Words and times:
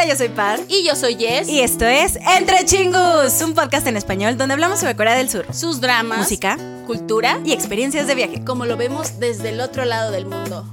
Hola, 0.00 0.10
yo 0.10 0.16
soy 0.16 0.28
Paz. 0.28 0.60
Y 0.68 0.84
yo 0.86 0.94
soy 0.94 1.16
Jess. 1.16 1.48
Y 1.48 1.58
esto 1.58 1.84
es 1.84 2.14
Entre 2.38 2.64
Chingus, 2.64 3.42
un 3.42 3.52
podcast 3.52 3.84
en 3.88 3.96
español 3.96 4.38
donde 4.38 4.54
hablamos 4.54 4.78
sobre 4.78 4.94
Corea 4.94 5.16
del 5.16 5.28
Sur, 5.28 5.52
sus 5.52 5.80
dramas, 5.80 6.18
música, 6.18 6.56
cultura 6.86 7.40
y 7.44 7.50
experiencias 7.50 8.06
de 8.06 8.14
viaje. 8.14 8.44
como 8.44 8.64
lo 8.64 8.76
vemos 8.76 9.18
desde 9.18 9.48
el 9.48 9.60
otro 9.60 9.84
lado 9.84 10.12
del 10.12 10.26
mundo. 10.26 10.64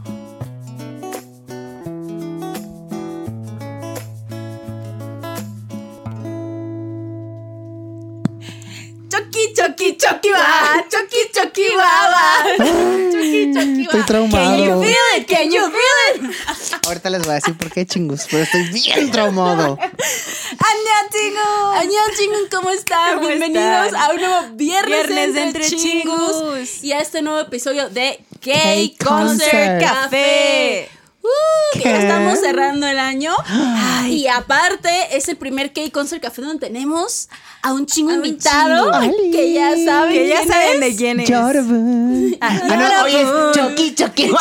Choki, 9.09 9.53
choki, 9.55 9.97
choki, 9.97 10.29
va. 10.31 10.83
Choki, 10.91 11.21
choki, 11.33 11.67
va, 11.79 11.91
va. 12.13 12.25
Choki, 12.57 13.53
choki, 13.53 13.81
Estoy 13.81 13.99
va. 13.99 14.05
traumado. 14.05 14.45
Can 14.45 14.63
you 14.65 14.81
feel 14.83 15.05
it? 15.17 15.27
Can 15.27 15.51
you 15.51 15.63
feel 15.75 16.29
it? 16.29 16.85
Ahorita 16.85 17.04
les 17.17 17.25
voy 17.25 17.31
a 17.31 17.35
decir 17.35 17.57
por 17.57 17.71
qué 17.71 17.85
chingus, 17.85 18.25
pero 18.29 18.43
estoy 18.43 18.63
bien 18.69 19.11
traumado. 19.11 19.77
¡Aña, 19.79 21.09
Chingus! 21.11 21.77
Annyeonghaseyo, 21.77 22.49
¿cómo 22.51 22.69
están? 22.69 23.15
¿Cómo 23.15 23.27
Bienvenidos 23.27 23.87
están? 23.87 24.01
a 24.01 24.13
un 24.13 24.17
nuevo 24.21 24.35
Viernes, 24.55 25.07
Viernes 25.07 25.27
Entre 25.27 25.43
Entre 25.65 25.67
Chingus. 25.67 26.31
Chingus. 26.31 26.83
y 26.83 26.91
a 26.93 26.99
este 26.99 27.21
nuevo 27.21 27.39
episodio 27.39 27.89
de 27.89 28.19
Gay 28.41 28.53
Gay 28.53 28.95
Concert, 28.97 29.39
Concert 29.51 29.81
Café. 29.81 30.89
Uh, 31.25 31.77
que 31.79 31.83
ya 31.83 31.97
estamos 31.99 32.39
cerrando 32.39 32.87
el 32.87 32.99
año. 32.99 33.33
Y 34.07 34.27
aparte, 34.27 34.89
es 35.17 35.27
el 35.29 35.35
primer 35.35 35.71
Gay 35.73 35.89
Concert 35.89 36.21
Café 36.21 36.43
donde 36.43 36.67
tenemos 36.67 37.27
a 37.63 37.73
un 37.73 37.87
chingo 37.87 38.11
A 38.11 38.13
un 38.13 38.25
invitado 38.25 38.91
chingo. 39.01 39.31
que 39.31 39.51
ya 39.51 39.75
saben 39.83 40.13
Que 40.13 40.27
ya 40.27 40.45
saben 40.45 40.79
de 40.79 40.95
quién 40.95 41.19
es. 41.21 41.29
Jordan. 41.29 42.35
Ah, 42.41 42.59
Ah, 42.69 42.75
no, 43.01 43.05
es 43.07 43.27
Chucky, 43.55 43.95
Chucky. 43.95 44.31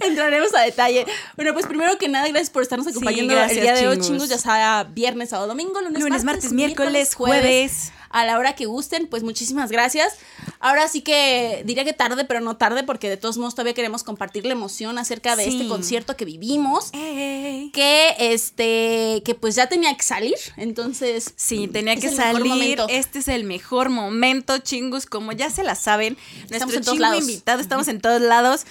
Entraremos 0.00 0.54
a 0.54 0.60
detalle. 0.62 1.06
Bueno, 1.36 1.52
pues 1.54 1.66
primero 1.66 1.96
que 1.98 2.08
nada, 2.08 2.28
gracias 2.28 2.50
por 2.50 2.62
estarnos 2.62 2.86
acompañando 2.86 3.34
gracias, 3.34 3.56
el 3.58 3.62
día 3.62 3.74
de 3.74 3.88
hoy, 3.88 3.94
chingos. 3.96 4.06
chingos. 4.06 4.28
Ya 4.28 4.38
sea 4.38 4.86
viernes, 4.88 5.30
sábado, 5.30 5.48
domingo, 5.48 5.80
lunes, 5.80 6.00
Lunes, 6.00 6.24
martes, 6.24 6.52
miércoles, 6.52 7.14
jueves. 7.14 7.92
A 8.10 8.24
la 8.24 8.38
hora 8.38 8.54
que 8.54 8.66
gusten, 8.66 9.06
pues 9.06 9.22
muchísimas 9.22 9.70
gracias. 9.70 10.14
Ahora 10.60 10.88
sí 10.88 11.02
que 11.02 11.62
diría 11.66 11.84
que 11.84 11.92
tarde, 11.92 12.24
pero 12.24 12.40
no 12.40 12.56
tarde, 12.56 12.82
porque 12.84 13.08
de 13.08 13.16
todos 13.16 13.36
modos 13.38 13.54
todavía 13.54 13.74
queremos 13.74 14.02
compartir 14.02 14.46
la 14.46 14.52
emoción 14.52 14.98
acerca 14.98 15.36
de 15.36 15.44
Sí. 15.44 15.56
este 15.56 15.68
concierto 15.68 16.16
que 16.16 16.24
vivimos. 16.24 16.90
Ey. 16.92 17.70
Que 17.72 18.14
este, 18.18 19.22
que 19.24 19.34
pues 19.34 19.54
ya 19.54 19.68
tenía 19.68 19.96
que 19.96 20.02
salir. 20.02 20.34
Entonces. 20.56 21.32
Sí, 21.36 21.68
tenía 21.68 21.96
que 21.96 22.10
salir. 22.10 22.80
Este 22.88 23.18
es 23.20 23.28
el 23.28 23.44
mejor 23.44 23.90
momento, 23.90 24.58
chingus. 24.58 25.06
Como 25.06 25.32
ya 25.32 25.50
se 25.50 25.62
la 25.62 25.74
saben, 25.74 26.16
Estamos 26.50 26.74
nuestro 26.74 26.94
chingo 26.94 27.14
invitado, 27.14 27.60
estamos 27.60 27.88
en 27.88 28.00
todos 28.00 28.20
lados. 28.20 28.64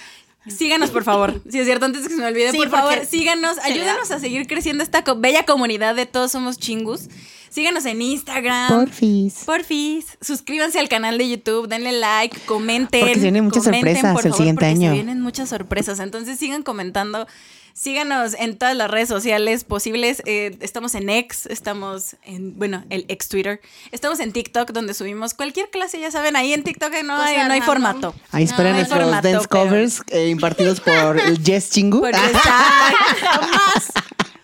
Síganos, 0.46 0.90
por 0.90 1.04
favor. 1.04 1.40
Si 1.50 1.58
es 1.58 1.66
cierto, 1.66 1.84
antes 1.86 2.02
que 2.02 2.10
se 2.10 2.16
me 2.16 2.26
olvide, 2.26 2.50
Sí, 2.52 2.56
por 2.56 2.70
favor, 2.70 3.04
síganos, 3.06 3.58
ayúdanos 3.58 4.10
a 4.10 4.18
seguir 4.18 4.46
creciendo 4.46 4.82
esta 4.82 5.02
bella 5.14 5.44
comunidad 5.44 5.94
de 5.94 6.06
Todos 6.06 6.32
Somos 6.32 6.58
Chingus. 6.58 7.02
Síganos 7.50 7.84
en 7.86 8.02
Instagram. 8.02 8.68
Porfis. 8.68 9.42
Porfis, 9.44 10.18
suscríbanse 10.20 10.78
al 10.78 10.88
canal 10.88 11.18
de 11.18 11.28
YouTube, 11.28 11.68
denle 11.68 11.92
like, 11.92 12.38
comenten. 12.40 13.00
Porque 13.00 13.14
se 13.14 13.20
vienen 13.20 13.44
muchas 13.44 13.64
comenten, 13.64 13.94
sorpresas 13.94 14.12
por 14.14 14.20
el 14.26 14.30
favor, 14.32 14.36
siguiente 14.36 14.58
porque 14.60 14.66
año. 14.74 14.88
Se 14.90 14.94
vienen 14.94 15.20
muchas 15.20 15.48
sorpresas, 15.48 15.98
entonces 16.00 16.38
sigan 16.38 16.62
comentando. 16.62 17.26
Síganos 17.74 18.34
en 18.36 18.58
todas 18.58 18.76
las 18.76 18.90
redes 18.90 19.08
sociales 19.08 19.62
posibles. 19.62 20.20
eh, 20.26 20.56
estamos 20.62 20.96
en 20.96 21.08
X, 21.08 21.46
estamos 21.46 22.16
en, 22.24 22.58
bueno, 22.58 22.82
el 22.90 23.04
ex 23.06 23.28
Twitter. 23.28 23.60
Estamos 23.92 24.18
en 24.18 24.32
TikTok, 24.32 24.72
donde 24.72 24.94
subimos 24.94 25.32
cualquier 25.32 25.70
clase, 25.70 26.00
ya 26.00 26.10
saben, 26.10 26.34
ahí 26.34 26.52
en 26.52 26.64
TikTok 26.64 26.92
no 27.04 27.16
hay, 27.22 27.36
no 27.46 27.52
hay 27.52 27.60
formato. 27.60 28.16
Ahí 28.32 28.42
esperen 28.44 28.72
No, 28.72 28.78
nuestros 28.78 29.00
formato, 29.00 29.28
dance 29.28 29.46
pero- 29.48 29.62
covers 29.64 30.02
eh, 30.08 30.28
impartidos 30.28 30.80
por 30.80 31.20
el 31.24 31.40
Jess 31.40 31.70
Chingu. 31.70 32.00
Porque 32.00 32.16
está- 32.16 32.92
Jamás. 33.20 33.92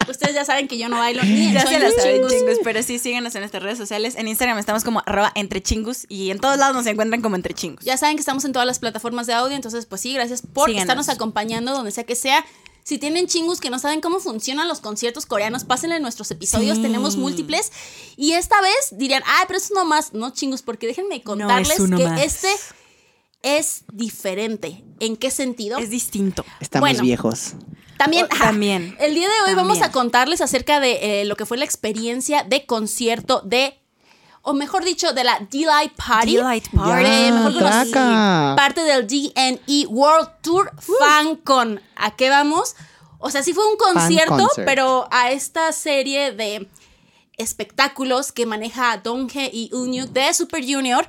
Ustedes 0.09 0.35
ya 0.35 0.45
saben 0.45 0.69
que 0.69 0.79
yo 0.79 0.89
no 0.89 0.99
bailo 0.99 1.23
ni 1.23 1.47
en 1.49 1.53
Ya 1.55 1.67
se 1.67 1.73
saben, 1.79 1.93
chingus. 2.03 2.33
chingus, 2.33 2.59
pero 2.65 2.83
sí, 2.83 2.99
síganos 2.99 3.35
en 3.35 3.41
nuestras 3.43 3.63
redes 3.63 3.79
sociales. 3.79 4.15
En 4.17 4.29
Instagram 4.29 4.59
estamos 4.59 4.85
como 4.85 5.03
arroba 5.07 5.33
entre 5.35 5.63
chingus 5.63 6.07
y 6.09 6.31
en 6.31 6.39
todos 6.39 6.59
lados 6.59 6.75
nos 6.75 6.87
encuentran 6.87 7.23
como 7.23 7.37
entre 7.37 7.55
chingus. 7.55 7.85
Ya 7.85 7.97
saben 7.97 8.17
que 8.17 8.21
estamos 8.21 8.45
en 8.45 8.53
todas 8.53 8.67
las 8.67 8.79
plataformas 8.79 9.27
de 9.27 9.33
audio, 9.35 9.55
entonces 9.57 9.87
pues 9.87 10.01
sí, 10.01 10.13
gracias 10.15 10.43
por 10.43 10.67
Síganos. 10.69 10.83
estarnos 10.83 11.09
acompañando 11.09 11.73
donde 11.73 11.91
sea 11.91 12.05
que 12.05 12.17
sea. 12.17 12.45
Si 12.83 12.99
tienen 12.99 13.27
chingus 13.27 13.61
que 13.61 13.71
no 13.71 13.79
saben 13.79 14.03
cómo 14.03 14.21
funcionan 14.21 14.69
los 14.69 14.81
conciertos 14.81 15.25
coreanos, 15.25 15.65
pásenle 15.65 16.01
nuestros 16.01 16.31
episodios, 16.31 16.77
Sí. 16.77 16.83
tenemos 16.83 17.17
múltiples. 17.17 17.73
Y 18.17 18.33
esta 18.33 18.61
vez 18.61 18.89
dirían, 18.93 19.23
ah, 19.27 19.45
pero 19.47 19.57
eso 19.57 19.73
no 19.75 19.87
más, 19.87 20.13
no 20.13 20.31
chingus, 20.35 20.61
porque 20.61 20.87
déjenme 20.87 21.23
contarles 21.23 21.81
uno 21.81 21.97
que 21.97 22.05
más. 22.07 22.21
este 22.23 22.49
es 23.43 23.85
diferente. 23.93 24.85
¿En 25.01 25.17
qué 25.17 25.31
sentido? 25.31 25.79
Es 25.79 25.89
distinto. 25.91 26.45
Estamos 26.61 26.89
Bueno. 26.91 27.03
viejos. 27.03 27.55
También, 28.05 28.27
Oh. 28.99 29.03
El 29.03 29.15
día 29.15 29.29
de 29.29 29.35
hoy 29.51 29.55
vamos 29.55 29.81
a 29.83 29.91
contarles 29.93 30.41
acerca 30.41 30.81
de 30.81 31.21
eh, 31.21 31.25
lo 31.25 31.37
que 31.37 31.47
fue 31.47 31.57
la 31.59 31.65
experiencia 31.65 32.43
de 32.45 32.67
concierto 32.67 33.41
de, 33.45 33.79
o 34.43 34.53
mejor 34.53 34.85
dicho, 34.85 35.13
de 35.13 35.25
la 35.25 35.39
Delight 35.51 35.93
Party. 35.95 36.37
Delight 36.37 36.69
Party. 36.75 37.07
Eh, 37.07 37.33
mejor 37.33 37.53
Ya, 37.55 37.61
conocido- 37.61 38.57
parte 38.57 38.81
del 38.83 39.07
DNE 39.07 39.87
World 39.89 40.29
Tour 40.43 40.73
FanCon. 40.99 41.81
¿A 41.97 42.15
qué 42.17 42.29
vamos? 42.31 42.75
O 43.19 43.31
sea, 43.31 43.43
sí 43.43 43.55
fue 43.55 43.67
un 43.71 43.77
concierto, 43.77 44.49
pero 44.67 45.09
a 45.11 45.31
esta 45.31 45.73
serie 45.73 46.33
de 46.33 46.69
espectáculos 47.39 48.33
que 48.33 48.47
maneja 48.47 48.97
Donghae 48.99 49.51
y 49.53 49.71
Unyuk 49.73 50.11
de 50.11 50.33
Super 50.35 50.63
Junior 50.65 51.07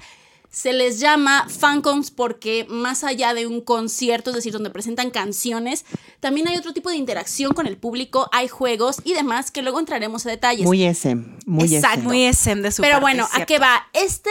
se 0.56 0.72
les 0.72 1.02
llama 1.02 1.48
fancons 1.50 2.12
porque 2.12 2.66
más 2.70 3.04
allá 3.04 3.34
de 3.34 3.46
un 3.46 3.60
concierto, 3.60 4.30
es 4.30 4.38
decir, 4.38 4.54
donde 4.54 4.70
presentan 4.70 5.12
canciones, 5.12 5.84
también 6.22 6.48
hay 6.48 6.56
otro 6.56 6.72
tipo 6.72 6.90
de 6.90 6.96
interacción 6.96 7.54
con 7.54 7.68
el 7.68 7.76
público, 7.76 8.30
hay 8.32 8.48
juegos 8.48 9.02
y 9.04 9.14
demás 9.14 9.52
que 9.52 9.62
luego 9.62 9.82
entraremos 9.82 10.26
a 10.26 10.30
detalles. 10.30 10.66
Muy 10.66 10.86
SM. 10.86 11.26
Muy 11.46 11.66
Exacto. 11.66 12.00
SM. 12.00 12.08
Muy 12.08 12.26
SM 12.26 12.62
de 12.62 12.72
su 12.72 12.82
Pero 12.84 13.02
parte, 13.02 13.02
bueno, 13.02 13.28
¿a 13.34 13.46
qué 13.46 13.60
va? 13.60 13.90
Este, 13.92 14.30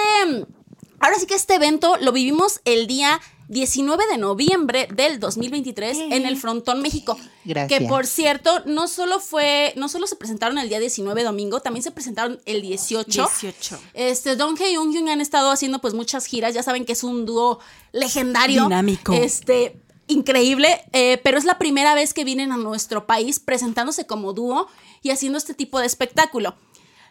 ahora 0.98 1.18
sí 1.18 1.26
que 1.26 1.34
este 1.34 1.56
evento 1.56 1.98
lo 2.00 2.10
vivimos 2.10 2.62
el 2.64 2.86
día 2.86 3.20
19 3.48 4.04
de 4.10 4.18
noviembre 4.18 4.88
del 4.94 5.20
2023 5.20 5.96
Eh. 5.98 6.08
en 6.12 6.26
el 6.26 6.36
Frontón 6.36 6.80
México. 6.82 7.18
Gracias. 7.44 7.80
Que 7.80 7.86
por 7.86 8.06
cierto, 8.06 8.62
no 8.66 8.88
solo 8.88 9.20
fue, 9.20 9.72
no 9.76 9.88
solo 9.88 10.06
se 10.06 10.16
presentaron 10.16 10.58
el 10.58 10.68
día 10.68 10.80
19 10.80 11.22
domingo, 11.24 11.60
también 11.60 11.82
se 11.82 11.90
presentaron 11.90 12.40
el 12.46 12.62
18. 12.62 13.04
18. 13.10 13.78
Este, 13.94 14.36
Donghae 14.36 14.72
y 14.72 14.76
Unhyun 14.76 15.08
han 15.08 15.20
estado 15.20 15.50
haciendo 15.50 15.80
pues 15.80 15.94
muchas 15.94 16.26
giras, 16.26 16.54
ya 16.54 16.62
saben 16.62 16.84
que 16.84 16.92
es 16.92 17.04
un 17.04 17.26
dúo 17.26 17.58
legendario. 17.92 18.64
Dinámico. 18.64 19.12
Este, 19.12 19.76
increíble, 20.06 20.82
eh, 20.92 21.18
pero 21.22 21.38
es 21.38 21.44
la 21.44 21.58
primera 21.58 21.94
vez 21.94 22.14
que 22.14 22.24
vienen 22.24 22.52
a 22.52 22.56
nuestro 22.56 23.06
país 23.06 23.40
presentándose 23.40 24.06
como 24.06 24.32
dúo 24.32 24.68
y 25.02 25.10
haciendo 25.10 25.38
este 25.38 25.54
tipo 25.54 25.78
de 25.80 25.86
espectáculo. 25.86 26.56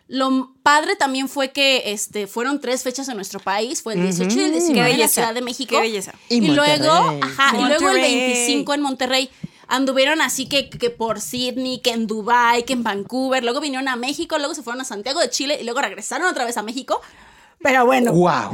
Lo 0.07 0.53
padre 0.63 0.95
también 0.95 1.29
fue 1.29 1.51
que 1.51 1.91
este, 1.93 2.27
fueron 2.27 2.59
tres 2.59 2.83
fechas 2.83 3.07
en 3.07 3.15
nuestro 3.15 3.39
país, 3.39 3.81
fue 3.81 3.93
el 3.93 4.03
18 4.03 4.37
y 4.37 4.41
el 4.43 4.51
19 4.51 4.87
Qué 4.89 4.93
en 4.93 4.99
la. 4.99 5.07
Ciudad 5.07 5.33
de 5.33 5.41
México. 5.41 5.75
Qué 5.75 5.81
belleza. 5.81 6.13
Y 6.29 6.35
Y, 6.37 6.47
luego, 6.49 6.93
Monterrey. 6.93 7.19
ajá, 7.23 7.55
y 7.57 7.61
luego 7.61 7.73
el 7.73 7.81
Monterrey. 7.95 8.15
25 8.33 8.73
en 8.73 8.81
Monterrey. 8.81 9.29
Anduvieron 9.67 10.21
así 10.21 10.47
que, 10.47 10.69
que 10.69 10.89
por 10.89 11.21
Sydney, 11.21 11.79
que 11.79 11.91
en 11.91 12.05
Dubai, 12.05 12.63
que 12.65 12.73
en 12.73 12.83
Vancouver, 12.83 13.43
luego 13.43 13.61
vinieron 13.61 13.87
a 13.87 13.95
México, 13.95 14.37
luego 14.37 14.53
se 14.53 14.61
fueron 14.61 14.81
a 14.81 14.83
Santiago 14.85 15.19
de 15.21 15.29
Chile 15.29 15.57
y 15.59 15.63
luego 15.63 15.81
regresaron 15.81 16.27
otra 16.27 16.45
vez 16.45 16.57
a 16.57 16.63
México. 16.63 17.01
Pero 17.61 17.85
bueno, 17.85 18.11
Wow. 18.11 18.51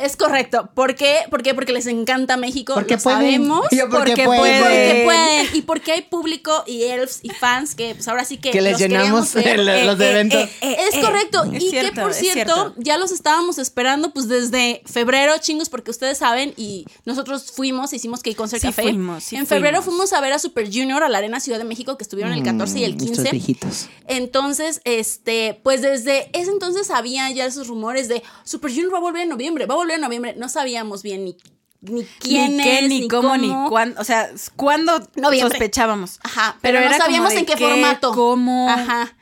Es 0.00 0.16
correcto. 0.16 0.70
¿Por 0.74 0.94
qué? 0.94 1.16
¿Por 1.30 1.42
qué? 1.42 1.54
Porque 1.54 1.72
les 1.72 1.86
encanta 1.86 2.36
México. 2.36 2.74
Porque 2.74 2.96
lo 2.96 3.02
pueden. 3.02 3.20
sabemos. 3.20 3.66
Yo 3.70 3.88
porque 3.88 4.12
porque 4.12 4.24
pueden. 4.24 4.40
pueden. 4.40 4.62
Porque 4.62 5.02
pueden. 5.04 5.46
Y 5.54 5.62
porque 5.62 5.92
hay 5.92 6.02
público 6.02 6.64
y 6.66 6.82
elves 6.84 7.20
y 7.22 7.30
fans 7.30 7.74
que 7.74 7.94
pues 7.94 8.08
ahora 8.08 8.24
sí 8.24 8.38
que, 8.38 8.50
Que 8.50 8.60
les 8.60 8.72
los 8.72 8.80
llenamos 8.80 9.30
queríamos 9.32 9.34
ver. 9.66 9.76
el- 9.78 9.86
los 9.86 10.00
Eh, 10.00 10.10
eventos. 10.10 10.40
eh, 10.42 10.50
eh, 10.62 10.76
Es 10.88 10.94
eh, 10.96 11.00
correcto. 11.00 11.44
es 11.52 11.62
y 11.62 11.70
cierto, 11.70 11.92
que 11.94 12.00
por 12.00 12.14
cierto, 12.14 12.74
ya 12.78 12.96
los 12.98 13.10
estábamos 13.12 13.58
esperando 13.58 14.12
pues 14.12 14.28
desde 14.28 14.82
febrero, 14.86 15.34
chingos, 15.38 15.68
porque 15.68 15.90
ustedes 15.90 16.18
saben 16.18 16.54
y 16.56 16.84
nosotros 17.04 17.50
fuimos, 17.52 17.92
hicimos 17.92 18.22
que 18.22 18.34
Concert 18.34 18.62
Sí 18.62 18.68
Café. 18.68 18.82
fuimos, 18.82 19.24
sí 19.24 19.36
en 19.36 19.46
febrero 19.46 19.82
fuimos. 19.82 20.08
fuimos 20.08 20.12
a 20.12 20.20
ver 20.20 20.32
a 20.32 20.38
Super 20.38 20.66
Junior 20.66 21.02
a 21.02 21.08
la 21.08 21.18
Arena 21.18 21.40
Ciudad 21.40 21.58
de 21.58 21.64
México 21.64 21.96
que 21.96 22.04
estuvieron 22.04 22.32
el 22.32 22.42
14 22.42 22.78
y 22.78 22.84
el 22.84 22.94
Mm, 22.94 22.98
15. 22.98 23.12
Estos 23.22 23.30
viejitos. 23.32 23.88
Entonces, 24.06 24.80
este, 24.84 25.58
pues 25.62 25.82
desde 25.82 26.28
ese 26.38 26.50
entonces 26.50 26.90
había 26.90 27.30
ya 27.30 27.46
esos 27.46 27.68
rumores 27.68 28.08
de 28.08 28.22
Super 28.44 28.70
Junior 28.70 28.92
va 28.92 28.98
a 28.98 29.00
volver 29.00 29.22
en 29.22 29.28
noviembre, 29.30 29.66
va 29.66 29.74
a 29.74 29.76
volver 29.78 29.89
en 29.94 30.00
noviembre. 30.00 30.34
No 30.36 30.48
sabíamos 30.48 31.02
bien 31.02 31.24
ni, 31.24 31.36
ni 31.80 32.04
quién 32.18 32.56
ni 32.56 32.62
qué, 32.62 32.78
es, 32.80 32.88
ni 32.88 33.08
cómo, 33.08 33.36
ni 33.36 33.52
cuándo. 33.68 34.00
O 34.00 34.04
sea, 34.04 34.30
¿cuándo 34.56 34.98
Noviembre. 35.16 35.50
sospechábamos? 35.50 36.18
Ajá, 36.22 36.56
pero, 36.60 36.80
no 36.80 36.96
sabíamos 36.96 37.32
en 37.32 37.46
qué, 37.46 37.54
qué, 37.54 37.64
formato. 37.68 38.12
cómo. 38.12 38.68
Ajá. 38.68 39.16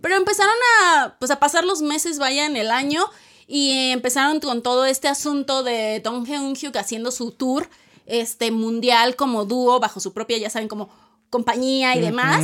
Pero 0.00 0.16
empezaron 0.16 0.54
a, 0.84 1.16
pues, 1.18 1.30
a 1.30 1.38
pasar 1.38 1.64
los 1.64 1.82
meses, 1.82 2.18
vaya, 2.18 2.46
en 2.46 2.56
el 2.56 2.70
año. 2.70 3.04
Y 3.46 3.90
empezaron 3.90 4.38
con 4.40 4.62
todo 4.62 4.84
este 4.84 5.08
asunto 5.08 5.64
de 5.64 6.00
Dong 6.00 6.24
Hyuk 6.24 6.76
haciendo 6.76 7.10
su 7.10 7.32
tour 7.32 7.68
este, 8.06 8.50
mundial 8.50 9.16
como 9.16 9.44
dúo, 9.44 9.80
bajo 9.80 9.98
su 10.00 10.12
propia, 10.12 10.38
ya 10.38 10.50
saben, 10.50 10.68
como 10.68 10.88
compañía 11.30 11.96
y 11.96 12.00
demás. 12.00 12.40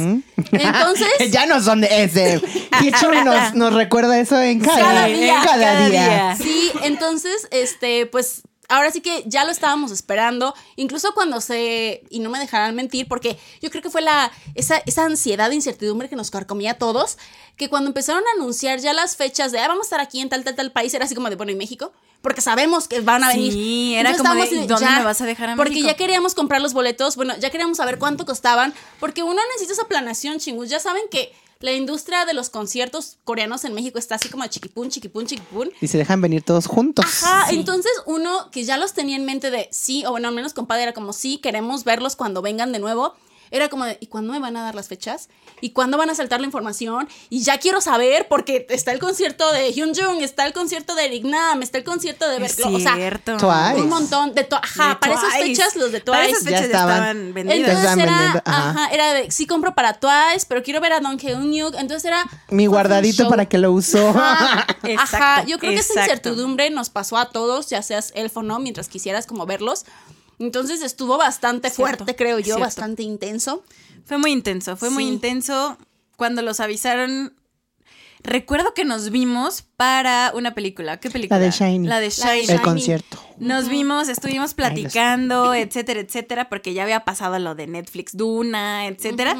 Entonces, 0.52 1.08
ya 1.30 1.46
no 1.46 1.60
son 1.60 1.80
de 1.80 2.04
ese. 2.04 2.40
Kichu 2.80 3.10
nos, 3.24 3.54
nos 3.54 3.74
recuerda 3.74 4.18
eso 4.18 4.40
en 4.40 4.60
cada, 4.60 4.78
Cada 4.78 5.06
día. 5.06 5.40
cada 5.44 5.56
Cada 5.58 5.88
día. 5.88 6.00
día. 6.08 6.36
sí, 6.36 6.70
entonces, 6.82 7.48
este, 7.50 8.06
pues 8.06 8.42
ahora 8.68 8.90
sí 8.90 9.00
que 9.00 9.22
ya 9.26 9.44
lo 9.44 9.50
estábamos 9.52 9.90
esperando, 9.92 10.54
incluso 10.76 11.12
cuando 11.14 11.40
se, 11.40 12.02
y 12.10 12.20
no 12.20 12.30
me 12.30 12.38
dejarán 12.38 12.74
mentir, 12.74 13.06
porque 13.08 13.38
yo 13.60 13.70
creo 13.70 13.82
que 13.82 13.90
fue 13.90 14.02
la, 14.02 14.30
esa, 14.54 14.78
esa 14.86 15.04
ansiedad 15.04 15.48
de 15.48 15.54
incertidumbre 15.56 16.08
que 16.08 16.16
nos 16.16 16.30
carcomía 16.30 16.72
a 16.72 16.74
todos, 16.74 17.18
que 17.56 17.68
cuando 17.68 17.88
empezaron 17.88 18.22
a 18.22 18.40
anunciar 18.40 18.78
ya 18.80 18.92
las 18.92 19.16
fechas 19.16 19.52
de, 19.52 19.58
ah, 19.60 19.68
vamos 19.68 19.84
a 19.84 19.88
estar 19.88 20.00
aquí 20.00 20.20
en 20.20 20.28
tal, 20.28 20.44
tal, 20.44 20.54
tal 20.56 20.72
país, 20.72 20.92
era 20.94 21.04
así 21.04 21.14
como 21.14 21.30
de, 21.30 21.36
bueno, 21.36 21.52
¿y 21.52 21.56
México? 21.56 21.92
Porque 22.26 22.40
sabemos 22.40 22.88
que 22.88 23.02
van 23.02 23.22
a 23.22 23.28
venir. 23.28 23.52
Sí, 23.52 23.94
era 23.94 24.16
como 24.16 24.34
de, 24.34 24.66
¿dónde 24.66 24.84
ya, 24.84 24.98
me 24.98 25.04
vas 25.04 25.20
a 25.20 25.26
dejar 25.26 25.50
a 25.50 25.54
Porque 25.54 25.74
México? 25.74 25.86
ya 25.86 25.94
queríamos 25.94 26.34
comprar 26.34 26.60
los 26.60 26.72
boletos, 26.72 27.14
bueno, 27.14 27.34
ya 27.38 27.50
queríamos 27.50 27.76
saber 27.76 28.00
cuánto 28.00 28.26
costaban, 28.26 28.74
porque 28.98 29.22
uno 29.22 29.40
necesita 29.52 29.74
esa 29.74 29.86
planeación, 29.86 30.40
chingus. 30.40 30.68
Ya 30.68 30.80
saben 30.80 31.04
que 31.08 31.32
la 31.60 31.70
industria 31.70 32.24
de 32.24 32.34
los 32.34 32.50
conciertos 32.50 33.18
coreanos 33.22 33.64
en 33.64 33.74
México 33.74 34.00
está 34.00 34.16
así 34.16 34.28
como 34.28 34.42
de 34.42 34.50
chiquipún, 34.50 34.90
chiquipún, 34.90 35.26
chiquipún. 35.26 35.70
Y 35.80 35.86
se 35.86 35.98
dejan 35.98 36.20
venir 36.20 36.42
todos 36.42 36.66
juntos. 36.66 37.04
Ajá, 37.22 37.52
entonces 37.52 37.92
uno 38.06 38.50
que 38.50 38.64
ya 38.64 38.76
los 38.76 38.92
tenía 38.92 39.14
en 39.14 39.24
mente 39.24 39.52
de 39.52 39.68
sí, 39.70 40.04
o 40.04 40.10
bueno, 40.10 40.26
al 40.26 40.34
menos 40.34 40.52
compadre 40.52 40.82
era 40.82 40.94
como 40.94 41.12
sí, 41.12 41.38
queremos 41.38 41.84
verlos 41.84 42.16
cuando 42.16 42.42
vengan 42.42 42.72
de 42.72 42.80
nuevo. 42.80 43.14
Era 43.50 43.68
como 43.68 43.84
de, 43.84 43.98
¿y 44.00 44.06
cuándo 44.06 44.32
me 44.32 44.38
van 44.38 44.56
a 44.56 44.62
dar 44.62 44.74
las 44.74 44.88
fechas? 44.88 45.28
¿Y 45.60 45.70
cuándo 45.70 45.98
van 45.98 46.10
a 46.10 46.14
saltar 46.14 46.40
la 46.40 46.46
información? 46.46 47.08
Y 47.30 47.42
ya 47.42 47.58
quiero 47.58 47.80
saber, 47.80 48.26
porque 48.28 48.66
está 48.70 48.92
el 48.92 48.98
concierto 48.98 49.52
de 49.52 49.72
Hyunjung, 49.72 50.22
está 50.22 50.46
el 50.46 50.52
concierto 50.52 50.94
de 50.94 51.06
Eric 51.06 51.24
Nam, 51.24 51.62
está 51.62 51.78
el 51.78 51.84
concierto 51.84 52.28
de 52.28 52.44
Es 52.44 52.56
Berglo, 52.56 52.76
o 52.76 52.80
sea. 52.80 52.96
Twice. 52.96 53.82
un 53.82 53.88
montón 53.88 54.34
de 54.34 54.46
ajá, 54.50 54.88
De 54.90 54.96
para 54.96 55.14
esas 55.14 55.34
fechas 55.34 55.76
los 55.76 55.92
de 55.92 56.00
Twice. 56.00 56.10
Para 56.10 56.26
esas 56.26 56.44
Ya 56.44 56.48
fechas 56.50 56.60
ya 56.60 56.66
estaban. 56.66 56.96
estaban 56.96 57.34
vendidas. 57.34 57.58
Entonces 57.58 57.78
estaban 57.78 58.00
era, 58.00 58.12
vendiendo, 58.12 58.42
ajá. 58.44 58.70
ajá, 58.70 58.88
era 58.94 59.14
de, 59.14 59.30
sí 59.30 59.46
compro 59.46 59.74
para 59.74 59.94
Twice, 59.94 60.46
pero 60.48 60.62
quiero 60.62 60.80
ver 60.80 60.92
a 60.92 61.00
Don 61.00 61.18
Hyun 61.18 61.52
Entonces 61.78 62.04
era... 62.04 62.24
Mi 62.50 62.66
guardadito 62.66 63.28
para 63.28 63.46
que 63.46 63.58
lo 63.58 63.72
usó. 63.72 64.08
Ajá, 64.10 65.44
yo 65.46 65.58
creo 65.58 65.72
que 65.72 65.80
esa 65.80 66.00
incertidumbre 66.00 66.70
nos 66.70 66.90
pasó 66.90 67.16
a 67.16 67.30
todos, 67.30 67.68
ya 67.68 67.82
seas 67.82 68.12
elfo 68.14 68.40
o 68.40 68.42
no, 68.42 68.58
mientras 68.58 68.88
quisieras 68.88 69.26
como 69.26 69.46
verlos. 69.46 69.84
Entonces 70.38 70.82
estuvo 70.82 71.16
bastante 71.18 71.70
Cierto, 71.70 72.04
fuerte, 72.04 72.16
creo 72.16 72.38
yo, 72.38 72.44
cierto. 72.44 72.60
bastante 72.60 73.02
intenso. 73.02 73.64
Fue 74.04 74.18
muy 74.18 74.32
intenso, 74.32 74.76
fue 74.76 74.90
muy 74.90 75.06
intenso. 75.06 75.78
Cuando 76.16 76.42
los 76.42 76.60
avisaron, 76.60 77.34
recuerdo 78.22 78.72
que 78.74 78.84
nos 78.84 79.10
vimos 79.10 79.62
para 79.76 80.32
una 80.34 80.54
película. 80.54 80.98
¿Qué 80.98 81.10
película? 81.10 81.38
La 81.38 81.44
de 81.44 81.50
Shiny. 81.50 81.86
La 81.88 82.00
de 82.00 82.10
Shiny. 82.10 82.46
El 82.48 82.60
concierto. 82.62 83.18
Nos 83.38 83.68
vimos, 83.68 84.08
estuvimos 84.08 84.54
platicando, 84.54 85.54
etcétera, 85.54 86.00
etcétera, 86.00 86.48
porque 86.48 86.72
ya 86.72 86.84
había 86.84 87.04
pasado 87.04 87.38
lo 87.38 87.54
de 87.54 87.66
Netflix 87.66 88.16
Duna, 88.16 88.86
etcétera. 88.86 89.36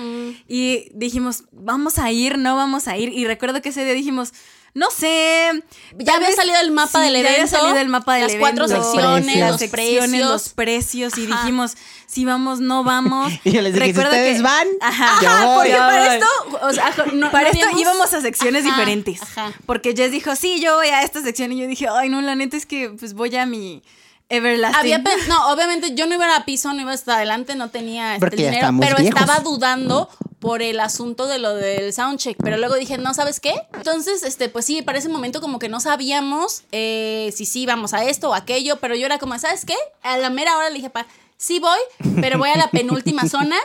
Y 0.49 0.91
dijimos, 0.95 1.45
vamos 1.53 1.99
a 1.99 2.11
ir, 2.11 2.39
no 2.39 2.57
vamos 2.57 2.89
a 2.89 2.97
ir. 2.97 3.11
Y 3.11 3.27
recuerdo 3.27 3.63
que 3.63 3.71
ese 3.71 3.85
día 3.85 3.95
dijimos, 3.95 4.33
no 4.77 4.91
sé. 4.91 5.51
Ya 5.99 6.17
había 6.17 6.27
vez- 6.29 6.37
salido 6.37 6.61
el 6.61 6.71
mapa 6.71 7.01
del 7.01 7.15
ya 7.15 7.19
había 7.21 7.31
evento, 7.37 7.57
salido 7.57 7.79
el 7.79 7.89
mapa 7.89 8.15
del 8.17 8.25
las 8.25 8.37
cuatro 8.37 8.67
evento, 8.67 8.85
secciones, 8.85 9.37
las 9.39 9.51
los 9.53 9.59
secciones, 9.59 10.11
precios. 10.11 10.29
los 10.31 10.49
precios. 10.51 11.19
Y 11.19 11.25
Ajá. 11.27 11.41
dijimos, 11.41 11.77
si 12.07 12.27
vamos, 12.27 12.61
no 12.61 12.85
vamos. 12.85 13.33
Y 13.45 13.53
yo 13.53 13.63
les 13.63 13.73
dije, 13.73 13.95
si 13.95 13.99
ustedes 13.99 14.37
que- 14.37 14.43
van, 14.43 14.69
Ajá, 14.83 15.19
yo 15.23 15.29
Ajá, 15.31 15.45
voy. 15.47 15.55
porque 15.57 15.71
yo 15.73 15.79
para 15.79 16.05
voy. 16.07 16.15
esto, 16.17 16.27
o 16.67 16.73
sea, 16.73 16.95
no, 17.15 17.31
Para 17.31 17.45
no 17.49 17.53
esto 17.55 17.65
habíamos- 17.65 17.81
íbamos 17.81 18.13
a 18.15 18.21
secciones 18.21 18.67
Ajá, 18.67 18.75
diferentes. 18.75 19.23
ajá. 19.23 19.53
Porque 19.65 19.95
Jess 19.97 20.11
dijo, 20.13 20.37
sí, 20.37 20.61
yo 20.61 20.75
voy 20.77 20.89
a 20.89 21.03
esta 21.03 21.23
sección. 21.23 21.53
Y 21.53 21.59
yo 21.63 21.67
dije, 21.67 21.89
ay, 21.91 22.11
no, 22.11 22.21
la 22.21 22.35
neta 22.35 22.59
es 22.59 22.67
que 22.67 22.91
pues 22.91 23.15
voy 23.15 23.35
a 23.35 23.47
mi 23.47 23.83
Everlasting. 24.29 24.79
Había 24.81 24.99
no, 25.29 25.53
obviamente 25.53 25.95
yo 25.95 26.07
no 26.07 26.15
iba 26.15 26.37
a 26.37 26.45
piso, 26.45 26.73
no 26.75 26.83
iba 26.83 26.93
hasta 26.93 27.15
adelante, 27.17 27.55
no 27.55 27.71
tenía 27.71 28.17
este, 28.17 28.29
dinero, 28.37 28.69
pero 28.81 28.97
viejos. 28.97 29.21
estaba 29.21 29.41
dudando 29.41 30.09
por 30.47 30.63
el 30.63 30.79
asunto 30.79 31.27
de 31.27 31.41
lo 31.41 31.57
del 31.57 31.93
soundcheck, 31.93 32.37
pero 32.41 32.57
luego 32.57 32.77
dije, 32.77 32.99
no, 32.99 33.13
¿sabes 33.15 33.41
qué? 33.41 33.67
Entonces, 33.75 34.23
este, 34.23 34.49
pues 34.49 34.65
sí, 34.65 34.81
para 34.81 34.97
ese 34.97 35.09
momento 35.09 35.41
como 35.41 35.59
que 35.59 35.69
no 35.69 35.81
sabíamos 35.81 36.63
eh, 36.71 37.33
si 37.35 37.47
sí 37.47 37.63
íbamos 37.63 37.95
a 37.95 38.05
esto 38.05 38.31
o 38.31 38.35
aquello, 38.35 38.77
pero 38.77 38.95
yo 38.95 39.07
era 39.07 39.19
como, 39.19 39.37
¿sabes 39.41 39.65
qué? 39.65 39.75
A 40.03 40.19
la 40.19 40.31
mera 40.31 40.57
hora 40.57 40.71
le 40.71 40.77
dije, 40.77 40.89
pa, 40.89 41.09
sí 41.37 41.59
voy, 41.59 41.81
pero 42.21 42.39
voy 42.39 42.51
a 42.51 42.57
la 42.57 42.71
penúltima 42.71 43.29
zona, 43.29 43.57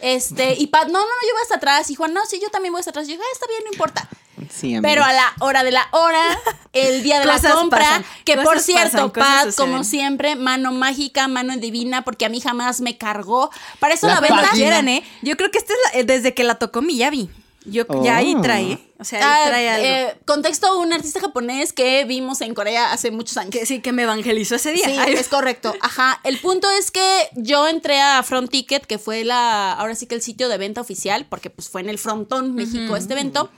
este, 0.00 0.54
y 0.54 0.68
Pat, 0.68 0.86
no, 0.86 0.94
no, 0.94 1.00
no, 1.00 1.28
yo 1.28 1.34
voy 1.34 1.42
hasta 1.42 1.56
atrás, 1.56 1.90
y 1.90 1.94
Juan, 1.94 2.14
no, 2.14 2.24
sí, 2.24 2.40
yo 2.40 2.48
también 2.48 2.72
voy 2.72 2.78
hasta 2.78 2.92
atrás, 2.92 3.06
yo, 3.06 3.16
ah, 3.16 3.32
está 3.34 3.46
bien, 3.46 3.62
no 3.66 3.72
importa. 3.72 4.08
Sí, 4.48 4.76
Pero 4.80 5.04
a 5.04 5.12
la 5.12 5.32
hora 5.40 5.62
de 5.62 5.70
la 5.72 5.86
hora, 5.92 6.38
el 6.72 7.02
día 7.02 7.18
de 7.20 7.26
la 7.26 7.38
compra, 7.40 7.78
pasan, 7.80 8.04
que 8.24 8.36
por 8.36 8.60
cierto, 8.60 9.12
pasan, 9.12 9.46
Pat, 9.48 9.54
como 9.56 9.84
siempre, 9.84 10.36
mano 10.36 10.72
mágica, 10.72 11.28
mano 11.28 11.56
divina, 11.56 12.02
porque 12.02 12.24
a 12.26 12.28
mí 12.28 12.40
jamás 12.40 12.80
me 12.80 12.96
cargó. 12.96 13.50
Para 13.78 13.94
eso 13.94 14.06
La 14.06 14.14
la, 14.14 14.20
venta. 14.20 14.36
página. 14.36 14.52
Quieran, 14.52 14.88
¿eh? 14.88 15.04
Yo 15.22 15.36
creo 15.36 15.50
que 15.50 15.58
esta 15.58 15.72
es 15.72 15.78
la- 15.92 16.00
eh, 16.00 16.04
desde 16.04 16.34
que 16.34 16.44
la 16.44 16.54
tocó 16.56 16.80
Miyavi. 16.82 17.28
Yo 17.66 17.84
ya 18.02 18.16
ahí 18.16 18.34
Oh. 18.34 18.40
trae, 18.40 18.78
o 18.98 19.04
sea, 19.04 19.20
Ah, 19.22 19.42
ahí 19.44 19.48
trae 19.50 19.68
algo. 19.68 19.86
eh, 19.86 20.18
contexto, 20.24 20.78
un 20.78 20.94
artista 20.94 21.20
japonés 21.20 21.74
que 21.74 22.06
vimos 22.06 22.40
en 22.40 22.54
Corea 22.54 22.90
hace 22.90 23.10
muchos 23.10 23.36
años. 23.36 23.50
que 23.52 23.66
sí, 23.66 23.80
que 23.80 23.92
me 23.92 24.04
evangelizó 24.04 24.54
ese 24.54 24.72
día. 24.72 24.86
Sí, 24.86 24.96
Ay, 24.98 25.12
es 25.12 25.28
correcto. 25.28 25.74
Ajá. 25.82 26.18
El 26.24 26.38
punto 26.40 26.70
es 26.70 26.90
que 26.90 27.28
yo 27.34 27.68
entré 27.68 28.00
a 28.00 28.22
Front 28.22 28.50
Ticket, 28.50 28.86
que 28.86 28.96
fue 28.98 29.24
la, 29.24 29.72
ahora 29.74 29.94
sí 29.94 30.06
que 30.06 30.14
el 30.14 30.22
sitio 30.22 30.48
de 30.48 30.56
venta 30.56 30.80
oficial, 30.80 31.26
porque 31.28 31.50
pues 31.50 31.68
fue 31.68 31.82
en 31.82 31.90
el 31.90 31.98
Frontón 31.98 32.54
México 32.54 32.96
este 32.96 33.12
evento. 33.12 33.50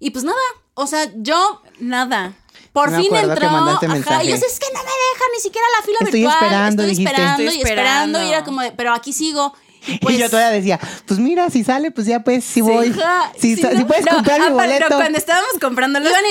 Y 0.00 0.10
pues 0.10 0.24
nada, 0.24 0.36
o 0.74 0.86
sea, 0.86 1.08
yo 1.16 1.62
Nada. 1.78 2.32
Por 2.72 2.90
Me 2.90 2.98
fin 2.98 3.10
que 3.38 3.46
entró. 3.46 3.50
mandaste 3.50 3.86
ajá, 3.86 4.22
y 4.24 4.28
yo 4.28 4.36
sé, 4.36 4.46
es 4.46 4.58
que 4.60 4.66
no 4.72 4.78
me 4.80 4.84
dejan 4.84 5.28
ni 5.34 5.40
siquiera 5.40 5.66
la 5.78 5.84
fila 5.84 5.98
Estoy 6.02 6.20
virtual. 6.20 6.42
esperando, 6.44 6.82
estoy 6.82 6.90
dijiste. 6.96 7.10
esperando 7.10 7.42
Estoy 7.42 7.56
y 7.56 7.62
esperando. 7.62 8.22
Y 8.22 8.28
era 8.28 8.44
como 8.44 8.60
de, 8.62 8.72
pero 8.72 8.92
aquí 8.94 9.12
sigo. 9.12 9.54
Y 9.86 9.92
y 9.94 9.98
pues, 9.98 10.18
yo 10.18 10.30
todavía 10.30 10.50
decía, 10.52 10.78
pues 11.06 11.18
mira, 11.18 11.50
si 11.50 11.64
sale, 11.64 11.90
pues 11.90 12.06
ya 12.06 12.20
pues, 12.22 12.44
si 12.44 12.60
voy. 12.60 12.90
Ajá, 12.90 13.32
Si, 13.38 13.56
sí, 13.56 13.62
¿no? 13.62 13.70
si 13.76 13.84
puedes 13.84 14.04
No, 14.06 14.12
comprar 14.16 14.38
mi 14.40 14.46
ah, 14.46 14.48
pero 14.56 14.66
boleto. 14.72 14.96
cuando 14.96 15.18
estábamos 15.18 15.58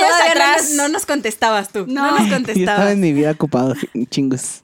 hasta 0.02 0.18
todavía 0.24 0.34
no 0.36 0.52
atrás. 0.52 0.64
nos, 0.70 0.72
no 0.78 0.88
nos 0.90 1.06
contestabas 1.06 1.70
tú. 1.70 1.86
No, 1.88 2.04
No. 2.04 2.12
nos 2.12 2.20
Yo 2.20 2.24
estaba 2.24 2.36
contestabas. 2.38 2.92
en 2.92 3.00
mi 3.02 3.12
vida 3.12 3.32
ocupado, 3.32 3.76
chingos. 4.10 4.62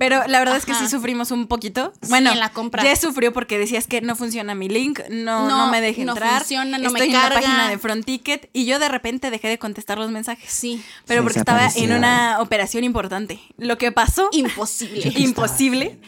Pero 0.00 0.26
la 0.26 0.38
verdad 0.38 0.56
es 0.56 0.64
que 0.66 0.74
sí 0.74 0.88
sufrimos 0.88 1.30
un 1.30 1.46
poquito. 1.46 1.92
Sí, 2.02 2.08
Bueno, 2.08 2.32
en 2.32 2.40
la 2.40 2.48
compra. 2.48 2.82
ya 2.82 2.96
sufrió 2.96 3.32
porque 3.34 3.58
decías 3.58 3.86
que 3.86 4.00
no 4.00 4.16
funciona 4.16 4.54
mi 4.54 4.68
link, 4.68 4.98
no, 5.10 5.46
No, 5.46 5.66
no, 5.66 5.70
me 5.70 5.80
deja 5.82 6.02
no 6.04 6.12
entrar. 6.12 6.38
funciona, 6.38 6.78
no 6.78 6.90
me 6.90 6.98
Estoy 6.98 7.08
en 7.08 7.12
la 7.12 7.28
carga. 7.28 7.40
página 7.42 7.68
de 7.68 7.78
Front 7.78 8.06
Ticket 8.06 8.48
y 8.54 8.64
yo 8.64 8.78
de 8.78 8.88
repente 8.88 9.30
dejé 9.30 9.48
de 9.48 9.58
contestar 9.58 9.98
los 9.98 10.10
mensajes. 10.10 10.50
Sí. 10.50 10.82
Pero 11.06 11.22
porque 11.22 11.38
estaba 11.38 11.68
en 11.76 11.92
una 11.92 12.38
operación 12.40 12.82
importante. 12.82 13.38
Lo 13.58 13.76
que 13.76 13.92
pasó, 13.92 14.30
Imposible. 14.32 15.12
imposible. 15.16 15.98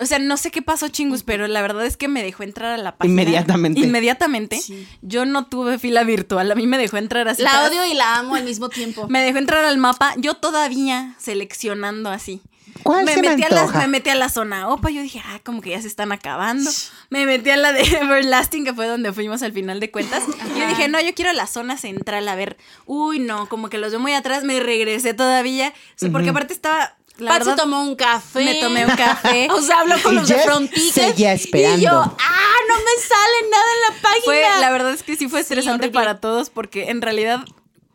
O 0.00 0.06
sea, 0.06 0.18
no 0.18 0.36
sé 0.36 0.50
qué 0.50 0.60
pasó, 0.60 0.88
chingus, 0.88 1.22
pero 1.22 1.46
la 1.46 1.62
verdad 1.62 1.86
es 1.86 1.96
que 1.96 2.08
me 2.08 2.20
dejó 2.24 2.42
entrar 2.42 2.72
a 2.72 2.76
la 2.78 2.96
página. 2.96 3.12
Inmediatamente. 3.22 3.78
Inmediatamente. 3.80 4.56
Sí. 4.60 4.88
Yo 5.02 5.24
no 5.24 5.46
tuve 5.46 5.78
fila 5.78 6.02
virtual. 6.02 6.50
A 6.50 6.56
mí 6.56 6.66
me 6.66 6.78
dejó 6.78 6.96
entrar 6.96 7.28
así. 7.28 7.42
La 7.42 7.52
para- 7.52 7.68
odio 7.68 7.86
y 7.86 7.94
la 7.94 8.16
amo 8.16 8.34
al 8.34 8.42
mismo 8.42 8.68
tiempo. 8.68 9.06
Me 9.08 9.22
dejó 9.22 9.38
entrar 9.38 9.64
al 9.64 9.78
mapa. 9.78 10.14
Yo 10.16 10.34
todavía 10.34 11.14
seleccionando 11.20 12.10
así. 12.10 12.42
¿Cuál 12.84 13.06
me 13.06 13.14
se 13.14 13.22
me 13.22 13.30
metí, 13.30 13.42
a 13.42 13.48
la, 13.48 13.66
me 13.66 13.88
metí 13.88 14.10
a 14.10 14.14
la 14.14 14.28
zona 14.28 14.68
OPA. 14.68 14.90
Yo 14.90 15.00
dije, 15.00 15.22
ah, 15.24 15.40
como 15.42 15.62
que 15.62 15.70
ya 15.70 15.80
se 15.80 15.88
están 15.88 16.12
acabando. 16.12 16.70
Me 17.08 17.24
metí 17.24 17.48
a 17.48 17.56
la 17.56 17.72
de 17.72 17.80
Everlasting, 18.02 18.64
que 18.64 18.74
fue 18.74 18.86
donde 18.86 19.10
fuimos 19.12 19.42
al 19.42 19.52
final 19.52 19.80
de 19.80 19.90
cuentas. 19.90 20.22
Y 20.54 20.60
yo 20.60 20.68
dije, 20.68 20.88
no, 20.88 21.00
yo 21.00 21.14
quiero 21.14 21.32
la 21.32 21.46
zona 21.46 21.78
central. 21.78 22.28
A 22.28 22.36
ver, 22.36 22.58
uy, 22.84 23.20
no, 23.20 23.48
como 23.48 23.70
que 23.70 23.78
los 23.78 23.90
veo 23.90 24.00
muy 24.00 24.12
atrás. 24.12 24.44
Me 24.44 24.60
regresé 24.60 25.14
todavía. 25.14 25.70
O 25.70 25.96
sea, 25.96 26.10
porque 26.12 26.28
aparte 26.28 26.52
estaba. 26.52 26.94
La 27.16 27.30
Pat 27.30 27.44
se 27.44 27.54
tomó 27.54 27.80
un 27.80 27.94
café. 27.94 28.44
me 28.44 28.54
tomé 28.56 28.84
un 28.84 28.96
café. 28.96 29.48
o 29.50 29.62
sea, 29.62 29.80
habló 29.80 29.94
con 30.02 30.12
Y 30.12 30.16
los 30.16 30.28
de 30.28 30.34
Jess 30.34 30.44
Front 30.44 30.70
Ticket. 30.70 30.92
seguía 30.92 31.32
esperando. 31.32 31.78
Y 31.78 31.82
yo, 31.82 31.92
ah, 31.92 32.56
no 32.68 32.74
me 32.76 33.02
sale 33.02 33.50
nada 33.50 33.64
en 33.72 33.94
la 33.94 34.02
página. 34.02 34.24
fue, 34.24 34.42
la 34.60 34.70
verdad 34.70 34.92
es 34.92 35.02
que 35.02 35.16
sí 35.16 35.28
fue 35.28 35.40
estresante 35.40 35.90
para 35.90 36.20
todos 36.20 36.50
porque 36.50 36.90
en 36.90 37.00
realidad 37.00 37.44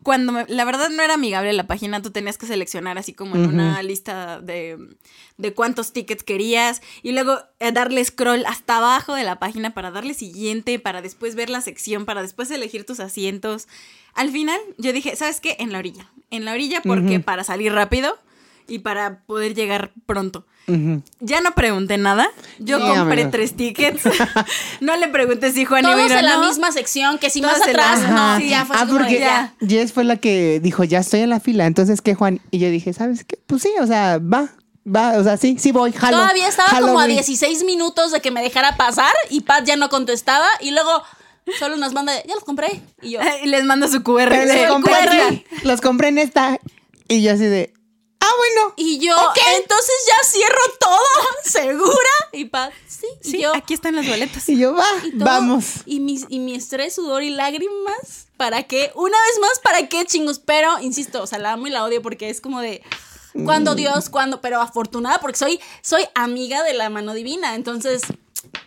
cuando 0.02 0.32
me- 0.32 0.46
la 0.48 0.64
verdad 0.64 0.88
no 0.90 1.02
era 1.02 1.14
amigable 1.14 1.52
la 1.52 1.66
página, 1.66 2.00
tú 2.02 2.10
tenías 2.10 2.38
que 2.38 2.46
seleccionar 2.46 2.96
así 2.98 3.12
como 3.12 3.36
en 3.36 3.42
una 3.54 3.82
lista 3.82 4.40
de, 4.40 4.78
de 5.36 5.52
cuántos 5.54 5.92
tickets 5.92 6.22
querías 6.22 6.80
y 7.02 7.12
luego 7.12 7.38
eh, 7.58 7.72
darle 7.72 8.04
scroll 8.04 8.44
hasta 8.46 8.78
abajo 8.78 9.14
de 9.14 9.24
la 9.24 9.38
página 9.38 9.74
para 9.74 9.90
darle 9.90 10.14
siguiente, 10.14 10.78
para 10.78 11.02
después 11.02 11.34
ver 11.34 11.50
la 11.50 11.60
sección, 11.60 12.06
para 12.06 12.22
después 12.22 12.50
elegir 12.50 12.84
tus 12.86 12.98
asientos. 13.00 13.68
Al 14.14 14.30
final 14.30 14.58
yo 14.78 14.92
dije, 14.92 15.14
¿sabes 15.16 15.40
qué? 15.40 15.56
En 15.58 15.70
la 15.72 15.78
orilla. 15.78 16.10
En 16.30 16.44
la 16.44 16.52
orilla 16.52 16.80
porque 16.82 17.20
para 17.20 17.44
salir 17.44 17.72
rápido 17.72 18.18
y 18.68 18.80
para 18.80 19.20
poder 19.26 19.54
llegar 19.54 19.92
pronto. 20.06 20.46
Ya 21.18 21.40
no 21.40 21.50
pregunté 21.56 21.98
nada. 21.98 22.28
Yo 22.60 22.78
Sí, 22.78 22.86
compré 22.86 23.22
amigo. 23.22 23.30
tres 23.32 23.56
tickets. 23.56 24.02
no 24.80 24.96
le 24.96 25.08
pregunté 25.08 25.52
si 25.52 25.64
Juan 25.64 25.82
iba 25.82 25.92
a 25.94 25.96
Todos 25.96 26.10
ir 26.10 26.16
o 26.16 26.18
en 26.20 26.24
la 26.26 26.36
no. 26.36 26.46
misma 26.46 26.70
sección, 26.70 27.18
que 27.18 27.28
si 27.28 27.40
Todos 27.40 27.58
más 27.58 27.66
la- 27.66 27.72
atrás, 27.72 28.00
Ajá. 28.04 28.34
no, 28.34 28.40
Sí. 28.40 28.50
ya 28.50 28.64
fue 28.64 28.76
ah, 28.78 28.86
porque 28.88 29.18
ya. 29.18 29.54
Jess 29.66 29.92
fue 29.92 30.04
la 30.04 30.16
que 30.16 30.60
dijo, 30.60 30.84
ya 30.84 31.00
estoy 31.00 31.20
en 31.20 31.30
la 31.30 31.40
fila. 31.40 31.66
Entonces, 31.66 32.00
¿qué, 32.00 32.14
Juan? 32.14 32.40
Y 32.52 32.60
yo 32.60 32.70
dije, 32.70 32.92
¿sabes 32.92 33.24
qué? 33.24 33.36
Pues 33.48 33.62
sí, 33.62 33.70
o 33.80 33.86
sea, 33.86 34.18
va. 34.18 34.48
Va, 34.86 35.18
o 35.18 35.24
sea, 35.24 35.36
sí, 35.36 35.56
sí 35.58 35.72
voy, 35.72 35.92
jalo. 35.92 36.16
Todavía 36.18 36.46
estaba 36.48 36.68
jalo, 36.68 36.86
como 36.86 37.00
a 37.00 37.04
güey. 37.04 37.14
16 37.16 37.64
minutos 37.64 38.12
de 38.12 38.20
que 38.20 38.30
me 38.30 38.40
dejara 38.40 38.76
pasar 38.76 39.12
y 39.28 39.40
Pat 39.42 39.64
ya 39.64 39.74
no 39.76 39.88
contestaba 39.88 40.46
y 40.60 40.70
luego 40.70 41.02
solo 41.58 41.76
nos 41.76 41.92
manda, 41.92 42.12
ya 42.26 42.34
los 42.34 42.44
compré. 42.44 42.80
Y 43.02 43.10
yo, 43.10 43.20
Y 43.44 43.48
les 43.48 43.64
mando 43.64 43.88
su 43.88 44.02
QR. 44.04 44.28
Pero 44.28 44.62
los 44.62 44.72
compré, 44.72 44.94
QR. 44.94 45.66
los 45.66 45.80
compré 45.80 46.08
en 46.08 46.18
esta. 46.18 46.58
Y 47.08 47.22
yo 47.22 47.32
así 47.32 47.44
de, 47.44 47.74
ah, 48.30 48.36
bueno. 48.36 48.74
y 48.76 48.98
yo, 48.98 49.16
entonces 49.56 49.94
ya 50.06 50.24
cierro 50.28 50.62
todo, 50.78 50.98
¿segura? 51.44 52.10
Y 52.32 52.44
Pat, 52.46 52.72
sí. 52.86 53.06
Y 53.24 53.30
Sí, 53.30 53.40
yo, 53.42 53.54
aquí 53.54 53.74
están 53.74 53.96
los 53.96 54.06
boletos. 54.06 54.48
Y 54.48 54.58
yo, 54.58 54.74
va, 54.74 54.84
y 55.04 55.12
todo- 55.12 55.24
vamos. 55.24 55.64
Y 55.86 56.00
mi, 56.00 56.20
y 56.28 56.38
mi 56.38 56.54
estrés, 56.54 56.94
sudor 56.94 57.22
y 57.22 57.30
lágrimas, 57.30 58.26
¿para 58.36 58.62
qué? 58.64 58.92
Una 58.94 59.16
vez 59.18 59.40
más, 59.40 59.58
¿para 59.62 59.88
qué 59.88 60.04
chingos? 60.04 60.38
Pero, 60.38 60.78
insisto, 60.80 61.22
o 61.22 61.26
sea, 61.26 61.38
la 61.38 61.52
amo 61.52 61.66
y 61.66 61.70
la 61.70 61.84
odio 61.84 62.02
porque 62.02 62.30
es 62.30 62.40
como 62.40 62.60
de... 62.60 62.82
cuando 63.44 63.74
Dios, 63.74 64.08
cuando, 64.10 64.40
pero 64.40 64.60
afortunada 64.60 65.20
porque 65.20 65.38
soy, 65.38 65.60
soy 65.82 66.04
amiga 66.14 66.62
de 66.64 66.74
la 66.74 66.90
mano 66.90 67.14
divina, 67.14 67.54
entonces 67.54 68.02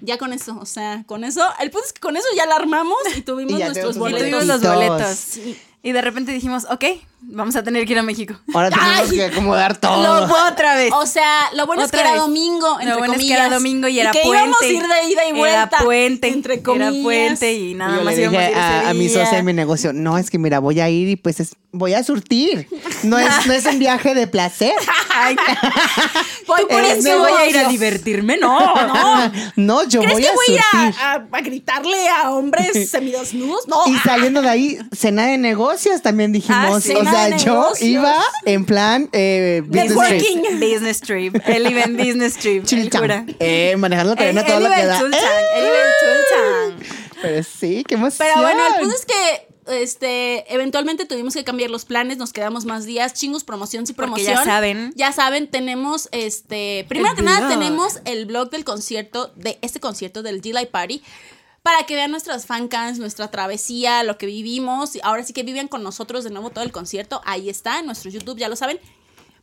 ya 0.01 0.17
con 0.17 0.32
eso, 0.34 0.58
o 0.62 0.65
sea, 0.65 1.03
con 1.08 1.24
eso, 1.24 1.43
el 1.60 1.72
punto 1.72 1.88
es 1.88 1.93
que 1.93 2.00
con 2.00 2.15
eso 2.15 2.27
ya 2.36 2.46
la 2.46 2.55
armamos 2.55 2.98
y 3.15 3.22
tuvimos 3.22 3.60
Y 3.60 3.63
nuestros 3.63 3.93
tenemos 3.96 3.96
Y 3.96 4.00
boletos. 4.13 4.29
tuvimos 4.39 4.46
los 4.48 4.62
Boletos. 4.62 4.89
boletos. 4.98 5.17
Sí. 5.17 5.62
Y 5.82 5.91
de 5.91 6.01
repente 6.01 6.32
dijimos, 6.32 6.65
ok, 6.70 6.84
vamos 7.25 7.56
a 7.56 7.63
tener 7.63 7.86
que 7.86 7.94
ir 7.94 8.00
a 8.00 8.03
México. 8.03 8.36
Ahora 8.53 8.70
tenemos 8.72 9.10
Ay. 9.10 9.18
que 9.18 9.25
acomodar 9.25 9.77
todo. 9.77 10.01
Lo 10.27 10.48
otra 10.48 10.75
vez. 10.75 10.92
O 10.94 11.06
sea, 11.06 11.50
lo 11.56 11.65
bueno 11.65 11.84
es 11.84 11.92
que 11.92 12.00
era 12.00 12.12
vez. 12.12 12.22
domingo, 12.22 12.80
entre 12.80 12.92
Lo 12.94 12.98
bueno 13.00 13.13
es 13.15 13.20
que 13.22 13.34
era 13.34 13.50
domingo 13.50 13.88
y 13.88 14.00
era 14.00 14.12
que 14.12 14.20
puente. 14.24 14.38
íbamos 14.46 14.62
a 14.62 14.65
ir 14.68 14.82
de 14.84 15.12
ida 15.12 15.27
y 15.27 15.34
vuelta. 15.34 15.77
Era 15.77 15.84
puente. 15.86 16.27
entre 16.30 16.62
comillas. 16.62 16.94
Era 16.94 17.03
puente 17.03 17.53
y 17.53 17.74
nada 17.74 17.98
Yo 17.98 18.03
más 18.03 18.15
le 18.15 18.22
íbamos 18.22 18.39
a 18.39 18.46
dije 18.48 18.51
ir 18.51 18.58
ese 18.58 18.86
a, 18.86 18.89
a 18.89 18.94
mi 18.94 19.10
socia 19.10 19.38
en 19.39 19.46
mi 19.46 19.53
negocio, 19.53 19.94
no, 19.94 20.18
es 20.18 20.30
que 20.30 20.38
mira, 20.39 20.60
voy 20.60 20.80
a 20.80 20.89
ir 20.89 21.10
y 21.10 21.15
pues 21.15 21.39
es- 21.39 21.56
voy 21.72 21.94
a 21.94 22.03
surtir. 22.03 22.68
No 23.03 23.18
es, 23.18 23.48
no 23.48 23.53
es 23.53 23.65
un 23.65 23.80
viaje 23.80 24.13
de 24.13 24.27
placer. 24.27 24.74
Ay, 25.15 25.36
Voy 26.48 26.62
¿tú 26.62 26.68
por 26.68 26.82
que 26.82 27.15
voy 27.15 27.32
a 27.32 27.48
ir 27.48 27.58
a 27.58 27.68
divertirme? 27.70 28.38
No, 28.38 28.60
no. 28.88 29.32
No, 29.56 29.84
yo 29.88 30.01
¿Crees 30.01 30.13
voy 30.13 30.22
que 30.24 30.30
a 30.30 30.34
voy 30.34 30.46
surtir. 30.46 30.62
a, 31.01 31.12
a- 31.13 31.27
a 31.32 31.42
gritarle 31.42 32.10
a 32.10 32.32
hombres 32.32 32.89
semidesnudos? 32.89 33.68
No. 33.68 33.84
Y 33.88 33.98
saliendo 34.00 34.42
de 34.42 34.50
ahí, 34.50 34.80
cena 34.92 35.27
de 35.27 35.38
negocios 35.38 36.01
también 36.01 36.32
dijimos. 36.32 36.77
Ah, 36.77 36.82
sí. 36.82 36.94
o 36.94 37.03
sea, 37.13 37.38
yo 37.38 37.72
iba 37.82 38.15
en 38.46 38.65
plan 38.65 39.10
eh, 39.12 39.62
business 39.65 39.89
Networking. 39.89 40.41
trip. 40.43 40.60
Business 40.60 41.00
trip. 41.01 41.36
Él 41.48 41.72
iba 41.72 41.82
en 41.84 41.98
business 41.98 42.38
trip. 42.38 42.65
jura. 42.93 43.25
Eh, 43.39 43.75
manejando 43.77 44.13
la 44.13 44.17
cadena 44.17 44.46
todo 44.46 44.60
lo 44.60 44.70
que 44.70 44.86
da. 44.86 45.00
Eh, 45.00 45.03
Él 45.58 45.65
iba 45.65 45.77
en 45.77 46.79
Tulsan. 46.79 46.98
Pero 47.22 47.43
sí, 47.43 47.84
qué 47.88 47.96
emoción. 47.96 48.27
Pero 48.29 48.41
bueno, 48.41 48.62
el 48.67 48.82
punto 48.82 48.96
es 48.96 49.05
que 49.05 49.48
este, 49.82 50.53
eventualmente 50.53 51.05
tuvimos 51.05 51.34
que 51.34 51.43
cambiar 51.46 51.70
los 51.70 51.86
planes, 51.86 52.17
nos 52.17 52.34
quedamos 52.34 52.65
más 52.65 52.86
días, 52.86 53.13
chingos, 53.13 53.43
promoción 53.46 53.84
y 53.84 53.93
Porque 53.93 53.96
promoción. 54.12 54.36
ya 54.36 54.43
saben. 54.43 54.93
Ya 54.96 55.12
saben, 55.13 55.48
tenemos 55.50 56.10
este, 56.12 56.86
primero 56.89 57.12
El 57.12 57.17
que 57.17 57.22
nada 57.24 57.48
tenemos 57.48 58.00
el 58.05 58.25
blog 58.25 58.50
del 58.50 58.65
concierto, 58.65 59.32
de 59.36 59.58
este 59.62 59.79
concierto 59.79 60.22
del 60.22 60.41
D-Light 60.41 60.70
Party. 60.70 61.01
Para 61.63 61.84
que 61.86 61.96
vean 61.96 62.12
nuestras 62.12 62.46
fancams, 62.46 63.00
nuestra 63.00 63.32
travesía, 63.32 64.03
lo 64.03 64.17
que 64.17 64.25
vivimos. 64.25 64.96
y 64.96 65.00
Ahora 65.01 65.24
sí 65.24 65.32
que 65.34 65.43
viven 65.43 65.67
con 65.70 65.82
nosotros 65.82 66.24
de 66.25 66.29
nuevo 66.29 66.50
todo 66.50 66.63
el 66.63 66.72
concierto. 66.74 67.22
Ahí 67.25 67.50
está, 67.50 67.79
en 67.79 67.86
nuestro 67.86 68.12
YouTube, 68.12 68.38
ya 68.38 68.50
lo 68.50 68.55
saben. 68.58 68.79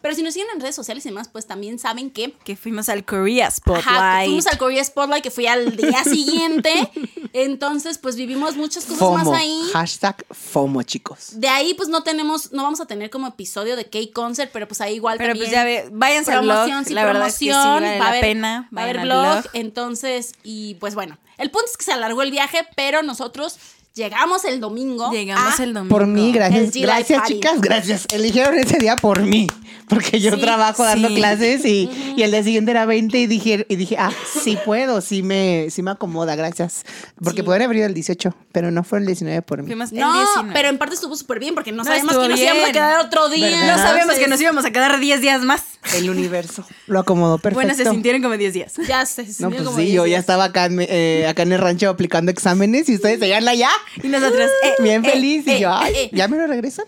Pero 0.03 0.15
si 0.15 0.23
nos 0.23 0.33
siguen 0.33 0.49
en 0.55 0.61
redes 0.61 0.75
sociales 0.75 1.05
y 1.05 1.11
demás, 1.11 1.29
pues 1.29 1.47
también 1.47 1.79
saben 1.79 2.11
que 2.11 2.33
Que 2.45 2.57
fuimos 2.57 2.89
al 2.89 3.05
Korea 3.05 3.51
Spotlight. 3.51 3.87
Ajá, 3.87 4.21
fuimos 4.25 4.47
al 4.47 4.57
Korea 4.59 4.83
Spotlight, 4.85 5.23
que 5.23 5.31
fui 5.31 5.47
al 5.47 5.77
día 5.77 6.05
siguiente. 6.05 6.73
Entonces, 7.35 7.99
pues 7.99 8.17
vivimos 8.17 8.57
muchas 8.57 8.85
cosas 8.85 8.99
FOMO. 8.99 9.25
más 9.31 9.41
ahí. 9.41 9.61
Hashtag 9.75 10.25
FOMO, 10.31 10.83
chicos. 10.85 11.39
De 11.41 11.49
ahí, 11.49 11.75
pues 11.75 11.89
no 11.91 12.03
tenemos, 12.03 12.53
no 12.53 12.63
vamos 12.63 12.81
a 12.81 12.87
tener 12.87 13.09
como 13.11 13.27
episodio 13.29 13.77
de 13.77 13.89
K-Concert, 13.91 14.51
pero 14.53 14.67
pues 14.69 14.81
ahí 14.81 14.95
igual 14.97 15.19
Pero 15.19 15.31
también. 15.35 15.47
pues 15.47 15.53
ya 15.55 15.65
ve, 15.65 15.89
váyanse 15.93 16.33
al 16.33 16.43
blog. 16.45 16.55
promoción, 16.65 16.85
sí, 16.87 16.95
La 16.95 17.05
verdad 17.05 17.27
es 17.29 17.35
que 17.35 17.39
sí 17.39 17.49
promoción, 17.51 17.75
vale 17.83 17.87
va 17.89 17.95
a 17.95 17.99
la 17.99 18.09
haber- 18.09 18.21
pena. 18.21 18.69
Va 18.77 18.81
a 18.81 18.85
haber 18.85 19.01
blog. 19.01 19.45
entonces, 19.55 20.33
y 20.43 20.75
pues 20.77 20.95
bueno. 20.95 21.19
El 21.41 21.51
punto 21.51 21.69
es 21.71 21.77
que 21.79 21.85
se 21.85 21.93
alargó 21.93 22.21
el 22.21 22.31
viaje, 22.31 22.67
pero 22.77 23.03
nosotros 23.03 23.57
llegamos 23.95 24.45
el 24.45 24.61
domingo. 24.61 25.11
Llegamos 25.11 25.59
a- 25.59 25.63
el 25.65 25.75
domingo. 25.75 25.95
Por 25.97 26.07
mí, 26.07 26.33
gracias. 26.33 26.73
Gracias, 26.75 27.19
Party. 27.21 27.35
chicas, 27.35 27.61
gracias. 27.61 28.07
Eligieron 28.13 28.59
ese 28.59 28.79
día 28.79 28.97
por 28.97 29.23
mí. 29.23 29.47
Porque 29.89 30.21
yo 30.21 30.31
Sí, 30.37 30.41
trabajo 30.41 30.85
dando 30.85 31.09
sí. 31.09 31.15
clases 31.17 31.65
y, 31.65 31.91
y 32.17 32.23
el 32.23 32.31
día 32.31 32.45
siguiente 32.45 32.71
era 32.71 32.87
20 32.87 33.19
y 33.19 33.27
dije, 33.27 33.67
y 33.69 33.75
dije, 33.75 33.97
ah, 33.99 34.13
sí 34.41 34.57
puedo, 34.65 35.01
sí 35.01 35.25
me, 35.25 35.67
sí 35.71 35.83
me 35.83 35.91
acomoda, 35.91 36.37
gracias. 36.37 36.85
Porque 37.21 37.39
Sí. 37.41 37.43
pueden 37.43 37.63
haber 37.63 37.79
ido 37.79 37.87
el 37.87 37.95
18, 37.95 38.33
pero 38.53 38.71
no 38.71 38.85
fue 38.85 39.01
el 39.01 39.07
19 39.07 39.43
por 39.43 39.63
mí. 39.63 39.67
Fuimos 39.67 39.91
el 39.91 39.99
No, 39.99 40.13
19. 40.13 40.53
pero 40.55 40.69
en 40.69 40.79
parte 40.79 40.95
estuvo 40.95 41.17
súper 41.17 41.41
bien 41.41 41.55
porque 41.57 41.73
no, 41.73 41.79
No, 41.79 41.85
sabíamos 41.85 42.17
que 42.17 42.29
nos 42.29 42.39
íbamos 42.39 42.69
a 42.69 42.73
quedar 42.73 43.01
otro 43.05 43.29
día. 43.31 43.49
¿Verdad? 43.49 43.77
No 43.77 43.83
sabíamos 43.83 44.15
que 44.15 44.29
nos 44.29 44.41
íbamos 44.41 44.65
a 44.65 44.71
quedar 44.71 45.01
10 45.01 45.21
días 45.23 45.43
más. 45.43 45.63
El 45.97 46.09
universo 46.09 46.65
lo 46.87 47.01
acomodó 47.01 47.39
perfecto. 47.39 47.57
Bueno, 47.67 47.75
se 47.75 47.91
sintieron 47.91 48.23
como 48.23 48.37
10 48.37 48.53
días. 48.53 48.75
Ya 48.87 49.05
sé. 49.07 49.23
No, 49.25 49.29
sintió 49.33 49.49
pues 49.51 49.63
como 49.65 49.79
sí, 49.79 49.91
yo 49.91 50.07
ya 50.07 50.19
estaba 50.19 50.45
acá 50.45 50.67
en, 50.67 50.79
eh, 50.83 51.27
acá 51.29 51.43
en 51.43 51.51
el 51.51 51.59
rancho 51.59 51.89
aplicando 51.89 52.31
exámenes 52.31 52.89
y 52.89 52.95
ustedes 52.95 53.19
seguían 53.19 53.49
allá. 53.49 53.71
Y 54.03 54.09
nosotros, 54.09 54.51
eh, 54.65 54.75
Bien 54.83 55.05
eh, 55.05 55.11
feliz. 55.11 55.47
y 55.47 55.51
eh, 55.53 55.61
yo, 55.61 55.73
ay, 55.73 55.93
eh. 55.97 56.11
¿ya 56.13 56.29
me 56.29 56.37
lo 56.37 56.47
regresan? 56.47 56.87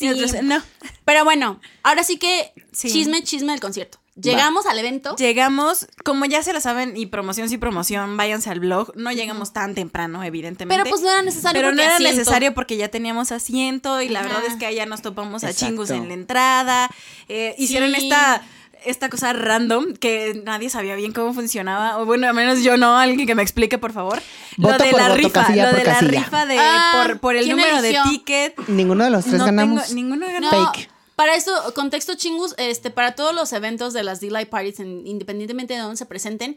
y 0.00 0.06
nosotros, 0.08 0.30
Sí. 0.32 0.38
no. 0.42 0.62
Pero 1.04 1.24
bueno, 1.24 1.60
ahora 1.82 2.02
sí 2.04 2.18
que 2.18 2.52
Sí. 2.72 2.90
chisme, 2.90 3.22
chisme 3.22 3.52
del 3.52 3.60
concierto. 3.60 3.98
Llegamos 4.20 4.66
al 4.66 4.78
evento. 4.78 5.16
Llegamos, 5.16 5.86
como 6.04 6.26
ya 6.26 6.42
se 6.42 6.52
lo 6.52 6.60
saben, 6.60 6.94
y 6.94 7.06
promoción 7.06 7.48
sí 7.48 7.56
promoción, 7.56 8.18
váyanse 8.18 8.50
al 8.50 8.60
blog. 8.60 8.92
No 8.94 9.12
llegamos 9.12 9.52
tan 9.54 9.74
temprano, 9.74 10.22
evidentemente. 10.22 10.76
Pero 10.82 10.90
pues 10.90 11.00
no 11.02 11.10
era 11.10 11.22
necesario 11.22 11.58
Pero 11.62 11.72
no 11.74 11.80
era 11.80 11.94
asiento. 11.94 12.16
necesario 12.18 12.52
porque 12.52 12.76
ya 12.76 12.88
teníamos 12.88 13.32
asiento 13.32 14.02
y 14.02 14.08
la 14.10 14.20
Ajá. 14.20 14.28
verdad 14.28 14.44
es 14.46 14.56
que 14.56 14.66
allá 14.66 14.84
nos 14.84 15.00
topamos 15.00 15.42
a 15.44 15.54
chingus 15.54 15.88
en 15.90 16.08
la 16.08 16.14
entrada. 16.14 16.90
Eh, 17.28 17.54
hicieron 17.56 17.94
Sí. 17.94 18.02
esta 18.02 18.42
esta 18.84 19.08
cosa 19.08 19.32
random 19.32 19.94
que 19.94 20.40
nadie 20.44 20.70
sabía 20.70 20.94
bien 20.96 21.12
cómo 21.12 21.32
funcionaba. 21.34 21.98
O 21.98 22.06
bueno, 22.06 22.26
al 22.28 22.34
menos 22.34 22.62
yo 22.62 22.76
no, 22.76 22.96
alguien 22.96 23.26
que 23.26 23.34
me 23.34 23.42
explique, 23.42 23.78
por 23.78 23.92
favor. 23.92 24.20
Voto 24.56 24.78
lo 24.78 24.84
de 24.84 24.90
por 24.90 25.00
la 25.00 25.08
voto, 25.08 25.16
rifa, 25.18 25.40
casilla 25.42 25.64
lo 25.64 25.70
por 25.70 25.78
de 25.78 25.84
la 25.84 25.92
casilla. 25.94 26.10
rifa 26.24 26.46
de 26.46 26.56
Ah, 26.58 27.02
por, 27.06 27.20
por 27.20 27.36
el 27.36 27.44
¿quién 27.44 27.56
número 27.56 27.82
de 27.82 27.88
eligió? 27.90 28.04
ticket. 28.10 28.58
Ninguno 28.68 29.04
de 29.04 29.10
los 29.10 29.24
tres 29.24 29.38
no 29.38 29.44
ganamos. 29.46 29.82
tengo, 29.88 29.94
ninguno 29.94 30.26
ganó. 30.26 30.50
No, 30.50 30.72
Fake. 30.72 30.90
para 31.16 31.34
esto, 31.34 31.52
contexto 31.74 32.14
chingus, 32.14 32.54
este, 32.58 32.90
para 32.90 33.14
todos 33.14 33.34
los 33.34 33.52
eventos 33.52 33.92
de 33.92 34.02
las 34.04 34.20
D-Light 34.20 34.48
Parties, 34.48 34.80
en- 34.80 35.06
independientemente 35.06 35.74
de 35.74 35.80
dónde 35.80 35.96
se 35.96 36.06
presenten, 36.06 36.56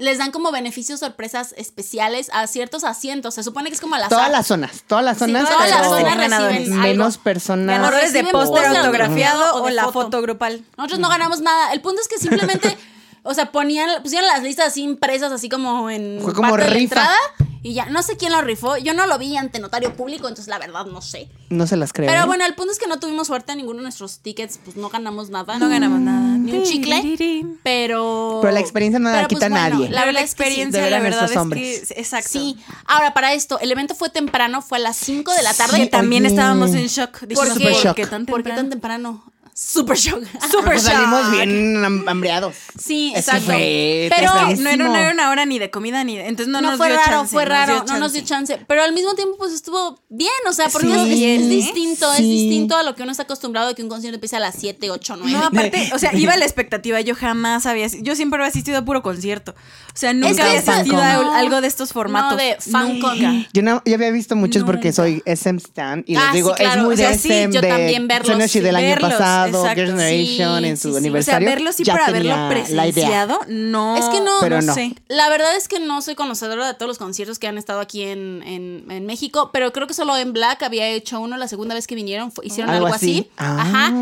les 0.00 0.18
dan 0.18 0.32
como 0.32 0.50
beneficios, 0.50 1.00
sorpresas 1.00 1.54
especiales 1.56 2.30
a 2.32 2.46
ciertos 2.46 2.84
asientos. 2.84 3.34
Se 3.34 3.42
supone 3.42 3.68
que 3.68 3.74
es 3.74 3.80
como 3.80 3.94
al 3.94 4.02
azar. 4.02 4.10
Todas 4.18 4.30
las 4.30 4.46
zonas, 4.46 4.82
todas 4.86 5.04
las 5.04 5.18
zonas, 5.18 5.48
todas 5.48 5.70
las 5.70 5.86
zonas 5.86 6.16
reciben 6.16 6.72
algo. 6.72 6.82
menos 6.82 7.18
personas. 7.18 7.78
Ganadores 7.78 8.12
de 8.12 8.24
póster 8.24 8.64
autografiado 8.66 9.62
o, 9.62 9.68
la 9.68 9.84
foto. 9.84 10.04
foto 10.04 10.22
grupal. 10.22 10.64
Nosotros 10.76 11.00
no 11.00 11.08
ganamos 11.08 11.40
nada. 11.40 11.72
El 11.72 11.80
punto 11.82 12.00
es 12.00 12.08
que 12.08 12.18
simplemente, 12.18 12.76
o 13.22 13.34
sea, 13.34 13.52
ponían, 13.52 14.02
pusieron 14.02 14.26
las 14.28 14.42
listas 14.42 14.68
así 14.68 14.82
impresas, 14.82 15.32
así 15.32 15.48
como 15.48 15.90
en 15.90 16.18
Fue 16.22 16.32
como 16.34 16.48
parte 16.50 16.64
de 16.64 16.70
la 16.70 16.74
rifa. 16.76 16.94
entrada. 17.00 17.16
Y 17.62 17.74
ya, 17.74 17.84
no 17.86 18.02
sé 18.02 18.16
quién 18.16 18.32
lo 18.32 18.40
rifó. 18.40 18.78
Yo 18.78 18.94
no 18.94 19.06
lo 19.06 19.18
vi 19.18 19.36
ante 19.36 19.58
notario 19.58 19.94
público, 19.94 20.28
entonces 20.28 20.48
la 20.48 20.58
verdad 20.58 20.86
no 20.86 21.02
sé. 21.02 21.28
No 21.50 21.66
se 21.66 21.76
las 21.76 21.92
creo. 21.92 22.08
Pero 22.08 22.22
¿eh? 22.22 22.26
bueno, 22.26 22.46
el 22.46 22.54
punto 22.54 22.72
es 22.72 22.78
que 22.78 22.86
no 22.86 22.98
tuvimos 22.98 23.26
suerte 23.26 23.52
en 23.52 23.58
ninguno 23.58 23.80
de 23.80 23.82
nuestros 23.82 24.20
tickets, 24.20 24.58
pues 24.64 24.76
no 24.78 24.88
ganamos 24.88 25.28
nada. 25.28 25.58
No 25.58 25.68
ganamos 25.68 26.00
nada. 26.00 26.38
Ni 26.38 26.52
un 26.52 26.62
chicle. 26.62 27.44
Pero. 27.62 28.38
Pero 28.40 28.52
la 28.54 28.60
experiencia 28.60 28.98
no 28.98 29.10
la 29.10 29.16
Pero, 29.16 29.28
quita 29.28 29.48
bueno, 29.50 29.68
nadie. 29.76 29.90
La 29.90 30.00
La, 30.00 30.06
verdad 30.06 30.22
es 30.22 30.34
que 30.34 30.44
sí. 30.44 30.48
experiencia, 30.50 30.82
De 30.84 30.90
la 30.90 31.00
verdad 31.00 31.30
es 31.30 31.36
hombres. 31.36 31.88
que. 31.92 32.00
Exacto. 32.00 32.30
Sí. 32.30 32.56
Ahora, 32.86 33.12
para 33.12 33.34
esto, 33.34 33.58
el 33.60 33.70
evento 33.70 33.94
fue 33.94 34.08
temprano, 34.08 34.62
fue 34.62 34.78
a 34.78 34.80
las 34.80 34.96
5 34.96 35.30
de 35.34 35.42
la 35.42 35.52
tarde. 35.52 35.76
Que 35.76 35.84
Sí, 35.84 35.90
también 35.90 36.24
oye. 36.24 36.32
estábamos 36.32 36.70
en 36.70 36.86
shock. 36.86 37.10
¿Por 37.18 37.28
Dijimos, 37.28 37.58
qué? 37.58 37.64
¿por 37.64 37.94
qué 37.94 38.02
shock. 38.02 38.10
tan 38.10 38.24
¿Por 38.26 38.42
qué 38.42 38.50
tan 38.52 38.70
temprano? 38.70 39.22
Super 39.62 39.94
shock. 39.94 40.22
Super 40.50 40.64
Pues 40.72 40.82
salimos 40.84 41.20
shock. 41.24 41.32
bien 41.32 41.74
ham- 41.84 42.08
hambriados. 42.08 42.54
Sí, 42.82 43.12
Es 43.14 43.26
que 43.26 43.30
exacto. 43.36 43.44
fue 43.52 44.10
Pero. 44.16 44.32
No 44.56 44.70
era, 44.70 44.76
no 44.88 44.96
era 44.96 45.10
una 45.12 45.28
hora 45.30 45.44
ni 45.44 45.58
de 45.58 45.70
comida 45.70 46.02
ni 46.02 46.16
de. 46.16 46.28
Entonces 46.28 46.48
no, 46.50 46.62
no, 46.62 46.68
nos 46.70 46.78
fue 46.78 46.88
dio 46.88 46.96
raro, 46.96 47.10
chance, 47.10 47.30
fue 47.32 47.44
raro, 47.44 47.84
no 47.86 47.98
nos 47.98 48.14
dio 48.14 48.22
chance. 48.22 48.58
Pero 48.66 48.82
al 48.82 48.94
mismo 48.94 49.14
tiempo, 49.16 49.36
pues 49.36 49.52
estuvo 49.52 50.00
bien, 50.08 50.30
o 50.48 50.52
sea, 50.54 50.70
porque 50.70 50.88
Sí. 50.88 51.24
es, 51.26 51.42
es 51.42 51.42
¿eh? 51.42 51.48
distinto, 51.48 52.10
es 52.12 52.18
distinto 52.20 52.74
a 52.74 52.82
lo 52.82 52.94
que 52.94 53.02
uno 53.02 53.12
está 53.12 53.24
acostumbrado 53.24 53.68
de 53.68 53.74
que 53.74 53.82
un 53.82 53.90
concierto 53.90 54.14
empiece 54.16 54.36
a 54.36 54.40
las 54.40 54.54
7, 54.58 54.90
8, 54.90 55.16
9. 55.18 55.32
No, 55.38 55.44
aparte, 55.46 55.90
o 55.94 55.98
sea, 55.98 56.14
iba 56.16 56.32
a 56.32 56.36
la 56.38 56.46
expectativa, 56.46 56.98
yo 57.02 57.14
jamás 57.14 57.66
había, 57.66 57.86
yo 58.00 58.16
siempre 58.16 58.38
había 58.38 58.48
asistido 58.48 58.78
a 58.78 58.84
puro 58.86 59.02
concierto. 59.02 59.52
O 59.52 59.96
sea, 59.96 60.14
nunca 60.14 60.36
que 60.36 60.42
había 60.42 60.60
asistido 60.60 61.02
a 61.02 61.12
no. 61.22 61.34
algo 61.34 61.60
de 61.60 61.68
estos 61.68 61.92
formatos. 61.92 62.32
No, 62.32 62.36
de 62.38 62.56
FanCon. 62.58 63.20
Nunca. 63.22 63.48
Yo, 63.52 63.62
no, 63.62 63.82
yo 63.84 63.94
había 63.94 64.10
visto 64.10 64.36
muchos 64.36 64.64
porque 64.64 64.88
Nunca. 64.88 64.96
soy 65.02 65.22
SM 65.26 65.58
Stan 65.58 66.02
y 66.06 66.16
Ah, 66.16 66.24
les 66.26 66.32
digo, 66.34 66.54
sí, 66.56 66.62
claro. 66.62 66.80
es 66.80 66.84
muy 66.86 66.94
O 66.94 66.96
sea, 66.96 67.10
de 67.10 67.18
sí, 67.18 67.28
SM 67.28 67.52
yo 67.54 67.60
de 67.60 67.68
también 67.68 68.08
verlos, 68.08 68.52
del 68.52 68.76
año 68.76 68.86
verlos, 68.88 69.12
pasado, 69.52 69.64
exacto. 69.66 69.80
Girls' 69.82 70.00
Generation 70.00 70.62
Sí, 70.64 70.68
en 70.68 70.76
su 70.76 70.82
sí, 70.82 70.88
sí. 70.88 70.88
O 70.88 70.92
sea, 70.92 70.98
aniversario. 71.36 71.48
verlo 71.48 71.72
sí 71.72 71.84
ya 71.84 71.94
idea. 72.10 72.48
presenciado, 72.48 73.40
no. 73.48 73.96
Es 73.96 74.04
que 74.06 74.20
no, 74.20 74.38
Pero 74.40 74.60
no, 74.60 74.66
no. 74.66 74.74
sé. 74.74 74.94
La 75.08 75.28
verdad 75.28 75.54
es 75.56 75.68
que 75.68 75.80
no 75.80 76.02
soy 76.02 76.14
conocedora 76.14 76.66
de 76.66 76.74
todos 76.74 76.88
los 76.88 76.98
conciertos 76.98 77.38
que 77.38 77.46
han 77.48 77.58
estado 77.58 77.80
aquí 77.80 78.02
en, 78.02 78.42
en- 78.44 78.90
en 78.90 79.06
México, 79.06 79.50
pero 79.52 79.72
creo 79.72 79.86
que 79.86 79.94
solo 79.94 80.16
en 80.16 80.32
Black 80.32 80.62
había 80.62 80.86
hecho 80.88 81.20
uno 81.20 81.36
la 81.36 81.48
segunda 81.48 81.74
vez 81.74 81.86
que 81.86 81.94
vinieron, 81.94 82.32
hicieron 82.42 82.70
Algo 82.70 82.86
algo, 82.86 82.96
así. 82.96 83.20
así. 83.20 83.30
Ah. 83.38 83.56
Ajá. 83.60 83.92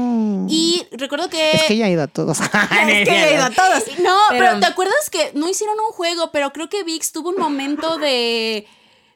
Y 0.49 0.87
recuerdo 0.93 1.29
que... 1.29 1.53
Es 1.53 1.63
que 1.65 1.77
ya 1.77 1.89
he 1.89 1.93
ido 1.93 2.03
a 2.03 2.07
todos. 2.09 2.39
Es 2.41 2.49
que 3.09 3.15
ya 3.15 3.29
he 3.29 3.35
ido 3.35 3.45
a 3.45 3.51
todos. 3.51 3.85
No, 4.03 4.17
pero, 4.31 4.45
Pero- 4.47 4.61
¿te 4.61 4.67
acuerdas 4.67 5.11
que 5.11 5.33
no 5.35 5.49
hicieron 5.49 5.77
un 5.81 5.93
juego? 5.93 6.31
Pero 6.33 6.53
creo 6.53 6.69
que 6.69 6.83
VIX 6.85 7.13
tuvo 7.13 7.31
un 7.31 7.37
momento 7.39 7.99
de. 7.99 8.67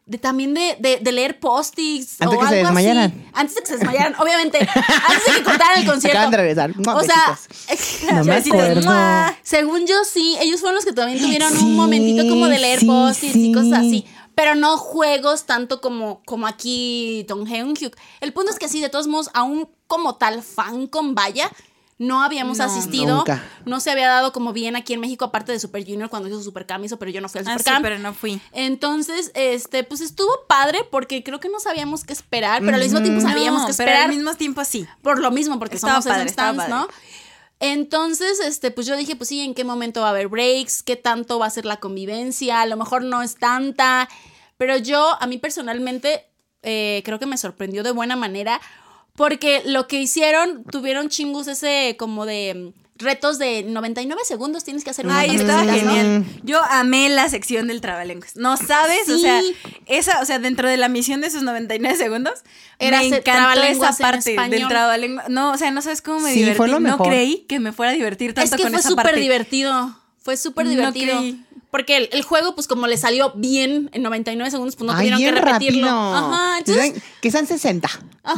De 0.05 0.19
también 0.19 0.53
de, 0.53 0.77
de, 0.81 0.99
de 1.01 1.13
leer 1.13 1.39
post-its. 1.39 2.15
O 2.15 2.19
que 2.19 2.25
se 2.25 2.25
algo 2.25 2.43
así. 2.43 2.55
desmayaran. 2.57 3.31
Antes 3.33 3.55
de 3.55 3.61
que 3.63 3.67
se 3.69 3.77
desmayaran, 3.79 4.15
obviamente. 4.19 4.59
antes 4.59 5.25
de 5.27 5.33
que 5.39 5.43
cortaran 5.45 5.81
el 5.81 5.87
concierto. 5.91 6.19
Acaban 6.19 6.31
de 6.33 6.37
regresar. 6.37 6.75
O 6.87 7.03
sea, 7.03 7.39
No 8.13 8.25
me 8.25 8.35
acuerdo. 8.35 8.83
¡mua! 8.83 9.37
según 9.43 9.87
yo 9.87 9.95
sí, 10.05 10.37
ellos 10.41 10.61
fueron 10.61 10.75
los 10.77 10.85
que 10.85 10.93
también 10.93 11.19
tuvieron 11.23 11.53
Sí, 11.53 11.65
un 11.65 11.77
momentito 11.77 12.29
como 12.29 12.49
de 12.49 12.59
leer 12.59 12.81
sí, 12.81 12.87
post-its 12.87 13.37
y 13.37 13.53
cosas 13.53 13.79
así. 13.79 14.05
Pero 14.35 14.55
no 14.55 14.79
juegos 14.79 15.45
tanto 15.45 15.81
como, 15.81 16.23
como 16.25 16.47
aquí 16.47 17.25
Tom 17.29 17.45
Hyuk. 17.47 17.95
El 18.21 18.33
punto 18.33 18.51
es 18.51 18.59
que 18.59 18.69
sí, 18.69 18.81
de 18.81 18.89
todos 18.89 19.07
modos, 19.07 19.31
aún 19.35 19.69
como 19.87 20.17
tal 20.17 20.43
fan 20.43 20.87
con 20.87 21.15
vaya, 21.15 21.51
no 22.03 22.23
habíamos 22.23 22.59
No. 22.59 22.65
asistido. 22.65 23.17
Nunca. 23.19 23.43
No 23.65 23.81
se 23.81 23.91
había 23.91 24.09
dado 24.09 24.33
como 24.33 24.53
bien 24.53 24.77
aquí 24.77 24.93
en 24.95 25.01
México, 25.01 25.25
aparte 25.25 25.53
de 25.53 25.59
Super 25.61 25.85
Junior 25.85 26.09
cuando 26.11 26.29
hizo 26.29 26.43
Super 26.43 26.67
Cam 26.67 26.85
hizo, 26.85 26.99
pero 26.99 27.11
yo 27.11 27.21
no 27.21 27.29
fui 27.29 27.41
al 27.41 27.47
Ah, 27.49 27.51
Super 27.53 27.63
sí, 27.65 27.71
Cam. 27.71 27.83
pero 27.83 27.99
no 27.99 28.13
fui. 28.15 28.41
Entonces, 28.53 29.31
este, 29.35 29.85
pues 29.85 30.01
estuvo 30.01 30.31
padre 30.49 30.81
porque 30.91 31.23
creo 31.23 31.41
que 31.41 31.49
no 31.49 31.61
sabíamos 31.61 32.05
qué 32.05 32.13
esperar, 32.13 32.61
pero 32.63 32.77
al 32.77 32.83
mismo 32.83 33.01
tiempo 33.03 33.21
sabíamos 33.21 33.63
No, 33.63 33.67
qué 33.69 33.75
pero 33.75 33.91
esperar. 33.91 34.11
al 34.11 34.17
mismo 34.17 34.35
tiempo 34.35 34.65
sí. 34.65 34.87
Por 35.03 35.19
lo 35.21 35.31
mismo, 35.31 35.59
porque 35.59 35.77
Estaba 35.77 36.01
somos 36.03 36.07
padre, 36.07 36.29
stands, 36.31 36.57
padre. 36.65 36.71
¿no? 36.75 36.89
Entonces, 37.61 38.41
este, 38.41 38.71
pues 38.73 38.87
yo 38.87 38.97
dije, 38.97 39.15
pues 39.15 39.29
sí, 39.29 39.41
¿en 39.41 39.55
qué 39.55 39.65
momento 39.65 40.01
va 40.01 40.09
a 40.09 40.11
haber 40.11 40.29
breaks? 40.29 40.83
¿Qué 40.83 40.97
tanto 40.97 41.39
va 41.39 41.47
a 41.47 41.51
ser 41.51 41.65
la 41.65 41.77
convivencia? 41.79 42.61
A 42.61 42.67
lo 42.67 42.77
mejor 42.77 43.05
no 43.05 43.23
es 43.23 43.37
tanta. 43.37 44.09
Pero 44.57 44.77
yo, 44.79 45.17
a 45.21 45.27
mí 45.29 45.39
personalmente, 45.39 46.27
eh, 46.63 47.03
creo 47.05 47.19
que 47.21 47.27
me 47.27 47.37
sorprendió 47.39 47.85
de 47.85 47.93
buena 47.93 48.17
manera. 48.17 48.61
Porque 49.15 49.63
lo 49.67 49.87
que 49.89 50.01
hicieron, 50.01 50.65
tuvieron 50.65 51.09
chingos 51.09 51.47
ese 51.47 51.97
como 51.99 52.25
de 52.25 52.73
mm, 52.75 53.03
retos 53.03 53.39
de 53.39 53.63
99 53.63 54.23
segundos. 54.25 54.65
Tienes 54.65 54.85
que 54.85 54.91
hacer 54.91 55.07
un 55.07 55.13
cositas, 55.13 55.67
¿no? 55.67 55.73
genial. 55.73 56.25
Yo 56.45 56.61
amé 56.71 57.09
la 57.11 57.29
sección 57.29 57.67
del 57.67 57.81
trabalenguas. 57.81 58.37
¿No 58.37 58.57
sabes? 58.57 59.09
O 59.11 59.19
sea, 59.19 59.41
esa, 59.87 60.21
o 60.23 60.25
sea, 60.25 60.39
dentro 60.39 60.69
de 60.69 60.77
la 60.79 60.89
misión 60.89 61.21
de 61.21 61.27
esos 61.27 61.43
99 61.43 61.97
segundos, 61.97 62.41
Era 62.79 63.01
me 63.01 63.09
encantó 63.09 63.63
esa 63.63 63.93
parte 63.99 64.35
del 64.49 64.69
trabalenguas. 64.69 65.29
No, 65.29 65.53
o 65.53 65.59
sea, 65.59 65.71
no 65.71 65.83
sabes 65.83 66.01
cómo 66.01 66.21
me 66.21 66.33
Sí, 66.33 66.39
divertí. 66.39 66.57
fue 66.57 66.69
lo 66.69 66.81
No 66.81 66.97
creí 66.99 67.45
que 67.49 67.61
me 67.61 67.73
fuera 67.73 67.93
a 67.93 67.95
divertir 67.95 68.33
tanto 68.33 68.55
Es 68.55 68.57
que 68.57 68.63
con 68.63 68.73
fue 68.73 68.81
esa 68.81 68.89
súper 68.89 69.05
parte. 69.05 69.21
divertido. 69.21 69.99
Fue 70.19 70.37
súper 70.37 70.65
No 70.67 70.71
divertido. 70.71 71.19
creí. 71.19 71.45
Porque 71.73 71.97
el, 71.97 72.09
el 72.13 72.23
juego, 72.23 72.55
pues 72.55 72.69
como 72.69 72.87
le 72.87 72.97
salió 72.99 73.33
bien 73.35 73.89
en 73.93 74.03
99 74.03 74.51
segundos, 74.51 74.77
pues 74.77 74.87
no 74.87 74.93
Ay, 74.93 75.11
tuvieron 75.11 75.35
que 75.35 75.41
repetirlo. 75.41 75.87
rápido. 75.87 76.15
Ajá, 76.15 76.59
entonces 76.59 77.03
que 77.21 77.31
sean 77.33 77.47
60. 77.49 77.89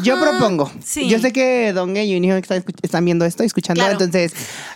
Yo 0.02 0.18
propongo. 0.18 0.72
Sí. 0.82 1.08
Yo 1.10 1.18
sé 1.18 1.32
que 1.32 1.72
Dongue 1.74 2.04
y 2.04 2.16
Union 2.16 2.38
están, 2.38 2.64
están 2.80 3.04
viendo 3.04 3.24
esto, 3.26 3.42
escuchando, 3.42 3.80
Claro. 3.82 3.92
entonces 4.00 4.32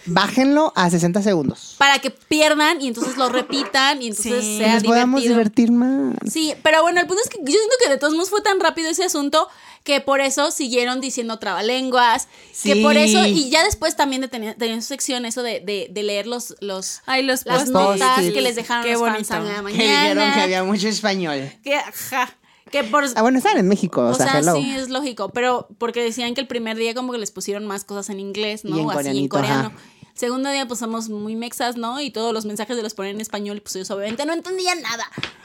bájenlo 0.07 0.73
a 0.77 0.91
60 0.91 1.23
segundos. 1.23 1.77
para 1.79 1.99
que 2.01 2.11
pierdan 2.11 2.81
y 2.81 2.89
entonces 2.89 3.17
lo 3.17 3.29
repitan 3.29 4.03
y 4.03 4.09
entonces 4.09 4.45
Sí. 4.45 4.59
sea 4.59 4.75
Nos 4.75 4.85
podamos 4.85 5.23
divertir 5.23 5.71
más. 5.73 6.15
Sí, 6.31 6.53
pero 6.63 6.83
bueno, 6.83 7.01
el 7.01 7.07
punto 7.07 7.23
es 7.23 7.31
que 7.31 7.39
yo 7.39 7.47
siento 7.47 7.75
que 7.83 7.89
de 7.91 7.97
todos 7.99 8.15
modos 8.15 8.29
fue 8.31 8.41
tan 8.43 8.61
rápido 8.61 8.91
ese 8.91 9.05
asunto 9.05 9.49
que 9.89 10.03
por 10.03 10.21
eso 10.21 10.51
siguieron 10.51 11.01
diciendo 11.01 11.39
trabalenguas, 11.39 12.29
que 12.63 12.75
Sí. 12.75 12.83
por 12.83 12.99
eso, 12.99 13.25
y 13.27 13.49
ya 13.49 13.65
después 13.65 13.97
también 13.97 14.21
de 14.21 14.29
tener, 14.29 14.55
tenían 14.55 14.83
su 14.83 14.89
sección 14.89 15.25
eso 15.25 15.43
de, 15.43 15.61
de, 15.61 15.89
de 15.91 16.03
leer 16.03 16.27
los, 16.27 16.55
los 16.61 17.01
Ay, 17.07 17.23
los 17.23 17.47
las 17.47 17.71
notas 17.71 18.21
que 18.21 18.43
les 18.43 18.55
dejaron 18.55 18.85
Qué 18.85 18.93
los 18.93 19.01
bonito. 19.01 19.25
fans 19.25 19.47
en 19.47 19.49
la 19.49 19.57
Que 19.57 19.63
mañana. 19.63 20.03
dijeron 20.03 20.35
que 20.35 20.41
había 20.43 20.63
mucho 20.65 20.89
español. 20.89 21.51
que, 21.65 21.75
ajá, 21.75 22.37
que 22.71 22.85
por, 22.85 23.03
Ah, 23.17 23.23
bueno, 23.23 23.39
están 23.39 23.57
en 23.57 23.67
México, 23.67 24.03
o, 24.03 24.11
o 24.11 24.15
sea, 24.15 24.41
hello. 24.41 24.57
sí, 24.57 24.71
es 24.77 24.91
lógico, 24.91 25.31
pero 25.31 25.69
porque 25.79 26.03
decían 26.03 26.35
que 26.35 26.43
el 26.43 26.47
primer 26.47 26.77
día 26.77 26.93
como 26.93 27.13
que 27.13 27.19
les 27.19 27.31
pusieron 27.31 27.65
más 27.67 27.85
cosas 27.85 28.11
en 28.11 28.21
inglés, 28.21 28.67
¿no? 28.67 28.77
Y 28.77 28.81
en 28.81 28.91
Así 28.91 29.19
en 29.21 29.29
coreano. 29.29 29.69
ajá. 29.69 29.73
Segundo 30.19 30.51
día, 30.51 30.67
pues 30.67 30.81
somos 30.81 31.09
muy 31.09 31.37
mexas, 31.37 31.77
¿no? 31.77 32.01
Y 32.01 32.11
todos 32.11 32.35
los 32.35 32.45
mensajes 32.45 32.77
de 32.77 32.83
los 32.83 32.93
ponían 32.95 33.15
en 33.15 33.21
español 33.21 33.59
y 33.59 33.61
pues 33.61 33.77
ellos 33.77 33.91
obviamente 33.93 34.27
no 34.27 34.33
entendían 34.33 34.83
nada. 34.83 35.05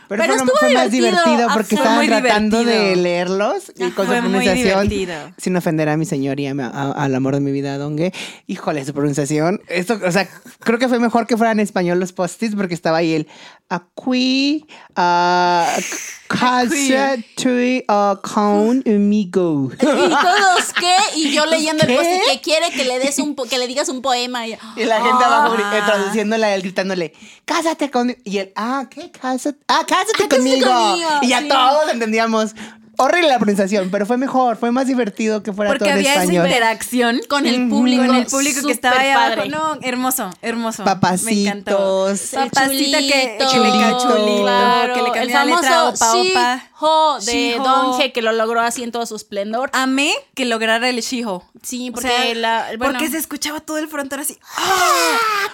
Pero, 0.10 0.22
Pero, 0.24 0.34
fue, 0.34 0.44
estuvo 0.44 0.58
fue 0.60 0.74
más 0.74 0.92
divertido 0.92 1.48
porque 1.54 1.76
estaban 1.76 2.06
tratando 2.08 2.64
de 2.64 2.96
leerlos 2.96 3.72
y 3.76 3.90
con 3.92 4.06
su 4.08 4.12
pronunciación. 4.12 4.90
divertido. 4.90 5.34
Sin 5.38 5.56
ofender 5.56 5.90
a 5.90 5.96
mi 5.98 6.06
señor 6.06 6.40
y 6.40 6.48
a 6.48 6.54
mi- 6.54 6.64
a- 6.64 6.92
al 6.92 7.16
amor 7.16 7.36
de 7.36 7.42
mi 7.42 7.52
vida, 7.52 7.78
Dongue. 7.78 8.14
Híjole, 8.48 8.84
su 8.84 8.94
pronunciación. 8.94 9.62
Esto, 9.70 10.00
o 10.06 10.12
sea, 10.12 10.28
creo 10.60 10.78
que 10.80 10.90
fue 10.90 11.00
mejor 11.00 11.26
que 11.28 11.38
fueran 11.38 11.60
en 11.60 11.64
español 11.64 12.00
los 12.00 12.12
post-its 12.12 12.56
porque 12.56 12.74
estaba 12.74 12.98
ahí 12.98 13.14
el 13.14 13.28
aquí, 13.76 14.66
uh, 14.92 15.82
casa, 16.28 17.18
tui, 17.36 17.84
uh, 17.90 18.16
con, 18.22 18.84
amigo. 18.88 19.70
¿Y 19.74 19.76
todos 19.86 20.74
qué? 20.80 20.96
Y 21.16 21.32
yo 21.34 21.46
leyendo 21.46 21.86
¿Qué? 21.86 21.94
el 21.94 21.98
post 21.98 22.10
que 22.32 22.42
quiere 22.42 22.72
que 22.72 22.84
le 22.86 23.00
des 23.00 23.20
un 23.20 23.36
po- 23.36 23.46
que 23.46 23.58
le 23.58 23.68
digas 23.68 23.90
un 23.90 24.02
poema 24.02 24.48
y, 24.48 24.58
Y 24.76 24.84
la 24.86 25.02
gente 25.02 25.24
abajo 25.24 25.56
gri- 25.56 25.62
eh, 25.74 25.80
Ah. 25.82 25.86
traduciéndole 25.86 26.46
a 26.46 26.56
él, 26.56 26.62
gritándole, 26.62 27.14
cásate 27.46 27.90
conmigo. 27.92 28.20
Y 28.24 28.38
él, 28.40 28.52
ah, 28.56 28.86
¿qué? 28.90 29.12
Cásate. 29.12 29.60
Ah, 29.68 29.84
cásate 29.88 30.24
Ah, 30.26 30.30
conmigo. 30.30 30.68
conmigo, 30.72 31.10
Y 31.22 31.28
ya 31.30 31.42
sí. 31.42 31.48
todos 31.48 31.92
entendíamos. 31.92 32.56
Horrible 33.04 33.28
la 33.30 33.38
pronunciación, 33.40 33.90
pero 33.92 34.06
fue 34.06 34.18
mejor, 34.18 34.58
fue 34.58 34.72
más 34.72 34.88
divertido 34.88 35.44
que 35.44 35.54
fuera 35.54 35.70
Porque 35.72 35.80
todo 35.80 35.90
en 35.90 35.96
había 35.98 36.12
esa 36.14 36.24
español. 36.24 36.46
interacción 36.48 37.22
con 37.30 37.46
el 37.46 37.70
público. 37.70 38.06
con 38.06 38.16
el 38.16 38.26
público 38.26 38.66
que 38.66 38.72
estaba 38.74 39.00
ahí 39.00 39.10
abajo. 39.10 39.46
No, 39.50 39.78
hermoso, 39.82 40.30
hermoso. 40.42 40.84
Me 40.84 40.92
encantó. 40.92 42.06
Papacitos. 42.08 42.34
El 42.34 42.50
Papacita 42.50 42.98
que, 43.00 43.08
que 43.10 43.38
le 43.40 43.48
chulito, 43.50 43.80
ca- 43.80 43.98
chulito, 43.98 44.42
claro, 44.44 44.94
que 44.94 45.02
le 45.02 45.08
el 45.08 45.14
cambió 45.14 45.34
la 45.36 45.46
letra 45.46 45.70
famoso 45.70 45.94
opa 45.94 46.16
opa. 46.16 46.64
Shiho 46.80 47.20
de. 47.26 47.56
Donge 47.64 48.12
que 48.12 48.22
lo 48.22 48.32
logró 48.34 48.60
así 48.62 48.84
en 48.84 48.92
todo 48.92 49.06
su 49.06 49.16
esplendor. 49.16 49.70
Amé 49.74 50.12
que 50.36 50.46
lograra 50.46 50.90
el 50.90 51.00
Shiho. 51.02 51.44
Sí, 51.62 51.90
O 51.90 51.94
porque 51.94 52.10
sea, 52.10 52.36
la 52.36 52.66
bueno, 52.78 52.94
porque 52.94 53.10
se 53.10 53.18
escuchaba 53.18 53.60
todo 53.62 53.78
el 53.78 53.88
frontón 53.88 54.20
así. 54.20 54.38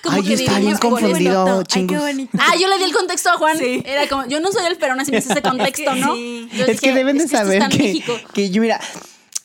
como 0.03 0.15
Ay, 0.17 0.23
que 0.23 0.29
yo 0.29 0.35
estaba 0.35 0.59
bien 0.59 0.77
confundido. 0.77 1.63
Ay, 1.73 1.85
qué 1.88 1.97
bonito. 1.97 2.38
Ah, 2.39 2.55
yo 2.59 2.67
le 2.67 2.77
di 2.77 2.83
el 2.85 2.93
contexto 2.93 3.29
a 3.29 3.33
Juan. 3.38 3.57
Sí. 3.57 3.83
Era 3.85 4.07
como, 4.07 4.25
yo 4.27 4.39
no 4.39 4.51
soy 4.51 4.65
el 4.65 4.77
pero 4.77 4.93
aún 4.93 5.01
así 5.01 5.12
me 5.12 5.17
hice 5.19 5.31
ese 5.33 5.41
contexto, 5.43 5.93
¿no? 5.95 6.15
Sí. 6.15 6.49
Yo 6.53 6.65
Es 6.65 6.79
que 6.81 6.88
dije, 6.88 6.97
deben 6.97 7.17
de 7.17 7.23
es 7.25 7.29
que 7.31 7.38
saber 7.43 7.69
que, 7.69 8.04
que 8.34 8.49
yo, 8.49 8.62
mira, 8.62 8.80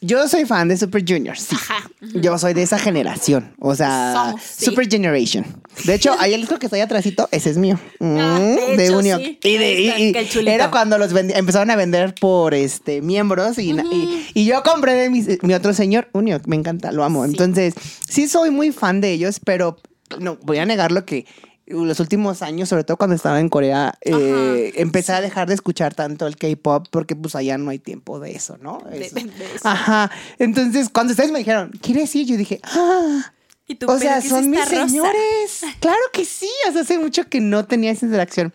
yo 0.01 0.29
soy 0.29 0.45
fan 0.45 0.69
de 0.69 0.77
Super 0.77 1.03
Junior, 1.07 1.37
sí. 1.39 1.55
Ajá. 1.57 1.91
Yo 2.15 2.37
soy 2.39 2.53
de 2.53 2.63
esa 2.63 2.79
generación, 2.79 3.55
o 3.59 3.75
sea, 3.75 4.13
Somos, 4.15 4.43
sí. 4.43 4.65
Super 4.67 4.87
Generation. 4.91 5.47
De 5.85 5.95
hecho, 5.95 6.15
ahí 6.21 6.35
el 6.35 6.43
disco 6.43 6.59
que 6.59 6.67
está 6.67 6.77
ahí 6.77 6.83
atrásito, 6.83 7.27
ese 7.33 7.49
es 7.51 7.57
mío. 7.57 7.79
Mm, 8.01 8.19
Ah, 8.21 8.39
de 8.39 8.77
de 8.77 8.87
hecho, 8.87 8.99
Unio. 8.99 9.17
sí. 9.19 9.39
Y, 9.43 9.57
de, 9.57 9.73
y- 9.81 10.49
era 10.49 10.71
cuando 10.71 10.99
los 10.99 11.11
empezaron 11.15 11.71
a 11.71 11.77
vender 11.77 12.15
por 12.21 12.53
este 12.55 13.01
miembros 13.01 13.59
y, 13.59 13.71
y, 13.73 14.27
y 14.35 14.45
yo 14.45 14.63
compré 14.63 14.93
de 14.95 15.09
mi, 15.11 15.25
mi 15.43 15.55
otro 15.55 15.73
señor, 15.73 16.09
Unio, 16.13 16.39
me 16.47 16.57
encanta, 16.57 16.93
lo 16.93 17.03
amo. 17.03 17.25
Sí. 17.25 17.31
Entonces, 17.31 17.75
sí 18.07 18.29
soy 18.29 18.51
muy 18.51 18.73
fan 18.73 19.01
de 19.01 19.11
ellos, 19.13 19.41
pero 19.43 19.79
no 20.21 20.37
voy 20.43 20.59
a 20.59 20.67
negar 20.67 20.93
lo 20.93 21.07
que 21.07 21.25
los 21.67 21.99
últimos 22.01 22.43
años, 22.43 22.69
sobre 22.69 22.85
todo 22.85 22.97
cuando 22.97 23.17
estaba 23.17 23.41
en 23.41 23.49
Corea, 23.49 23.95
eh, 24.03 24.73
empecé 24.77 25.13
a 25.13 25.21
dejar 25.21 25.49
de 25.49 25.55
escuchar 25.55 25.95
tanto 25.95 26.27
el 26.27 26.37
K-pop 26.37 26.87
porque 26.91 27.17
pues 27.17 27.35
allá 27.35 27.57
no 27.59 27.71
hay 27.71 27.79
tiempo 27.79 28.21
de 28.21 28.33
eso, 28.33 28.59
¿no? 28.61 28.83
De- 28.91 29.07
Eso. 29.07 29.15
de 29.15 29.21
eso. 29.23 29.67
Ajá. 29.69 30.11
Entonces, 30.39 30.89
cuando 30.91 31.13
ustedes 31.13 31.31
me 31.33 31.39
dijeron, 31.39 31.71
¿quieres 31.81 32.15
ir? 32.17 32.27
Yo 32.27 32.37
dije, 32.37 32.61
ah. 32.65 33.33
Y 33.67 33.77
tú, 33.77 33.87
O 33.87 33.99
¿pero 33.99 34.01
sea, 34.01 34.21
son 34.21 34.51
mis 34.51 34.61
rosa? 34.61 34.87
señores. 34.89 35.61
Claro 35.81 36.01
que 36.13 36.25
sí. 36.27 36.51
O 36.69 36.73
sea, 36.73 36.83
hace 36.83 36.99
mucho 36.99 37.27
que 37.29 37.41
no 37.41 37.65
tenía 37.65 37.93
esa 37.93 38.05
interacción. 38.05 38.53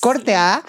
Corte 0.00 0.34
A. 0.34 0.62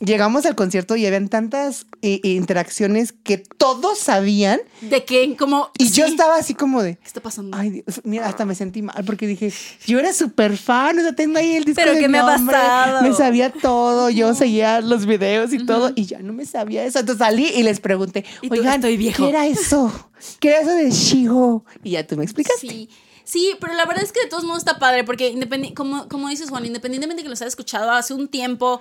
Llegamos 0.00 0.46
al 0.46 0.54
concierto 0.54 0.96
y 0.96 1.04
habían 1.04 1.28
tantas 1.28 1.86
eh, 2.00 2.20
interacciones 2.22 3.12
que 3.12 3.36
todos 3.36 3.98
sabían. 3.98 4.60
De 4.80 5.04
que 5.04 5.36
como 5.36 5.70
Y 5.76 5.90
yo 5.90 6.06
estaba 6.06 6.36
así 6.36 6.54
como 6.54 6.82
de. 6.82 6.96
¿Qué 6.96 7.06
está 7.06 7.20
pasando? 7.20 7.54
Ay, 7.56 7.68
Dios, 7.70 8.00
mira, 8.04 8.26
hasta 8.26 8.46
me 8.46 8.54
sentí 8.54 8.80
mal 8.80 9.04
porque 9.04 9.26
dije, 9.26 9.52
yo 9.86 9.98
era 9.98 10.14
súper 10.14 10.56
fan, 10.56 10.98
o 10.98 11.02
sea, 11.02 11.14
tengo 11.14 11.38
ahí 11.38 11.54
el 11.54 11.64
disco 11.64 11.82
¿Pero 11.82 11.94
de 11.94 12.00
qué 12.00 12.08
me 12.08 12.18
ha 12.18 12.22
nombre, 12.36 12.56
pasado? 12.56 13.02
Me 13.02 13.14
sabía 13.14 13.52
todo, 13.52 14.08
yo 14.08 14.34
seguía 14.34 14.80
los 14.80 15.04
videos 15.04 15.52
y 15.52 15.66
todo, 15.66 15.92
y 15.94 16.06
ya 16.06 16.20
no 16.20 16.32
me 16.32 16.46
sabía 16.46 16.84
eso. 16.84 16.98
Entonces 17.00 17.18
salí 17.24 17.46
y 17.48 17.62
les 17.62 17.78
pregunté, 17.80 18.24
Y 18.40 18.50
oigan, 18.50 18.76
"Estoy 18.76 18.96
viejo". 18.96 19.22
¿qué 19.22 19.28
era 19.28 19.46
eso? 19.46 20.10
¿Qué 20.40 20.48
era 20.48 20.60
eso 20.60 20.74
de 20.74 20.90
Shiho? 20.90 21.64
Y 21.84 21.90
ya 21.90 22.06
tú 22.06 22.16
me 22.16 22.24
explicaste. 22.24 22.66
Sí. 22.68 22.88
Sí, 23.22 23.52
pero 23.60 23.74
la 23.74 23.84
verdad 23.86 24.02
es 24.02 24.10
que 24.10 24.22
de 24.22 24.26
todos 24.26 24.42
modos 24.42 24.58
está 24.62 24.80
padre, 24.80 25.04
porque 25.04 25.38
como, 25.76 26.08
como 26.08 26.28
dices, 26.30 26.50
Juan, 26.50 26.66
independientemente 26.66 27.20
de 27.20 27.24
que 27.24 27.28
los 27.30 27.40
hayas 27.40 27.52
escuchado 27.52 27.92
hace 27.92 28.12
un 28.12 28.26
tiempo 28.26 28.80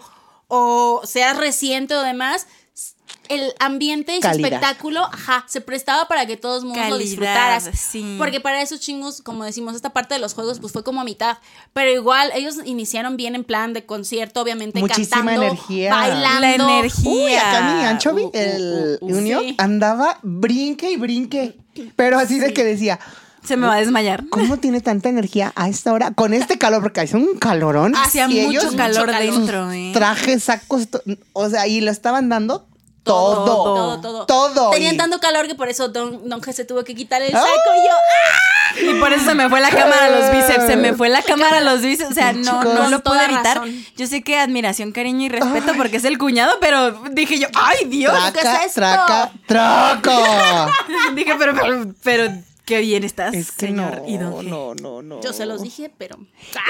o 0.49 1.01
sea 1.05 1.33
reciente 1.33 1.95
o 1.95 2.01
demás, 2.01 2.45
el 3.29 3.53
ambiente 3.59 4.13
y 4.13 4.15
su 4.15 4.21
Calidad. 4.21 4.53
espectáculo, 4.53 5.03
ajá, 5.05 5.45
se 5.47 5.61
prestaba 5.61 6.07
para 6.07 6.25
que 6.25 6.35
todos 6.35 6.63
mundo 6.63 6.79
lo 6.79 6.89
Calidad, 6.89 6.99
disfrutaras. 6.99 7.69
sí. 7.77 8.15
Porque 8.17 8.39
para 8.41 8.59
esos 8.63 8.79
chingos, 8.79 9.21
como 9.21 9.43
decimos, 9.43 9.75
esta 9.75 9.91
parte 9.93 10.15
de 10.15 10.19
los 10.19 10.33
juegos, 10.33 10.59
pues 10.59 10.73
fue 10.73 10.83
como 10.83 11.01
a 11.01 11.03
mitad. 11.03 11.37
Pero 11.71 11.91
igual, 11.91 12.31
ellos 12.33 12.55
iniciaron 12.65 13.17
bien 13.17 13.35
en 13.35 13.43
plan 13.43 13.73
de 13.73 13.85
concierto, 13.85 14.41
obviamente, 14.41 14.79
Muchísima 14.79 15.17
cantando, 15.17 15.43
energía. 15.43 15.93
bailando. 15.93 16.39
La 16.41 16.53
energía. 16.79 17.11
Uy, 17.11 17.35
acá 17.35 17.61
mi 17.61 17.83
Uh, 17.83 17.87
anchovy, 17.87 18.23
uh, 18.23 18.31
el 18.33 18.97
uh, 18.99 19.05
uh, 19.05 19.15
Unio, 19.17 19.39
sí. 19.41 19.55
andaba 19.59 20.17
brinque 20.23 20.89
y 20.89 20.97
brinque. 20.97 21.55
Pero 21.95 22.17
así 22.17 22.39
de 22.39 22.51
que 22.51 22.63
decía, 22.63 22.99
Se 23.45 23.57
me 23.57 23.67
va 23.67 23.75
a 23.75 23.79
desmayar. 23.79 24.23
¿cómo 24.29 24.57
tiene 24.57 24.81
tanta 24.81 25.09
energía 25.09 25.51
a 25.55 25.69
esta 25.69 25.91
hora? 25.93 26.11
Con 26.11 26.33
este 26.33 26.57
calor, 26.57 26.81
porque 26.81 27.01
hace 27.01 27.17
un 27.17 27.37
calorón. 27.37 27.95
Hacía 27.95 28.25
y 28.29 28.45
mucho 28.45 28.49
ellos, 28.61 28.75
calor 28.75 29.07
mucho 29.07 29.17
calor. 29.17 29.33
dentro, 29.33 29.71
¿eh? 29.71 29.91
trajes, 29.93 30.43
sacos, 30.43 30.87
o 31.33 31.49
sea, 31.49 31.67
y 31.67 31.81
lo 31.81 31.91
estaban 31.91 32.29
dando 32.29 32.65
todo. 33.03 33.45
Todo, 33.45 34.01
todo. 34.01 34.25
Todo, 34.25 34.69
Tenían 34.71 34.95
y- 34.95 34.97
tanto 34.97 35.19
calor 35.19 35.47
que 35.47 35.55
por 35.55 35.67
eso 35.69 35.87
Don, 35.87 36.29
don 36.29 36.41
G 36.41 36.51
se 36.53 36.63
tuvo 36.65 36.83
que 36.83 36.93
quitar 36.93 37.21
el 37.23 37.33
¡Ah! 37.35 37.39
saco 37.39 37.49
y 37.75 37.87
yo. 37.87 38.91
Y 38.91 38.99
por 38.99 39.11
eso 39.11 39.25
se 39.25 39.33
me 39.33 39.49
fue 39.49 39.61
la 39.61 39.71
cámara 39.71 40.05
a 40.05 40.09
los 40.09 40.31
bíceps, 40.31 40.67
se 40.67 40.75
me 40.75 40.93
fue 40.93 41.09
la 41.09 41.23
cámara 41.23 41.57
a 41.57 41.61
los 41.61 41.81
bíceps, 41.81 42.11
o 42.11 42.13
sea, 42.13 42.33
no, 42.33 42.43
Chicos. 42.61 42.65
no 42.75 42.89
lo 42.89 42.99
pude 43.01 43.23
evitar. 43.25 43.57
razón. 43.57 43.85
Yo 43.97 44.05
sé 44.05 44.21
que 44.21 44.37
admiración, 44.37 44.91
cariño 44.91 45.25
y 45.25 45.29
respeto 45.29 45.73
porque 45.75 45.97
es 45.97 46.03
el 46.05 46.19
cuñado, 46.19 46.53
pero 46.61 46.91
dije 47.11 47.39
yo, 47.39 47.47
¡ay, 47.55 47.85
Dios! 47.87 48.13
Traca, 48.13 48.41
¿qué 48.41 48.57
es 48.57 48.65
esto? 48.67 48.81
traca, 48.81 49.31
traco. 49.47 50.11
dije, 51.15 51.33
pero, 51.39 51.53
pero, 51.59 51.85
pero, 52.03 52.31
Qué 52.69 52.79
bien 52.81 53.03
estás, 53.03 53.33
Es 53.33 53.51
que 53.51 53.65
señor 53.67 54.03
no, 54.03 54.07
Idonge. 54.07 54.47
no, 54.49 54.75
no, 54.75 55.01
no. 55.01 55.21
Yo 55.21 55.33
se 55.33 55.45
los 55.47 55.63
dije, 55.63 55.91
pero. 55.97 56.17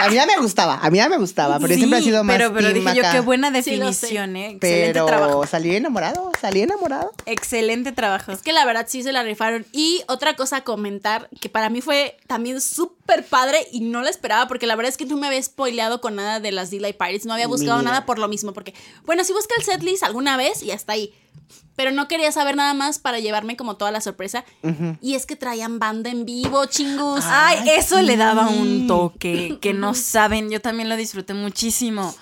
A 0.02 0.08
mí 0.08 0.16
ya 0.16 0.26
me 0.26 0.38
gustaba, 0.38 0.80
a 0.82 0.90
mí 0.90 0.98
ya 0.98 1.10
me 1.10 1.18
gustaba, 1.18 1.60
pero 1.60 1.74
Sí, 1.74 1.80
siempre 1.82 2.00
ha 2.00 2.02
sido 2.02 2.24
más 2.24 2.38
Pero, 2.38 2.54
pero 2.54 2.70
dije 2.74 2.96
yo, 2.96 3.02
acá. 3.02 3.12
qué 3.12 3.20
buena 3.20 3.50
Sí, 3.50 3.54
definición, 3.56 4.36
¿eh? 4.38 4.52
Excelente 4.52 4.94
Pero 4.94 5.06
trabajo. 5.06 5.46
salí 5.46 5.76
enamorado, 5.76 6.32
salí 6.40 6.62
enamorado. 6.62 7.12
Excelente 7.26 7.92
trabajo. 7.92 8.32
Es 8.32 8.42
que 8.42 8.54
la 8.54 8.64
verdad 8.66 8.86
sí 8.88 9.04
se 9.04 9.12
la 9.12 9.24
rifaron. 9.24 9.66
Y 9.74 10.02
otra 10.08 10.36
cosa 10.38 10.58
a 10.58 10.64
comentar, 10.64 11.30
que 11.42 11.50
para 11.50 11.70
mí 11.70 11.82
fue 11.82 12.16
también 12.28 12.62
súper 12.62 13.26
padre 13.26 13.68
y 13.74 13.82
no 13.82 14.02
la 14.02 14.10
esperaba, 14.10 14.48
porque 14.48 14.68
la 14.68 14.76
verdad 14.78 14.90
es 14.92 14.98
que 14.98 15.06
no 15.06 15.18
me 15.18 15.28
había 15.28 15.44
spoileado 15.44 16.00
con 16.00 16.16
nada 16.16 16.40
de 16.40 16.54
las 16.54 16.72
Delay 16.72 16.94
Pirates. 16.94 17.26
No 17.26 17.34
había 17.34 17.48
buscado 17.48 17.80
Mira. 17.80 17.92
nada 17.92 18.06
por 18.06 18.20
lo 18.20 18.30
mismo, 18.30 18.54
porque, 18.54 18.74
bueno, 19.06 19.24
sí 19.26 19.34
busqué 19.34 19.54
el 19.58 19.66
setlist 19.66 20.04
alguna 20.04 20.38
vez 20.38 20.64
y 20.64 20.72
hasta 20.72 20.94
ahí. 20.94 21.14
Pero 21.76 21.92
no 21.92 22.10
quería 22.10 22.30
saber 22.34 22.58
nada 22.58 22.74
más 22.74 23.00
para 23.00 23.20
llevarme 23.20 23.56
como 23.56 23.78
toda 23.78 23.90
la 23.92 24.02
sorpresa. 24.02 24.44
Y 25.02 25.16
es 25.16 25.26
que 25.26 25.38
traían 25.38 25.80
banda 25.80 26.10
en 26.10 26.26
vivo, 26.26 26.66
chingus. 26.66 27.24
Ay, 27.26 27.70
eso 27.78 28.02
le 28.02 28.18
daba 28.18 28.50
un 28.50 28.86
toque 28.88 29.58
que 29.62 29.74
no 29.74 29.94
saben. 29.94 30.50
Yo 30.50 30.60
también 30.62 30.90
lo 30.90 30.98
disfruté 30.98 31.34
muchísimo. 31.34 32.14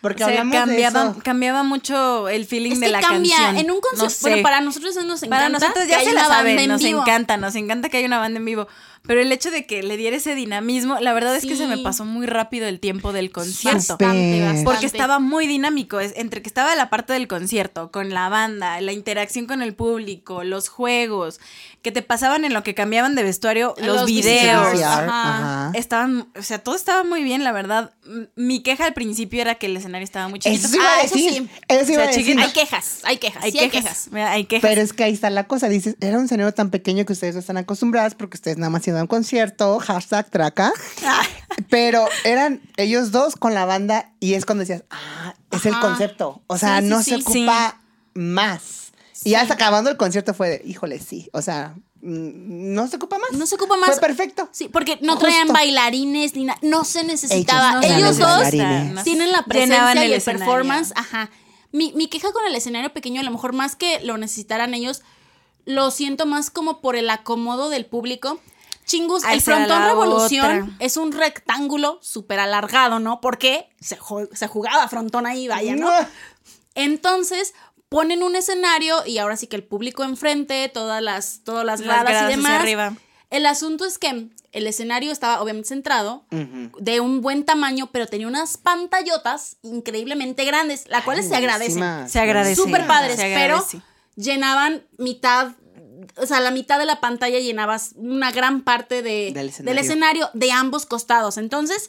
Porque 0.00 0.24
O 0.24 0.26
sea, 0.28 0.36
cambiaba, 0.38 0.66
de 0.66 0.82
eso. 1.10 1.16
cambiaba 1.22 1.62
mucho 1.62 2.28
el 2.28 2.44
feeling 2.46 2.72
es 2.72 2.80
de 2.80 2.86
que 2.86 2.92
la 2.92 3.00
cambia. 3.00 3.36
canción. 3.36 3.56
En 3.58 3.70
un 3.70 3.76
No 3.76 3.80
concierto, 3.82 4.14
sé. 4.14 4.28
bueno, 4.30 4.42
para 4.42 4.60
nosotros 4.62 4.96
eso 4.96 5.04
nos 5.06 5.22
encanta. 5.22 5.36
Para 5.36 5.48
nosotros 5.50 5.88
ya 5.88 5.98
que 5.98 6.04
se 6.06 6.12
la 6.14 6.26
saben, 6.26 6.58
en 6.58 6.68
nos 6.68 6.82
vivo. 6.82 7.00
encanta, 7.02 7.36
nos 7.36 7.54
encanta 7.54 7.88
que 7.88 7.98
haya 7.98 8.06
una 8.06 8.18
banda 8.18 8.38
en 8.38 8.44
vivo. 8.44 8.66
Pero 9.04 9.20
el 9.20 9.32
hecho 9.32 9.50
de 9.50 9.66
que 9.66 9.82
le 9.82 9.96
diera 9.96 10.16
ese 10.16 10.36
dinamismo, 10.36 11.00
la 11.00 11.12
verdad 11.12 11.34
es 11.34 11.44
que 11.44 11.56
se 11.56 11.66
me 11.66 11.78
pasó 11.78 12.04
muy 12.04 12.26
rápido 12.26 12.68
el 12.68 12.78
tiempo 12.78 13.12
del 13.12 13.32
concierto. 13.32 13.96
Bastante, 13.98 14.40
bastante. 14.40 14.64
Porque 14.64 14.86
estaba 14.86 15.18
muy 15.18 15.48
dinámico, 15.48 15.98
es, 15.98 16.12
entre 16.16 16.40
que 16.40 16.48
estaba 16.48 16.76
la 16.76 16.88
parte 16.88 17.12
del 17.12 17.26
concierto, 17.26 17.90
con 17.90 18.10
la 18.10 18.28
banda, 18.28 18.80
la 18.80 18.92
interacción 18.92 19.46
con 19.46 19.60
el 19.60 19.74
público, 19.74 20.44
los 20.44 20.68
juegos, 20.68 21.40
que 21.82 21.90
te 21.92 22.00
pasaban 22.02 22.44
en 22.44 22.52
lo 22.54 22.62
que 22.62 22.74
cambiaban 22.74 23.14
de 23.16 23.22
vestuario, 23.24 23.74
los, 23.78 23.96
Los 23.96 24.06
videos. 24.06 24.80
Ajá. 24.82 25.02
Ajá. 25.04 25.70
Estaban, 25.74 26.28
o 26.38 26.42
sea, 26.42 26.58
todo 26.60 26.76
estaba 26.76 27.02
muy 27.02 27.22
bien, 27.24 27.42
la 27.44 27.50
verdad. 27.52 27.92
Mi 28.36 28.62
queja 28.62 28.84
al 28.86 28.94
principio 28.94 29.40
era 29.42 29.56
que 29.56 29.66
el 29.66 29.76
escenario 29.76 30.04
estaba 30.04 30.28
muy 30.28 30.38
chiquito. 30.38 30.66
Eso 30.66 30.76
iba 30.76 30.84
Ah, 30.84 30.98
a 30.98 31.02
eso 31.02 31.14
decir. 31.16 31.32
sí. 31.32 31.48
Eso 31.68 31.92
iba 31.92 32.02
O 32.02 32.04
a 32.04 32.08
decir. 32.08 32.38
Hay 32.40 32.52
quejas, 32.52 33.00
hay 33.02 33.16
quejas, 33.18 33.42
hay 33.42 33.52
sí 33.52 33.58
hay 33.58 33.68
quejas, 33.70 34.08
mira, 34.12 34.30
hay 34.30 34.44
quejas. 34.44 34.62
Pero 34.70 34.80
es 34.80 34.92
que 34.92 35.04
ahí 35.04 35.12
está 35.12 35.28
la 35.30 35.44
cosa. 35.48 35.68
Dices, 35.68 35.96
era 36.00 36.18
un 36.18 36.26
escenario 36.26 36.52
tan 36.54 36.70
pequeño 36.70 37.04
que 37.04 37.12
ustedes 37.14 37.34
no 37.34 37.40
están 37.40 37.56
acostumbradas 37.56 38.14
porque 38.14 38.36
ustedes 38.36 38.58
nada 38.58 38.70
más 38.70 38.86
iban 38.86 39.00
a 39.00 39.02
un 39.02 39.08
concierto, 39.08 39.78
hashtag 39.80 40.30
traca. 40.30 40.72
Pero 41.68 42.06
eran 42.24 42.60
ellos 42.76 43.10
dos 43.10 43.36
con 43.36 43.54
la 43.54 43.64
banda 43.64 44.12
y 44.20 44.34
es 44.34 44.46
cuando 44.46 44.60
decías, 44.60 44.84
ah, 44.90 45.34
es 45.50 45.66
el 45.66 45.78
concepto. 45.80 46.42
O 46.46 46.56
sea, 46.58 46.80
Sí, 46.80 46.86
no 46.86 47.02
se 47.02 47.16
ocupa 47.16 47.80
más. 48.14 48.81
Y 49.24 49.34
hasta 49.34 49.54
acabando 49.54 49.90
el 49.90 49.96
concierto 49.96 50.34
fue 50.34 50.48
de, 50.48 50.62
híjole, 50.64 50.98
sí. 50.98 51.28
O 51.32 51.42
sea, 51.42 51.74
mm, 52.00 52.74
no 52.74 52.88
se 52.88 52.96
ocupa 52.96 53.18
más. 53.18 53.32
No 53.32 53.46
se 53.46 53.54
ocupa 53.54 53.76
más. 53.76 53.90
Fue 53.90 54.00
perfecto. 54.00 54.48
Sí, 54.52 54.68
porque 54.68 54.98
no 55.02 55.12
Justo. 55.12 55.26
traían 55.26 55.48
bailarines 55.48 56.34
ni 56.34 56.44
nada. 56.44 56.58
No 56.62 56.84
se 56.84 57.04
necesitaba. 57.04 57.80
Ellos 57.82 57.90
no 57.90 57.96
Ellos 57.96 58.18
eran 58.18 58.30
dos 58.30 58.40
bailarines. 58.42 59.04
tienen 59.04 59.32
la 59.32 59.42
presencia 59.44 59.94
y 60.04 60.06
el 60.06 60.12
escenario. 60.14 60.46
performance. 60.46 60.92
Ajá. 60.96 61.30
Mi, 61.72 61.92
mi 61.94 62.08
queja 62.08 62.32
con 62.32 62.44
el 62.46 62.54
escenario 62.54 62.92
pequeño, 62.92 63.20
a 63.20 63.24
lo 63.24 63.30
mejor 63.30 63.52
más 63.54 63.76
que 63.76 64.00
lo 64.00 64.18
necesitaran 64.18 64.74
ellos, 64.74 65.02
lo 65.64 65.90
siento 65.90 66.26
más 66.26 66.50
como 66.50 66.80
por 66.80 66.96
el 66.96 67.08
acomodo 67.08 67.70
del 67.70 67.86
público. 67.86 68.40
Chingus, 68.84 69.22
el 69.24 69.40
frontón 69.40 69.84
revolución 69.84 70.62
otra. 70.64 70.76
es 70.80 70.96
un 70.96 71.12
rectángulo 71.12 71.98
súper 72.02 72.40
alargado, 72.40 72.98
¿no? 72.98 73.20
Porque 73.20 73.70
se 73.80 73.96
jugaba 74.48 74.88
frontón 74.88 75.24
ahí, 75.24 75.46
vaya, 75.46 75.76
¿no? 75.76 75.88
Entonces 76.74 77.54
ponen 77.92 78.22
un 78.24 78.34
escenario 78.34 79.06
y 79.06 79.18
ahora 79.18 79.36
sí 79.36 79.46
que 79.46 79.54
el 79.56 79.62
público 79.62 80.02
enfrente, 80.02 80.68
todas 80.68 81.00
las, 81.02 81.40
todas 81.44 81.64
las 81.64 81.78
Las 81.80 81.86
gradas, 81.86 82.04
gradas 82.04 82.22
y 82.22 82.24
hacia 82.24 82.36
demás. 82.36 82.60
arriba. 82.60 82.96
El 83.30 83.46
asunto 83.46 83.84
es 83.84 83.98
que 83.98 84.28
el 84.52 84.66
escenario 84.66 85.12
estaba 85.12 85.40
obviamente 85.40 85.68
centrado, 85.68 86.24
de 86.30 87.00
un 87.00 87.20
buen 87.22 87.44
tamaño, 87.44 87.88
pero 87.92 88.06
tenía 88.06 88.26
unas 88.28 88.56
pantallotas 88.58 89.56
increíblemente 89.62 90.44
grandes, 90.44 90.86
las 90.88 91.04
cuales 91.04 91.28
se 91.28 91.36
agradecen. 91.36 92.08
Se 92.08 92.18
agradece. 92.20 92.60
Súper 92.60 92.86
padres, 92.86 93.16
pero 93.18 93.64
llenaban 94.16 94.82
mitad, 94.98 95.52
o 96.16 96.26
sea, 96.26 96.40
la 96.40 96.50
mitad 96.50 96.78
de 96.78 96.84
la 96.86 97.00
pantalla 97.00 97.38
llenabas 97.38 97.92
una 97.96 98.30
gran 98.32 98.62
parte 98.62 99.02
de- 99.02 99.32
Del 99.32 99.78
escenario. 99.78 100.28
de 100.34 100.52
ambos 100.52 100.84
costados. 100.84 101.38
Entonces, 101.38 101.88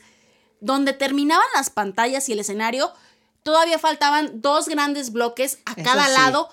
donde 0.61 0.93
terminaban 0.93 1.45
las 1.55 1.69
pantallas 1.69 2.29
y 2.29 2.33
el 2.33 2.39
escenario, 2.39 2.93
todavía 3.43 3.77
faltaban 3.79 4.41
dos 4.41 4.67
grandes 4.67 5.11
bloques 5.11 5.59
a 5.65 5.73
Eso 5.73 5.83
cada 5.83 6.07
sí. 6.07 6.13
lado 6.13 6.49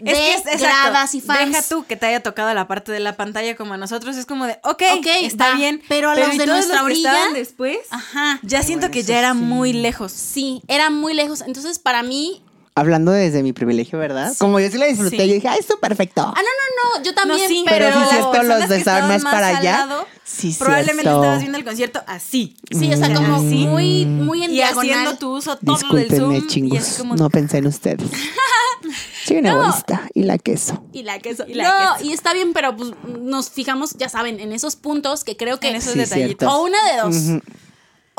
de 0.00 0.12
Es 0.12 0.16
que 0.18 0.32
es 0.34 0.38
exacto. 0.40 0.58
gradas 0.90 1.14
y 1.14 1.20
fans. 1.20 1.50
Deja 1.52 1.62
tú 1.68 1.84
que 1.84 1.94
te 1.96 2.06
haya 2.06 2.22
tocado 2.22 2.52
la 2.54 2.66
parte 2.66 2.90
de 2.90 3.00
la 3.00 3.16
pantalla 3.16 3.54
como 3.54 3.74
a 3.74 3.76
nosotros. 3.76 4.16
Es 4.16 4.24
como 4.24 4.46
de, 4.46 4.58
ok, 4.64 4.82
Ok, 4.98 5.06
está 5.20 5.50
va, 5.50 5.54
bien. 5.56 5.82
pero 5.88 6.08
a 6.10 6.14
los 6.16 6.34
¿y 6.34 6.38
de 6.38 6.44
todos 6.46 6.56
nuestra 6.66 6.86
que 6.86 6.92
estaban 6.94 7.20
orilla? 7.28 7.38
después, 7.38 7.78
Ajá. 7.90 8.38
ya 8.42 8.62
siento 8.62 8.86
bueno, 8.86 8.94
que 8.94 9.02
ya 9.02 9.18
era 9.18 9.32
sí. 9.32 9.38
muy 9.38 9.72
lejos. 9.74 10.10
Sí, 10.12 10.62
era 10.68 10.88
muy 10.90 11.12
lejos. 11.14 11.42
Entonces, 11.42 11.78
para 11.78 12.02
mí. 12.02 12.42
Hablando 12.80 13.12
desde 13.12 13.42
mi 13.42 13.52
privilegio, 13.52 13.98
¿verdad? 13.98 14.32
Como 14.38 14.58
yo 14.58 14.70
sí 14.70 14.78
la 14.78 14.86
disfruté, 14.86 15.18
Sí. 15.18 15.28
yo 15.28 15.34
dije, 15.34 15.48
ay, 15.48 15.58
esto 15.60 15.78
perfecto. 15.78 16.22
Ah, 16.22 16.34
no, 16.34 16.42
no, 16.42 16.98
no. 16.98 17.04
Yo 17.04 17.14
también, 17.14 17.40
no, 17.42 17.48
sí, 17.48 17.62
pero 17.66 17.86
pero, 17.86 17.92
sí 17.92 17.98
es 17.98 18.00
las 18.00 18.10
cierto, 18.10 18.30
personas 18.32 18.60
los 18.60 18.68
de 18.68 18.74
que 18.74 18.78
estaban 18.78 19.02
estaban 19.10 19.22
más 19.22 19.32
para 19.32 19.48
al 19.48 19.56
allá, 19.56 19.72
lado, 19.86 20.06
sí, 20.24 20.56
probablemente 20.58 21.02
cierto. 21.02 21.20
estabas 21.20 21.38
viendo 21.40 21.58
el 21.58 21.64
concierto 21.64 22.02
así. 22.06 22.56
Sí, 22.70 22.92
o 22.92 22.96
sea, 22.96 23.08
Mm. 23.10 23.14
como 23.14 23.36
Así. 23.36 23.66
muy, 23.66 24.06
muy 24.06 24.44
en 24.44 24.50
y 24.50 24.54
diagonal. 24.54 24.90
haciendo 24.90 25.18
tu 25.18 25.36
uso 25.36 25.56
todo 25.56 25.76
del 25.96 26.08
Zoom. 26.10 26.34
Y 26.36 26.46
chingos. 26.46 26.78
así 26.78 26.98
como, 26.98 27.16
No 27.16 27.28
pensé 27.30 27.58
en 27.58 27.66
ustedes. 27.66 28.08
Soy 29.26 29.36
una 29.38 29.52
No. 29.52 29.62
egoísta. 29.62 30.08
Y 30.14 30.22
la 30.22 30.38
queso. 30.38 30.82
Y 30.92 31.02
la 31.02 31.18
queso. 31.18 31.44
Y 31.46 31.54
la 31.54 31.64
no, 31.64 31.96
queso. 31.98 32.10
y 32.10 32.12
está 32.14 32.32
bien, 32.32 32.52
pero 32.54 32.74
pues 32.76 32.92
nos 33.20 33.50
fijamos, 33.50 33.92
ya 33.98 34.08
saben, 34.08 34.40
en 34.40 34.52
esos 34.52 34.76
puntos 34.76 35.22
que 35.24 35.36
creo 35.36 35.60
que. 35.60 35.68
en 35.68 35.76
esos 35.76 35.92
Sí, 35.92 35.98
detallitos. 35.98 36.38
cierto. 36.38 36.56
O 36.56 36.64
una 36.64 36.78
de 36.90 37.00
dos. 37.02 37.16
Ujú. 37.16 37.40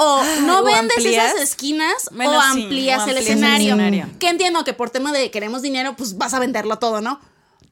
O 0.03 0.23
no 0.41 0.59
o 0.59 0.63
vendes 0.63 0.97
amplías. 0.97 1.29
esas 1.33 1.41
esquinas 1.41 1.93
o 2.11 2.17
sí, 2.17 2.19
amplías 2.19 2.51
o 2.51 2.53
el 2.55 2.59
amplías 2.61 3.07
el 3.07 3.17
escenario. 3.17 3.67
escenario. 3.75 4.09
Que 4.19 4.29
entiendo 4.29 4.63
que 4.63 4.73
por 4.73 4.89
tema 4.89 5.11
de 5.11 5.29
queremos 5.31 5.61
dinero, 5.61 5.95
pues 5.95 6.17
vas 6.17 6.33
a 6.33 6.39
venderlo 6.39 6.79
todo, 6.79 7.01
¿no? 7.01 7.19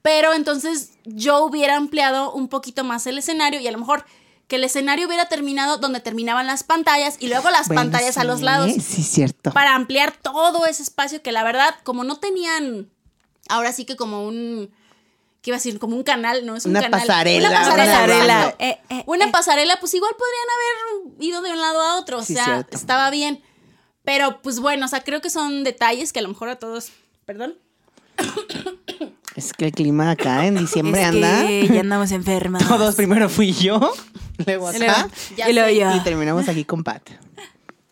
Pero 0.02 0.34
entonces 0.34 0.92
yo 1.06 1.44
hubiera 1.44 1.76
ampliado 1.76 2.32
un 2.32 2.48
poquito 2.48 2.84
más 2.84 3.06
el 3.08 3.18
escenario 3.18 3.60
y 3.60 3.68
a 3.68 3.72
lo 3.72 3.78
mejor 3.80 4.06
que 4.48 4.56
el 4.56 4.64
escenario 4.64 5.08
hubiera 5.08 5.28
terminado 5.28 5.78
donde 5.78 6.00
terminaban 6.00 6.48
las 6.48 6.64
pantallas 6.64 7.18
y 7.20 7.28
luego 7.28 7.50
las 7.52 7.68
Bueno, 7.68 7.82
pantallas 7.84 8.18
a 8.18 8.24
los 8.24 8.42
lados 8.42 8.72
Sí, 8.82 9.04
cierto. 9.04 9.52
para 9.52 9.76
ampliar 9.76 10.14
todo 10.22 10.66
ese 10.66 10.82
espacio 10.84 11.22
que 11.22 11.32
la 11.32 11.44
verdad, 11.44 11.76
como 11.84 12.04
no 12.04 12.16
tenían, 12.18 12.90
ahora 13.48 13.74
sí 13.74 13.86
que 13.86 13.96
como 13.96 14.26
un, 14.26 14.72
¿qué 15.42 15.52
iba 15.52 15.56
a 15.56 15.60
decir? 15.60 15.80
Como 15.80 15.96
un 15.96 16.04
canal, 16.04 16.46
¿no? 16.46 16.56
Es 16.56 16.66
un 16.66 16.72
Una 16.72 16.82
canal. 16.82 17.00
pasarela, 17.02 17.50
Una 17.50 17.60
una 17.60 17.68
pasarela. 17.70 17.94
pasarela. 17.94 18.40
exacto. 18.42 18.64
Eh, 18.64 18.80
eh, 18.90 19.04
Una 19.08 19.26
eh. 19.26 19.32
pasarela, 19.32 19.78
pues 19.80 19.94
igual 19.94 20.12
podrían 20.18 21.06
haber 21.12 21.24
ido 21.24 21.42
de 21.42 21.52
un 21.52 21.60
lado 21.62 21.82
a 21.82 21.98
otro, 22.00 22.20
o 22.20 22.24
Sí, 22.24 22.34
sea, 22.36 22.46
cierto. 22.46 22.76
estaba 22.78 23.10
bien. 23.10 23.42
Pero 24.04 24.42
pues 24.42 24.60
bueno, 24.60 24.86
o 24.86 24.90
sea, 24.90 25.04
creo 25.04 25.22
que 25.22 25.30
son 25.30 25.64
detalles 25.64 26.14
que 26.14 26.20
a 26.20 26.22
lo 26.22 26.30
mejor 26.30 26.50
a 26.50 26.56
todos, 26.58 26.92
perdón. 27.26 27.56
Es 29.36 29.54
que 29.54 29.66
el 29.66 29.72
clima 29.72 30.12
acá 30.12 30.46
en 30.48 30.56
diciembre 30.58 31.02
Es 31.02 31.08
anda. 31.08 31.48
que 31.48 31.68
ya 31.72 31.80
andamos 31.82 32.12
enfermas. 32.12 32.68
Todos 32.68 32.96
primero 32.96 33.30
fui 33.30 33.54
yo, 33.54 33.80
luego 34.46 34.68
acá. 34.68 35.08
Y 35.48 35.54
luego 35.54 35.70
yo. 35.70 35.96
Y 35.96 36.00
terminamos 36.02 36.50
aquí 36.50 36.66
con 36.66 36.84
Pat. 36.84 37.02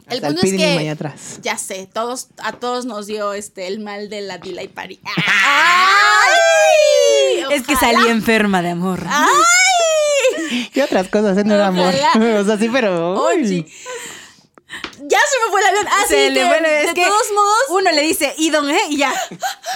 El 0.10 0.22
punto 0.22 0.42
es 0.44 0.52
que- 0.54 0.90
atrás. 0.90 1.40
Ya 1.42 1.58
sé, 1.58 1.90
todos, 1.92 2.28
a 2.38 2.54
todos 2.54 2.86
nos 2.86 3.08
dio 3.08 3.34
este 3.34 3.68
el 3.68 3.80
mal 3.80 4.10
de 4.10 4.22
la 4.22 4.38
delay 4.38 4.68
party. 4.68 5.00
Es 7.52 7.64
que 7.64 7.76
salí 7.76 8.10
enferma 8.10 8.62
de 8.62 8.70
amor. 8.72 9.02
¡Ay! 9.08 10.70
Y 10.74 10.82
otras 10.82 11.10
cosas 11.10 11.38
en 11.38 11.52
el 11.52 11.62
amor. 11.62 11.94
O 12.16 12.44
sea, 12.46 12.58
sí, 12.58 12.70
pero. 12.72 13.26
uy. 13.28 13.66
Ya 15.00 15.20
se 15.20 15.46
me 15.46 15.52
fue 15.52 15.62
el 15.62 15.68
avión. 15.68 15.88
Se 16.08 16.30
le 16.30 16.40
que, 16.42 16.46
fue, 16.48 16.82
es 16.82 16.88
de 16.88 16.94
que 16.94 17.06
todos 17.06 17.32
modos, 17.34 17.58
Uno 17.70 17.92
le 17.92 18.02
dice, 18.02 18.34
y 18.38 18.50
don, 18.50 18.70
¿eh? 18.70 18.80
Y 18.90 18.98
ya. 18.98 19.14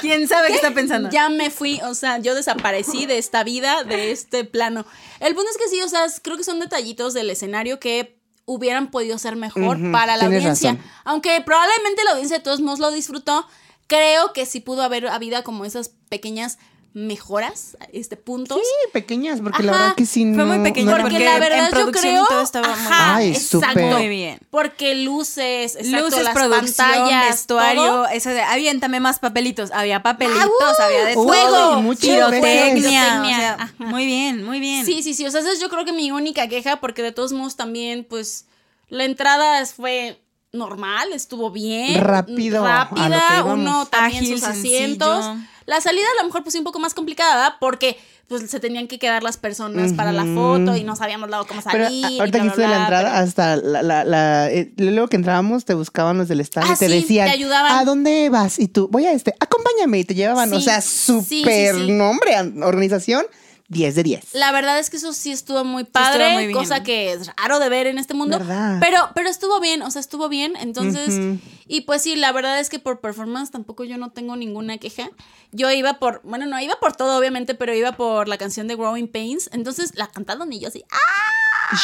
¿Quién 0.01 0.27
sabe 0.27 0.49
qué, 0.49 0.55
está 0.55 0.71
pensando? 0.71 1.09
Ya 1.09 1.29
me 1.29 1.49
fui, 1.49 1.79
o 1.83 1.93
sea, 1.95 2.17
yo 2.17 2.35
desaparecí 2.35 3.05
de 3.05 3.17
esta 3.17 3.43
vida, 3.43 3.83
de 3.83 4.11
este 4.11 4.43
plano. 4.43 4.85
El 5.19 5.33
punto 5.33 5.49
es 5.49 5.57
que 5.57 5.69
sí, 5.69 5.81
o 5.81 5.87
sea, 5.87 6.05
creo 6.21 6.35
que 6.35 6.43
son 6.43 6.59
detallitos 6.59 7.13
del 7.13 7.29
escenario 7.29 7.79
que 7.79 8.20
hubieran 8.45 8.91
podido 8.91 9.17
ser 9.17 9.35
mejor 9.35 9.79
para 9.91 10.17
la 10.17 10.25
audiencia. 10.25 10.73
razón. 10.73 10.91
Aunque 11.03 11.41
probablemente 11.41 12.03
la 12.03 12.11
audiencia 12.11 12.37
de 12.37 12.43
todos 12.43 12.61
modos 12.61 12.79
lo 12.79 12.91
disfrutó, 12.91 13.47
creo 13.87 14.33
que 14.33 14.45
sí 14.45 14.59
pudo 14.59 14.83
haber 14.83 15.07
habido 15.07 15.43
como 15.43 15.65
esas 15.65 15.89
pequeñas 16.09 16.57
mejoras, 16.93 17.77
este 17.93 18.17
puntos. 18.17 18.57
Sí, 18.57 18.89
pequeñas, 18.91 19.39
porque 19.41 19.63
la 19.63 19.71
verdad 19.71 19.95
que 19.95 20.05
sí. 20.05 20.29
fue 20.35 20.43
muy 20.45 20.57
no- 20.57 20.63
pequeño, 20.63 20.85
no- 20.87 20.97
porque 20.97 21.09
porque 21.11 21.25
la 21.25 21.33
en 21.35 21.39
verdad 21.39 21.65
yo 21.65 21.71
producción 21.71 22.03
creo 22.13 22.25
todo 22.27 22.41
estaba 22.41 22.67
muy 22.67 22.77
ajá, 22.85 23.15
Ay, 23.15 23.29
exacto. 23.31 23.67
súper. 23.69 23.93
Muy 23.95 24.07
bien. 24.09 24.39
porque 24.49 24.95
luces, 24.95 25.75
exacto, 25.77 26.05
Luces, 26.05 26.23
las 26.23 26.33
producción, 26.33 26.87
pantallas, 26.87 27.27
vestuario, 27.29 27.81
todo. 27.85 28.07
eso 28.07 28.29
de, 28.29 28.41
aviéntame 28.41 28.99
más 28.99 29.19
papelitos. 29.19 29.71
Había 29.71 30.03
papelitos, 30.03 30.41
Ah, 30.41 30.75
uh, 30.79 30.83
había 30.83 31.05
de 31.05 31.13
todo. 31.13 31.81
muchas 31.81 32.01
pirotecnia. 32.01 33.13
o 33.13 33.25
sea, 33.25 33.73
muy 33.77 34.05
bien, 34.05 34.43
muy 34.45 34.59
bien. 34.59 34.85
Sí, 34.85 35.01
sí, 35.01 35.13
sí. 35.13 35.25
O 35.25 35.31
sea, 35.31 35.39
esa 35.39 35.51
es 35.53 35.59
yo 35.61 35.69
creo 35.69 35.85
que 35.85 35.93
mi 35.93 36.11
única 36.11 36.47
queja, 36.47 36.81
porque 36.81 37.01
de 37.03 37.11
todos 37.11 37.31
modos 37.31 37.55
también, 37.55 38.05
pues, 38.09 38.45
la 38.89 39.05
entrada 39.05 39.65
fue 39.65 40.19
normal, 40.51 41.13
estuvo 41.13 41.49
bien. 41.51 42.01
Rápido, 42.01 42.65
a 42.65 42.83
lo 42.89 42.95
que 42.95 43.01
Rápida, 43.01 43.43
uno 43.45 43.85
también 43.85 44.23
Ágil, 44.23 44.33
sus 44.39 44.43
asientos. 44.43 45.23
sencillo. 45.25 45.47
La 45.71 45.81
salida 45.81 46.05
a 46.17 46.21
lo 46.21 46.27
mejor 46.27 46.43
pues 46.43 46.53
un 46.55 46.63
poco 46.65 46.79
más 46.79 46.93
complicada, 46.93 47.35
¿verdad? 47.35 47.53
porque 47.59 47.97
pues 48.27 48.49
se 48.49 48.59
tenían 48.59 48.87
que 48.87 48.99
quedar 48.99 49.23
las 49.23 49.37
personas 49.37 49.93
para 49.93 50.11
la 50.11 50.25
foto 50.25 50.75
y 50.77 50.83
no 50.83 50.95
sabíamos 50.95 51.29
luego 51.29 51.45
cómo 51.47 51.61
salir. 51.61 52.05
ahorita 52.19 52.39
que 52.41 52.49
de 52.49 52.67
la 52.67 52.81
entrada, 52.81 53.03
pero- 53.11 53.23
hasta 53.23 53.55
la, 53.57 53.81
la, 53.81 54.03
la- 54.05 54.51
eh, 54.51 54.71
luego 54.77 55.07
que 55.07 55.15
entrábamos, 55.17 55.65
te 55.65 55.73
buscaban 55.73 56.17
los 56.17 56.27
del 56.27 56.39
stand 56.41 56.67
Ah, 56.69 56.73
y 56.75 56.77
te 56.79 56.87
sí, 56.87 56.93
decían, 56.93 57.27
te 57.27 57.33
ayudaban. 57.33 57.71
¿a 57.77 57.83
dónde 57.85 58.29
vas? 58.29 58.59
Y 58.59 58.67
tú, 58.67 58.87
voy 58.89 59.05
a 59.05 59.11
este, 59.13 59.33
acompáñame, 59.39 59.99
y 59.99 60.03
te 60.05 60.13
llevaban, 60.15 60.51
o 60.53 60.57
Sí, 60.59 60.63
sea, 60.65 60.79
sí, 60.81 61.21
sí, 61.27 61.39
súper 61.41 61.75
sí. 61.75 61.91
nombre, 61.91 62.35
an- 62.35 62.63
organización, 62.63 63.25
10 63.71 63.95
de 63.95 64.03
10. 64.03 64.33
La 64.33 64.51
verdad 64.51 64.77
es 64.79 64.89
que 64.89 64.97
eso 64.97 65.13
sí 65.13 65.31
estuvo 65.31 65.63
muy 65.63 65.85
padre, 65.85 66.33
muy 66.33 66.51
cosa 66.51 66.83
que 66.83 67.13
es 67.13 67.27
raro 67.37 67.57
de 67.59 67.69
ver 67.69 67.87
en 67.87 67.97
este 67.97 68.13
mundo. 68.13 68.37
¿Verdad? 68.37 68.77
Pero, 68.81 69.09
pero 69.15 69.29
estuvo 69.29 69.61
bien, 69.61 69.81
o 69.81 69.89
sea, 69.89 70.01
estuvo 70.01 70.27
bien. 70.27 70.53
Entonces, 70.59 71.39
y 71.67 71.81
pues 71.81 72.01
sí, 72.01 72.17
la 72.17 72.33
verdad 72.33 72.59
es 72.59 72.69
que 72.69 72.79
por 72.79 72.99
performance 72.99 73.49
tampoco 73.49 73.85
yo 73.85 73.97
no 73.97 74.11
tengo 74.11 74.35
ninguna 74.35 74.77
queja. 74.77 75.09
Yo 75.53 75.71
iba 75.71 75.99
por, 75.99 76.21
bueno, 76.23 76.45
no 76.45 76.59
iba 76.59 76.75
por 76.81 76.95
todo, 76.97 77.17
obviamente, 77.17 77.55
pero 77.55 77.73
iba 77.73 77.93
por 77.93 78.27
la 78.27 78.37
canción 78.37 78.67
de 78.67 78.75
Growing 78.75 79.07
Pains. 79.07 79.49
Entonces 79.53 79.93
la 79.95 80.07
cantaron 80.07 80.51
y 80.51 80.59
yo 80.59 80.67
así, 80.67 80.83
¡ah! 80.91 80.97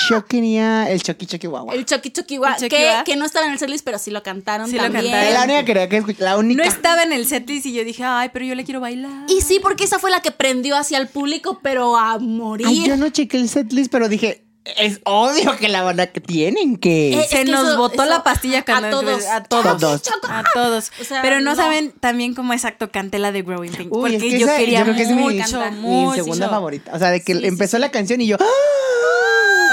Yo 0.10 0.26
quería 0.26 0.90
el 0.92 1.02
Chucky 1.02 1.26
Chucky 1.26 1.48
Guagua. 1.48 1.74
El 1.74 1.86
Chucky 1.86 2.12
Chucky 2.12 2.36
Gua, 2.38 2.50
El 2.50 2.56
Chucky 2.56 2.70
que, 2.70 3.02
que 3.06 3.16
no 3.16 3.24
estaba 3.26 3.46
en 3.46 3.54
el 3.54 3.60
setlist, 3.60 3.86
pero 3.86 3.98
sí 3.98 4.12
lo 4.12 4.22
cantaron 4.22 4.70
Sí 4.70 4.76
lo 4.76 4.84
también. 4.84 5.06
cantaron. 5.06 5.34
La 5.34 5.44
única 5.44 5.60
que 5.60 5.66
quería 5.66 5.88
que 5.88 6.16
la 6.24 6.38
única. 6.38 6.62
No 6.62 6.68
estaba 6.70 7.04
en 7.04 7.14
el 7.14 7.26
setlist 7.26 7.66
y 7.68 7.74
yo 7.74 7.86
dije, 7.86 8.04
ay, 8.04 8.30
pero 8.34 8.44
yo 8.46 8.56
le 8.56 8.66
quiero 8.66 8.82
bailar. 8.82 9.26
Y 9.30 9.40
sí, 9.42 9.60
porque 9.62 9.86
esa 9.86 9.98
fue 9.98 10.12
la 10.12 10.20
que 10.20 10.32
prendió 10.32 10.76
hacia 10.76 10.98
el 10.98 11.08
público, 11.08 11.60
pero 11.64 11.77
a 11.98 12.18
morir. 12.20 12.68
Ay, 12.68 12.86
yo 12.88 12.98
no 12.98 13.10
chequé 13.10 13.38
el 13.38 13.50
setlist, 13.50 13.92
pero 13.92 14.10
dije, 14.10 14.44
es 14.78 15.00
obvio 15.06 15.56
que 15.58 15.70
la 15.70 15.82
banda 15.84 16.08
que 16.08 16.20
tienen 16.20 16.76
que... 16.78 17.14
Eh, 17.14 17.26
Se 17.30 17.40
es 17.40 17.46
que 17.46 17.52
nos 17.52 17.68
eso- 17.70 17.78
botó 17.78 18.04
eso- 18.04 18.12
la 18.12 18.24
pastilla 18.24 18.66
cuando 18.66 18.88
a 18.88 18.92
todos. 18.92 19.26
a 19.26 19.44
todos. 19.44 19.80
Todos. 19.80 20.02
A 20.30 20.44
todos. 20.54 20.92
O 21.00 21.04
sea, 21.06 21.22
Pero 21.22 21.38
no, 21.40 21.52
no. 21.52 21.56
saben 21.56 21.94
también 22.00 22.34
cómo 22.36 22.52
exacto 22.54 22.92
canté 22.92 23.18
la 23.20 23.32
de 23.32 23.44
Growing. 23.44 23.72
Uy, 23.80 23.88
porque 23.90 24.16
es 24.18 24.24
que 24.24 24.40
yo 24.40 24.46
esa- 24.48 24.58
quería 24.58 24.80
yo 24.80 24.86
creo 24.86 24.96
que 24.98 25.04
es 25.04 25.10
mi- 25.12 25.22
mucho, 25.22 25.60
mi 25.72 25.72
mi 25.72 25.78
mucho. 25.82 26.16
segunda 26.16 26.50
favorita. 26.50 26.92
O 26.94 27.00
sea, 27.00 27.12
de 27.12 27.22
que 27.24 27.34
sí, 27.36 27.46
empezó 27.46 27.78
sí. 27.78 27.82
la 27.82 27.92
canción 27.92 28.20
y 28.20 28.28
yo... 28.28 28.38
¡ah! 28.40 28.44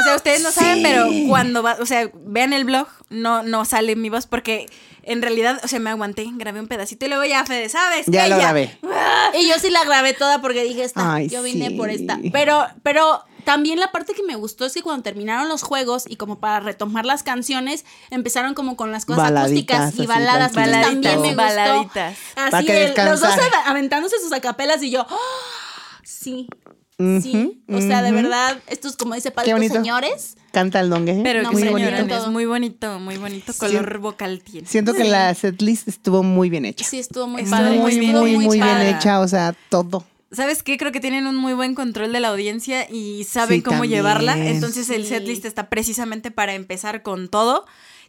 Sea, 0.05 0.17
ustedes 0.17 0.43
no 0.43 0.51
saben, 0.53 0.83
pero 0.83 1.07
cuando 1.29 1.63
va, 1.63 1.77
o 1.81 1.87
sea, 1.87 2.11
vean 2.15 2.53
el 2.53 2.65
blog, 2.65 2.87
no, 3.11 3.43
no 3.43 3.65
sale 3.65 3.97
mi 3.97 4.09
voz 4.11 4.27
porque 4.27 4.67
en 5.03 5.21
realidad, 5.23 5.61
o 5.63 5.69
sea, 5.69 5.81
me 5.81 5.91
aguanté, 5.91 6.27
grabé 6.35 6.61
un 6.61 6.69
pedacito 6.69 7.05
y 7.07 7.09
luego 7.09 7.25
ya, 7.25 7.45
Fede, 7.45 7.69
¿sabes? 7.69 8.07
Ya 8.07 8.27
lo 8.29 8.37
grabé. 8.37 8.79
Y 9.39 9.49
yo 9.49 9.59
sí 9.59 9.69
la 9.71 9.85
grabé 9.85 10.15
toda 10.15 10.41
porque 10.41 10.63
dije, 10.65 10.85
esta, 10.85 11.15
Ay, 11.15 11.29
yo 11.29 11.43
vine 11.43 11.69
sí. 11.69 11.75
por 11.75 11.91
esta. 11.91 12.19
Pero, 12.33 12.67
pero 12.83 13.23
también 13.45 13.79
la 13.81 13.93
parte 13.93 14.15
que 14.15 14.23
me 14.23 14.37
gustó 14.37 14.65
es 14.65 14.73
que 14.73 14.81
cuando 14.83 15.03
terminaron 15.03 15.49
los 15.49 15.63
juegos 15.63 16.05
y 16.09 16.17
como 16.17 16.39
para 16.41 16.61
retomar 16.61 17.05
las 17.05 17.23
canciones, 17.23 17.85
empezaron 18.11 18.55
como 18.55 18.77
con 18.77 18.93
las 18.93 19.05
cosas 19.05 19.25
Baladitas, 19.25 19.81
acústicas 19.81 19.99
y 19.99 20.03
así, 20.03 20.07
baladas. 20.07 20.49
Entonces 20.57 20.73
tranquilitas. 20.73 21.13
también 21.13 21.37
me. 21.37 21.43
Baladitas. 21.45 22.19
Así, 22.37 22.65
que 22.67 22.85
el- 22.87 22.95
los 23.05 23.21
dos 23.21 23.35
aventándose 23.67 24.19
sus 24.21 24.33
acapelas 24.33 24.83
y 24.83 24.91
yo, 24.91 25.07
¡ah! 25.09 25.17
sí, 26.03 26.49
sí. 26.99 27.63
O 27.69 27.81
sea, 27.81 28.03
de 28.03 28.13
verdad, 28.13 28.59
estos, 28.69 28.97
como 28.97 29.15
dice 29.15 29.33
bonito. 29.53 29.75
señores. 29.75 30.37
Canta 30.53 30.81
el 30.81 30.91
dongue. 30.91 31.21
Pero 31.25 31.43
No, 31.43 31.51
que 31.51 31.57
muy 31.57 31.69
bonito. 31.69 32.07
todo. 32.07 32.31
muy 32.31 32.47
bonito, 32.47 33.01
muy 33.01 33.17
bonito 33.17 33.53
color 33.55 33.99
vocal 33.99 34.41
tiene. 34.45 34.69
Siento 34.69 34.93
que 34.95 35.05
la 35.05 35.35
setlist 35.35 35.89
estuvo 35.89 36.23
muy 36.23 36.51
bien 36.51 36.65
hecha. 36.65 36.85
Sí, 36.85 36.99
estuvo 37.01 37.27
muy 37.27 37.43
Estuvo 37.43 37.59
padre. 37.59 37.71
muy, 37.79 37.81
muy 37.93 37.99
bien, 37.99 38.13
muy, 38.19 38.31
estuvo 38.31 38.45
muy, 38.47 38.61
bien 38.61 38.81
hecha. 38.83 39.21
O 39.21 39.27
sea, 39.29 39.55
todo. 39.69 40.05
¿Sabes 40.31 40.63
qué? 40.63 40.77
Creo 40.79 40.91
que 40.93 41.01
tienen 41.01 41.27
un 41.27 41.37
muy 41.37 41.53
buen 41.55 41.75
control 41.75 42.13
de 42.13 42.21
la 42.21 42.29
audiencia 42.29 42.89
y 42.91 43.25
saben 43.25 43.59
Sí, 43.59 43.63
cómo 43.63 43.79
también. 43.81 43.99
llevarla. 43.99 44.37
Entonces 44.37 44.91
el 44.91 45.07
setlist 45.07 45.45
está 45.45 45.69
precisamente 45.69 46.31
para 46.31 46.55
empezar 46.55 47.03
con 47.03 47.29
todo. 47.29 47.65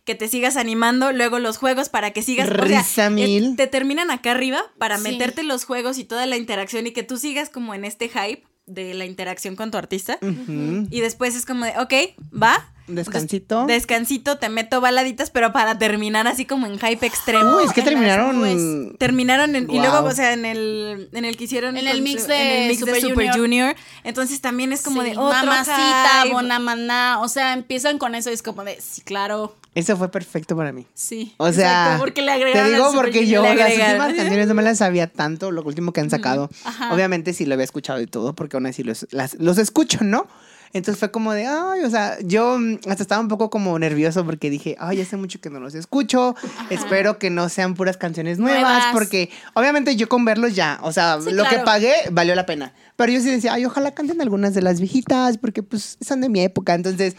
Que 0.05 0.13
te 0.13 0.27
sigas 0.27 0.55
animando, 0.55 1.11
luego 1.13 1.39
los 1.39 1.57
juegos 1.57 1.89
para 1.89 2.11
que 2.11 2.21
sigas. 2.21 2.47
o 2.47 2.53
sea, 2.53 2.63
Risa 2.63 3.05
es- 3.07 3.11
mil. 3.11 3.55
te 3.55 3.65
terminan 3.65 4.11
acá 4.11 4.31
arriba 4.31 4.61
para 4.77 4.97
Sí. 4.97 5.03
meterte 5.03 5.41
los 5.41 5.65
juegos 5.65 5.97
y 5.97 6.03
toda 6.03 6.27
la 6.27 6.37
interacción 6.37 6.85
y 6.85 6.91
que 6.91 7.01
tú 7.01 7.17
sigas 7.17 7.49
como 7.49 7.73
en 7.73 7.85
este 7.85 8.09
hype 8.09 8.43
de 8.65 8.93
la 8.93 9.05
interacción 9.05 9.55
con 9.55 9.71
tu 9.71 9.77
artista. 9.77 10.17
Y 10.21 10.99
después 11.01 11.35
es 11.35 11.45
como 11.45 11.65
de, 11.65 11.73
ok, 11.79 11.93
va. 12.33 12.71
Descansito. 12.87 13.65
Des- 13.65 13.75
descansito, 13.77 14.37
te 14.37 14.49
meto 14.49 14.79
baladitas, 14.81 15.29
pero 15.31 15.51
para 15.51 15.77
terminar 15.77 16.27
así 16.27 16.45
como 16.45 16.67
en 16.67 16.77
hype 16.79 17.05
extremo. 17.05 17.57
Uy, 17.57 17.63
es 17.65 17.73
que 17.73 17.81
en 17.81 17.85
las 17.85 17.93
terminaron. 17.95 18.95
Terminaron 18.97 19.55
en, 19.55 19.69
y 19.71 19.79
luego, 19.79 20.03
o 20.07 20.11
sea, 20.11 20.33
en 20.33 20.45
el, 20.45 21.09
en 21.11 21.25
el 21.25 21.35
que 21.37 21.45
hicieron 21.45 21.77
En 21.77 21.87
el 21.87 22.01
mix 22.01 22.23
su- 22.23 22.27
de 22.27 22.35
en 22.57 22.61
el 22.63 22.67
mix 22.69 22.79
Super 22.79 22.95
de 22.95 23.01
Super 23.01 23.15
Junior. 23.31 23.37
Junior. 23.39 23.75
Entonces 24.03 24.39
también 24.41 24.71
es 24.71 24.81
como 24.83 25.01
Sí, 25.01 25.09
de 25.09 25.17
otro 25.17 25.29
Mamacita. 25.31 26.25
Bonamaná. 26.31 27.19
O 27.21 27.27
sea, 27.27 27.53
empiezan 27.53 27.97
con 27.97 28.15
eso 28.15 28.29
y 28.29 28.33
es 28.33 28.41
como 28.43 28.63
de, 28.63 28.79
sí, 28.81 29.01
claro. 29.01 29.55
Eso 29.73 29.97
fue 29.97 30.09
perfecto 30.09 30.55
para 30.55 30.71
mí. 30.71 30.85
Sí. 30.93 31.33
O 31.37 31.51
sea, 31.51 31.85
exacto, 31.85 31.99
porque 32.05 32.21
le 32.21 32.31
agregaron 32.31 32.69
te 32.69 32.75
digo 32.75 32.91
porque 32.93 33.27
yo 33.27 33.41
las 33.43 33.71
últimas 33.73 34.13
canciones 34.13 34.47
no 34.47 34.53
me 34.53 34.63
las 34.63 34.77
sabía 34.77 35.07
tanto, 35.07 35.51
lo 35.51 35.63
último 35.63 35.91
que 35.91 35.99
han 36.01 36.09
sacado. 36.09 36.49
Ajá. 36.63 36.93
Obviamente 36.93 37.33
sí 37.33 37.45
lo 37.45 37.55
había 37.55 37.65
escuchado 37.65 37.99
y 37.99 38.07
todo, 38.07 38.33
porque 38.35 38.55
aún 38.55 38.67
así 38.67 38.83
los, 38.83 39.05
las- 39.11 39.33
los 39.35 39.57
escucho, 39.57 39.99
¿no? 40.03 40.27
Entonces 40.75 40.99
fue 40.99 41.09
como 41.09 41.31
de, 41.31 41.45
ay, 41.47 41.83
o 41.85 41.89
sea, 41.89 42.17
yo 42.21 42.59
mm, 42.59 42.79
hasta 42.89 43.01
estaba 43.01 43.21
un 43.21 43.29
poco 43.29 43.49
como 43.49 43.79
nervioso 43.79 44.25
porque 44.25 44.49
dije, 44.49 44.75
ay, 44.77 44.99
hace 44.99 45.15
mucho 45.15 45.39
que 45.39 45.49
no 45.49 45.61
los 45.61 45.73
escucho, 45.73 46.35
espero 46.69 47.17
que 47.17 47.29
no 47.29 47.47
sean 47.47 47.75
puras 47.75 47.95
canciones 47.95 48.39
nuevas, 48.39 48.61
Nuevas. 48.61 48.85
porque 48.91 49.29
obviamente 49.53 49.95
yo 49.95 50.09
con 50.09 50.25
verlos 50.25 50.53
ya, 50.53 50.79
o 50.83 50.91
sea, 50.91 51.17
Sí, 51.21 51.31
lo 51.31 51.45
que 51.45 51.59
pagué 51.59 51.93
valió 52.11 52.35
la 52.35 52.45
pena. 52.45 52.73
Pero 52.97 53.13
yo 53.13 53.21
sí 53.21 53.31
decía, 53.31 53.53
ay, 53.53 53.63
ojalá 53.65 53.91
canten 53.93 54.19
algunas 54.19 54.53
de 54.53 54.61
las 54.63 54.81
viejitas, 54.81 55.37
porque 55.37 55.63
pues 55.63 55.97
son 56.05 56.19
de 56.19 56.27
mi 56.27 56.41
época, 56.41 56.73
entonces 56.73 57.15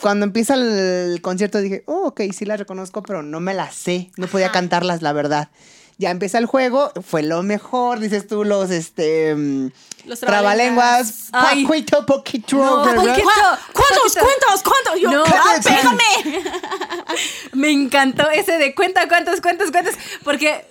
cuando 0.00 0.24
empieza 0.24 0.54
el 0.54 1.20
concierto 1.20 1.58
dije, 1.60 1.82
oh, 1.86 2.06
ok, 2.08 2.22
sí 2.32 2.46
las 2.46 2.58
reconozco, 2.58 3.02
pero 3.02 3.22
no 3.22 3.40
me 3.40 3.52
las 3.52 3.74
sé. 3.74 4.10
No 4.16 4.26
podía 4.26 4.46
Ajá. 4.46 4.54
cantarlas, 4.54 5.02
la 5.02 5.12
verdad. 5.12 5.48
Ya 5.98 6.10
empieza 6.10 6.36
el 6.36 6.44
juego, 6.44 6.92
fue 7.02 7.22
lo 7.22 7.42
mejor, 7.42 8.00
dices 8.00 8.26
tú, 8.26 8.44
los, 8.44 8.70
este, 8.70 9.34
Los 10.04 10.20
trabalenguas, 10.20 11.30
poquito, 11.32 12.04
poquito, 12.04 12.56
No. 12.58 12.82
¿Cuántos, 12.84 14.14
cuántos, 14.14 14.62
cuántos? 14.62 15.00
Yo, 15.00 15.10
No, 15.10 15.24
¡ah, 15.24 15.56
pégame! 15.64 16.44
Me 17.54 17.70
encantó 17.70 18.28
ese 18.30 18.58
de 18.58 18.74
cuenta 18.74 19.08
cuántos, 19.08 19.40
cuántos, 19.40 19.70
cuántos. 19.70 19.94
Porque 20.22 20.66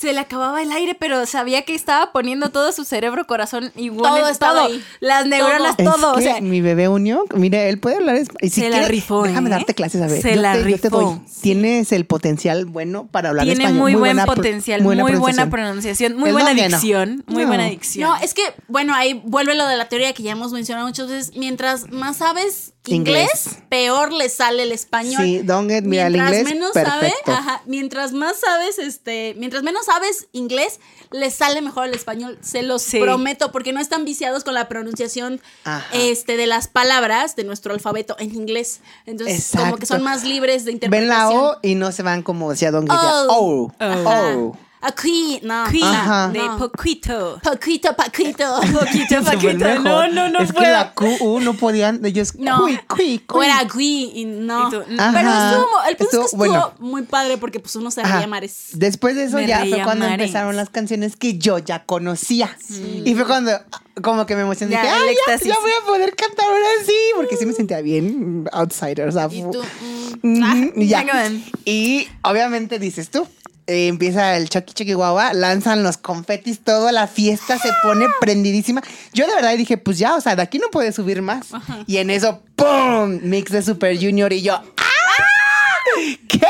se 0.00 0.12
le 0.12 0.20
acababa 0.20 0.62
el 0.62 0.72
aire, 0.72 0.94
pero 0.94 1.26
sabía 1.26 1.62
que 1.62 1.74
estaba 1.74 2.10
poniendo 2.12 2.50
todo 2.50 2.72
su 2.72 2.84
cerebro, 2.84 3.26
corazón 3.26 3.70
igual. 3.76 4.14
Todo 4.14 4.26
en 4.26 4.32
estaba 4.32 4.64
ahí. 4.64 4.82
Las 5.00 5.26
neuronas, 5.26 5.76
todo. 5.76 6.14
que 6.14 6.20
o 6.20 6.22
sea, 6.22 6.40
mi 6.40 6.60
bebé 6.60 6.88
unió, 6.88 7.24
mire, 7.34 7.68
él 7.68 7.78
puede 7.78 7.96
hablar 7.96 8.16
español. 8.16 8.38
Y 8.40 8.50
si 8.50 8.62
Se 8.62 8.70
la 8.70 8.88
rifó, 8.88 9.24
Déjame 9.24 9.48
¿eh? 9.48 9.52
darte 9.52 9.74
clases, 9.74 10.00
a 10.00 10.06
ver. 10.06 10.22
Se 10.22 10.34
Yo 10.36 10.40
la 10.40 10.52
te- 10.54 10.58
yo 10.60 10.64
te 10.78 10.88
rifó. 10.88 10.88
doy. 11.00 11.20
Tienes 11.42 11.92
el 11.92 12.06
potencial 12.06 12.64
bueno 12.64 13.06
para 13.10 13.28
hablar 13.30 13.44
tiene 13.44 13.64
español. 13.64 13.80
muy, 13.82 13.92
buen 13.92 14.00
buena 14.16 14.26
potencial, 14.26 14.82
muy 14.82 14.96
buena, 15.18 15.50
pronunciación, 15.50 16.16
muy 16.16 16.32
buena 16.32 16.54
no. 16.54 16.62
dicción, 16.62 17.24
muy 17.26 17.42
No. 17.42 17.48
buena 17.48 17.64
dicción. 17.66 18.08
No, 18.08 18.16
es 18.16 18.32
que, 18.34 18.42
bueno, 18.68 18.94
ahí 18.94 19.20
vuelve 19.24 19.54
lo 19.54 19.66
de 19.66 19.76
la 19.76 19.88
teoría 19.88 20.12
que 20.14 20.22
ya 20.22 20.32
hemos 20.32 20.52
mencionado 20.52 20.86
muchas 20.86 21.08
veces. 21.08 21.36
Mientras 21.36 21.90
más 21.90 22.16
sabes 22.18 22.72
inglés, 22.86 23.30
Inglés. 23.46 23.58
peor 23.68 24.12
le 24.12 24.28
sale 24.30 24.62
el 24.62 24.72
español. 24.72 25.22
Sí, 25.22 25.40
don't 25.42 25.68
get 25.70 25.82
me 25.84 26.00
al 26.00 26.12
mientras 26.12 26.38
inglés, 26.38 26.54
menos 26.54 26.72
sabe, 26.72 27.12
ajá, 27.26 27.62
mientras 27.66 28.12
más 28.12 28.40
sabes, 28.40 28.78
este, 28.78 29.34
mientras 29.36 29.62
menos 29.62 29.84
sabes 29.84 30.28
inglés, 30.32 30.80
le 31.10 31.30
sale 31.30 31.60
mejor 31.60 31.86
el 31.88 31.94
español, 31.94 32.38
se 32.40 32.62
los 32.62 32.80
Sí. 32.82 32.98
prometo, 32.98 33.52
porque 33.52 33.72
no 33.74 33.80
están 33.80 34.04
viciados 34.06 34.44
con 34.44 34.54
la 34.54 34.66
pronunciación 34.68 35.40
Ajá. 35.64 35.86
este, 35.92 36.36
de 36.38 36.46
las 36.46 36.68
palabras 36.68 37.36
de 37.36 37.44
nuestro 37.44 37.74
alfabeto 37.74 38.16
en 38.18 38.34
inglés. 38.34 38.80
Entonces, 39.04 39.50
como 39.54 39.76
que 39.76 39.84
son 39.86 40.02
más 40.02 40.24
libres 40.24 40.64
de 40.64 40.70
Ven 40.70 40.76
interpretación. 40.76 41.08
la 41.08 41.30
O 41.30 41.58
y 41.62 41.74
no 41.74 41.92
se 41.92 42.02
van 42.02 42.22
como 42.22 42.50
decía 42.50 42.70
Don 42.70 42.86
Guillermo. 42.86 43.10
Oh. 43.28 43.70
Oh. 43.70 43.72
Ajá. 43.78 44.36
Oh. 44.38 44.56
Aquí, 44.82 45.40
no. 45.42 45.64
Queen, 45.70 45.84
Ajá. 45.84 46.28
de 46.28 46.38
No. 46.38 46.56
poquito. 46.58 47.38
Poquito, 47.42 47.94
poquito. 47.94 48.60
Poquito, 48.72 49.22
poquito. 49.30 49.78
No, 49.80 50.08
no, 50.08 50.28
no 50.30 50.38
Es 50.40 50.52
que 50.52 50.58
puedo. 50.58 50.72
la 50.72 50.92
Q, 50.94 51.16
U 51.20 51.40
no 51.40 51.54
podían. 51.54 52.04
Ellos. 52.04 52.34
No. 52.36 52.60
Cui, 52.62 52.78
cui, 52.88 53.22
O 53.28 53.34
cui. 53.34 53.46
era 53.46 53.62
Gui 53.64 54.12
y 54.14 54.24
no. 54.24 54.68
Y 54.68 54.70
tú, 54.70 54.82
Ajá. 54.98 55.12
Pero 55.12 55.28
estuvo, 55.30 55.82
el 55.88 55.96
punto 55.96 56.02
es 56.04 56.18
que 56.18 56.24
Estuvo 56.24 56.38
bueno. 56.38 56.72
muy 56.78 57.02
padre 57.02 57.36
porque 57.36 57.60
pues 57.60 57.76
uno 57.76 57.90
se 57.90 58.02
reía 58.02 58.26
mares. 58.26 58.68
Después 58.72 59.16
de 59.16 59.24
eso 59.24 59.36
Me 59.36 59.46
ya 59.46 59.60
fue 59.66 59.82
cuando 59.82 60.06
mares. 60.06 60.20
empezaron 60.26 60.56
las 60.56 60.70
canciones 60.70 61.16
que 61.16 61.36
yo 61.38 61.58
ya 61.58 61.84
conocía. 61.84 62.56
Y 63.04 63.14
fue 63.14 63.26
cuando 63.26 63.50
ah, 63.52 63.82
como 64.02 64.24
que 64.24 64.34
me 64.34 64.42
emocioné. 64.42 64.72
Ya, 64.72 64.82
dije, 64.82 64.94
"Ay, 64.94 65.04
ya, 65.06 65.32
éxtasis". 65.34 65.48
ya 65.48 65.60
voy 65.60 65.72
a 65.82 65.84
poder 65.86 66.16
cantar 66.16 66.46
ahora 66.46 66.64
sí. 66.86 66.94
Porque 67.16 67.36
sí 67.36 67.44
me 67.44 67.52
sentía 67.52 67.82
bien 67.82 68.44
mm, 68.44 68.46
outsider. 68.52 69.08
O 69.08 69.12
sea, 69.12 69.28
Y 69.30 69.42
tú, 69.42 69.62
mm, 70.22 70.80
y 70.80 70.86
ya. 70.88 71.04
Y 71.66 72.08
obviamente 72.22 72.78
dices 72.78 73.10
tú. 73.10 73.26
Eh, 73.70 73.88
empieza 73.88 74.36
el 74.36 74.48
Chucky 74.48 74.72
Chucky 74.74 74.92
Guava, 74.94 75.32
lanzan 75.32 75.82
los 75.82 75.96
confetis, 75.96 76.60
toda 76.64 76.92
la 76.92 77.06
fiesta 77.06 77.58
se 77.58 77.70
pone 77.82 78.06
prendidísima. 78.20 78.82
Yo 79.12 79.26
de 79.26 79.34
verdad 79.34 79.56
dije, 79.56 79.76
pues 79.78 79.98
ya, 79.98 80.14
o 80.16 80.20
sea, 80.20 80.36
de 80.36 80.42
aquí 80.42 80.58
no 80.58 80.68
puede 80.70 80.92
subir 80.92 81.22
más. 81.22 81.46
Y 81.86 81.98
en 81.98 82.10
eso, 82.10 82.42
¡pum! 82.56 83.20
Mix 83.22 83.50
de 83.52 83.62
Super 83.62 83.96
Junior 83.96 84.32
y 84.32 84.42
yo, 84.42 84.54
¡ah! 84.54 84.62
¿Qué? 86.28 86.40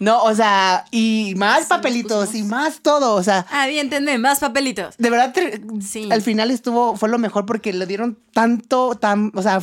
No, 0.00 0.22
o 0.24 0.34
sea, 0.34 0.84
y 0.90 1.34
más 1.36 1.66
papelitos 1.66 2.34
y 2.34 2.42
más 2.42 2.80
todo, 2.82 3.14
o 3.14 3.22
sea, 3.22 3.46
Ah, 3.50 3.66
bien, 3.66 3.86
entendé, 3.86 4.18
más 4.18 4.40
papelitos. 4.40 4.94
de 4.98 5.10
verdad, 5.10 5.34
Sí. 5.80 6.08
al 6.10 6.22
final 6.22 6.50
estuvo, 6.50 6.96
fue 6.96 7.08
lo 7.08 7.18
mejor 7.18 7.46
porque 7.46 7.72
le 7.72 7.86
dieron 7.86 8.18
tanto, 8.32 8.96
tan, 9.00 9.32
o 9.34 9.42
sea, 9.42 9.60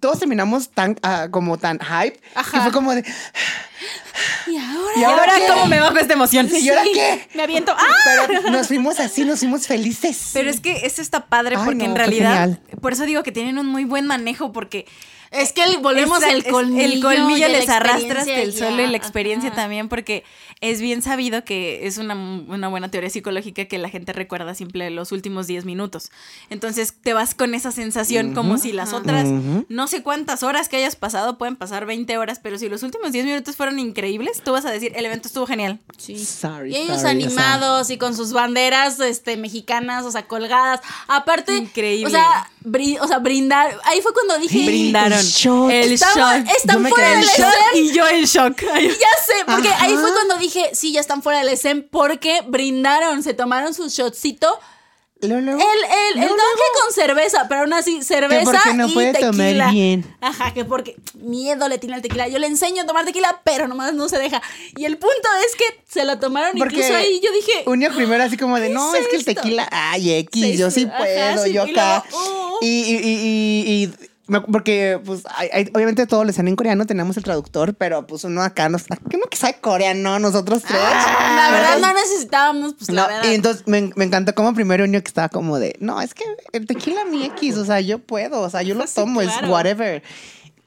todos 0.00 0.18
terminamos 0.18 0.70
tan, 0.70 0.96
ah, 1.02 1.28
como 1.30 1.58
tan 1.58 1.78
hype. 1.80 2.20
Ajá. 2.34 2.50
Que 2.58 2.60
fue 2.62 2.72
como 2.72 2.94
de, 2.94 3.04
Y 4.46 4.56
ahora. 4.56 4.92
¿y 4.96 5.00
¿Y 5.00 5.04
ahora 5.04 5.32
cómo 5.48 5.66
me 5.66 5.80
bajo 5.80 5.96
esta 5.98 6.14
emoción? 6.14 6.48
¿Y 6.52 6.68
ahora 6.68 6.82
qué? 6.84 7.28
Me 7.34 7.42
aviento. 7.42 7.74
¡Ah! 7.76 7.84
Pero 8.04 8.50
nos 8.50 8.66
fuimos 8.68 8.98
así, 9.00 9.24
nos 9.24 9.40
fuimos 9.40 9.66
felices. 9.66 10.30
Pero 10.32 10.50
es 10.50 10.60
que 10.60 10.86
eso 10.86 11.02
está 11.02 11.26
padre 11.26 11.56
Ay, 11.56 11.62
porque 11.64 11.84
no, 11.84 11.90
en 11.90 11.96
realidad, 11.96 12.40
genial. 12.50 12.60
por 12.80 12.92
eso 12.92 13.04
digo 13.04 13.22
que 13.22 13.32
tienen 13.32 13.58
un 13.58 13.66
muy 13.66 13.84
buen 13.84 14.06
manejo 14.06 14.52
porque 14.52 14.86
Es 15.30 15.52
que 15.52 15.62
el- 15.64 15.78
volvemos 15.78 16.22
al 16.22 16.42
colmillo. 16.44 16.84
El 16.84 17.02
colmillo 17.02 17.48
les 17.48 17.68
experiencia 17.68 18.36
del 18.36 18.52
ya. 18.52 18.58
suelo 18.58 18.82
y 18.82 18.86
la 18.86 18.96
experiencia 18.96 19.50
Ajá. 19.50 19.62
también, 19.62 19.88
porque 19.88 20.24
es 20.60 20.80
bien 20.80 21.02
sabido 21.02 21.44
que 21.44 21.86
es 21.86 21.98
una, 21.98 22.14
una 22.14 22.68
buena 22.68 22.90
teoría 22.90 23.10
psicológica 23.10 23.66
que 23.66 23.78
la 23.78 23.88
gente 23.88 24.12
recuerda 24.12 24.54
siempre 24.54 24.90
los 24.90 25.12
últimos 25.12 25.46
10 25.46 25.64
minutos. 25.64 26.10
Entonces 26.50 26.94
te 27.02 27.12
vas 27.12 27.34
con 27.34 27.54
esa 27.54 27.70
sensación 27.72 28.34
como 28.34 28.58
si 28.58 28.72
las 28.72 28.92
otras, 28.92 29.26
Ujú. 29.28 29.66
no 29.68 29.86
sé 29.86 30.02
cuántas 30.02 30.42
horas 30.42 30.68
que 30.68 30.76
hayas 30.76 30.96
pasado, 30.96 31.38
pueden 31.38 31.56
pasar 31.56 31.86
20 31.86 32.18
horas, 32.18 32.40
pero 32.42 32.58
si 32.58 32.68
los 32.68 32.82
últimos 32.82 33.12
10 33.12 33.24
minutos 33.26 33.56
fueron 33.56 33.78
increíbles, 33.78 34.42
tú 34.42 34.52
vas 34.52 34.64
a 34.64 34.70
decir, 34.70 34.92
el 34.96 35.04
evento 35.06 35.28
estuvo 35.28 35.46
genial. 35.46 35.78
Sí. 35.96 36.18
Sorry, 36.24 36.72
y 36.72 36.76
ellos 36.76 37.00
sorry, 37.00 37.24
o 37.24 37.30
sea. 37.30 37.52
animados 37.54 37.90
y 37.90 37.98
con 37.98 38.16
sus 38.16 38.32
banderas 38.32 38.98
este, 39.00 39.36
mexicanas, 39.36 40.04
o 40.04 40.10
sea, 40.10 40.26
colgadas. 40.26 40.80
Aparte, 41.06 41.56
Increíble. 41.56 42.06
O 42.06 42.10
sea, 42.10 42.50
bri- 42.64 42.98
o 43.00 43.06
sea, 43.06 43.18
brindar. 43.18 43.78
Ahí 43.84 44.00
fue 44.00 44.12
cuando 44.12 44.38
dije. 44.38 44.64
Brindaron. 44.66 45.18
El 45.18 45.24
shot. 45.24 45.70
El 45.70 45.96
shot. 45.96 46.46
están 46.56 46.86
fuera 46.86 47.10
del 47.10 47.24
shock. 47.24 47.54
Y 47.74 47.92
yo 47.92 48.08
en 48.08 48.24
shock. 48.24 48.62
Ay, 48.72 48.88
Ya 48.88 49.24
sé, 49.24 49.44
porque 49.46 49.68
ahí 49.68 49.92
Ajá. 49.92 50.00
fue 50.00 50.12
cuando 50.12 50.36
dije, 50.38 50.47
sí, 50.72 50.92
ya 50.92 51.00
están 51.00 51.22
fuera 51.22 51.38
del 51.40 51.48
escena, 51.48 51.84
porque 51.90 52.42
brindaron, 52.46 53.22
se 53.22 53.34
tomaron 53.34 53.74
su 53.74 53.88
shotcito. 53.88 54.58
Luego, 55.20 55.40
luego, 55.40 55.60
El, 55.60 55.66
el, 56.16 56.22
el 56.22 56.28
luego, 56.28 56.36
con 56.84 56.94
cerveza, 56.94 57.46
pero 57.48 57.62
aún 57.62 57.72
así, 57.72 58.04
cerveza 58.04 58.44
porque 58.44 58.74
no 58.74 58.86
y 58.86 58.92
puede 58.94 59.12
tequila. 59.14 59.32
tomar 59.32 59.72
bien. 59.72 60.16
Ajá, 60.20 60.54
que 60.54 60.64
porque 60.64 60.94
miedo 61.14 61.66
le 61.68 61.78
tiene 61.78 61.96
al 61.96 62.02
tequila. 62.02 62.28
Yo 62.28 62.38
le 62.38 62.46
enseño 62.46 62.84
a 62.84 62.86
tomar 62.86 63.04
tequila, 63.04 63.40
pero 63.42 63.66
nomás 63.66 63.94
no 63.94 64.08
se 64.08 64.16
deja. 64.16 64.40
Y 64.76 64.84
el 64.84 64.96
punto 64.96 65.28
es 65.44 65.56
que 65.56 65.64
se 65.88 66.04
lo 66.04 66.20
tomaron 66.20 66.56
Porque 66.56 66.76
incluso 66.76 66.94
ahí. 66.94 67.20
Yo 67.20 67.32
dije, 67.32 67.64
Unio 67.66 67.92
primero 67.92 68.22
así 68.22 68.36
como 68.36 68.60
de, 68.60 68.68
no, 68.68 68.92
¿qué 68.92 68.98
es 68.98 69.04
es 69.06 69.10
que 69.10 69.16
el 69.16 69.24
tequila, 69.24 69.68
ay, 69.72 70.12
X, 70.18 70.56
yo 70.56 70.70
sí 70.70 70.84
ajá, 70.88 70.98
puedo, 70.98 71.44
sí, 71.44 71.52
yo 71.52 71.62
acá. 71.64 72.04
luego. 72.12 72.58
Y, 72.60 72.66
y, 72.68 72.96
y, 72.96 73.08
y- 73.08 73.82
y 73.84 74.07
porque, 74.50 75.00
pues, 75.04 75.22
hay- 75.34 75.48
hay- 75.52 75.70
obviamente 75.74 76.06
todo 76.06 76.24
lo 76.24 76.30
están 76.30 76.48
en 76.48 76.56
coreano, 76.56 76.86
tenemos 76.86 77.16
el 77.16 77.24
traductor, 77.24 77.74
pero 77.74 78.06
pues 78.06 78.24
uno 78.24 78.42
acá, 78.42 78.68
nos, 78.68 78.84
¿qué 79.10 79.16
no 79.16 79.24
que 79.30 79.36
sabe 79.36 79.56
coreano? 79.60 80.18
Nosotros 80.18 80.62
tres. 80.62 80.78
la 80.80 81.50
verdad 81.50 81.78
no 81.80 81.92
necesitábamos, 81.94 82.74
pues 82.74 82.90
la 82.90 83.06
verdad. 83.06 83.30
y 83.30 83.34
entonces 83.34 83.64
me, 83.66 83.90
me 83.96 84.04
encantó 84.04 84.34
como 84.34 84.54
primero 84.54 84.84
Unio 84.84 85.02
que 85.02 85.08
estaba 85.08 85.28
como 85.28 85.58
de, 85.58 85.76
no, 85.80 86.00
es 86.00 86.14
que 86.14 86.24
el 86.52 86.66
tequila 86.66 87.04
mi 87.06 87.24
X, 87.24 87.56
o 87.56 87.64
sea, 87.64 87.80
yo 87.80 87.98
puedo, 87.98 88.40
o 88.40 88.50
sea, 88.50 88.62
yo 88.62 88.74
lo 88.74 88.86
Sí, 88.86 88.94
tomo, 88.96 89.20
claro. 89.20 89.46
es 89.46 89.50
whatever. 89.50 90.02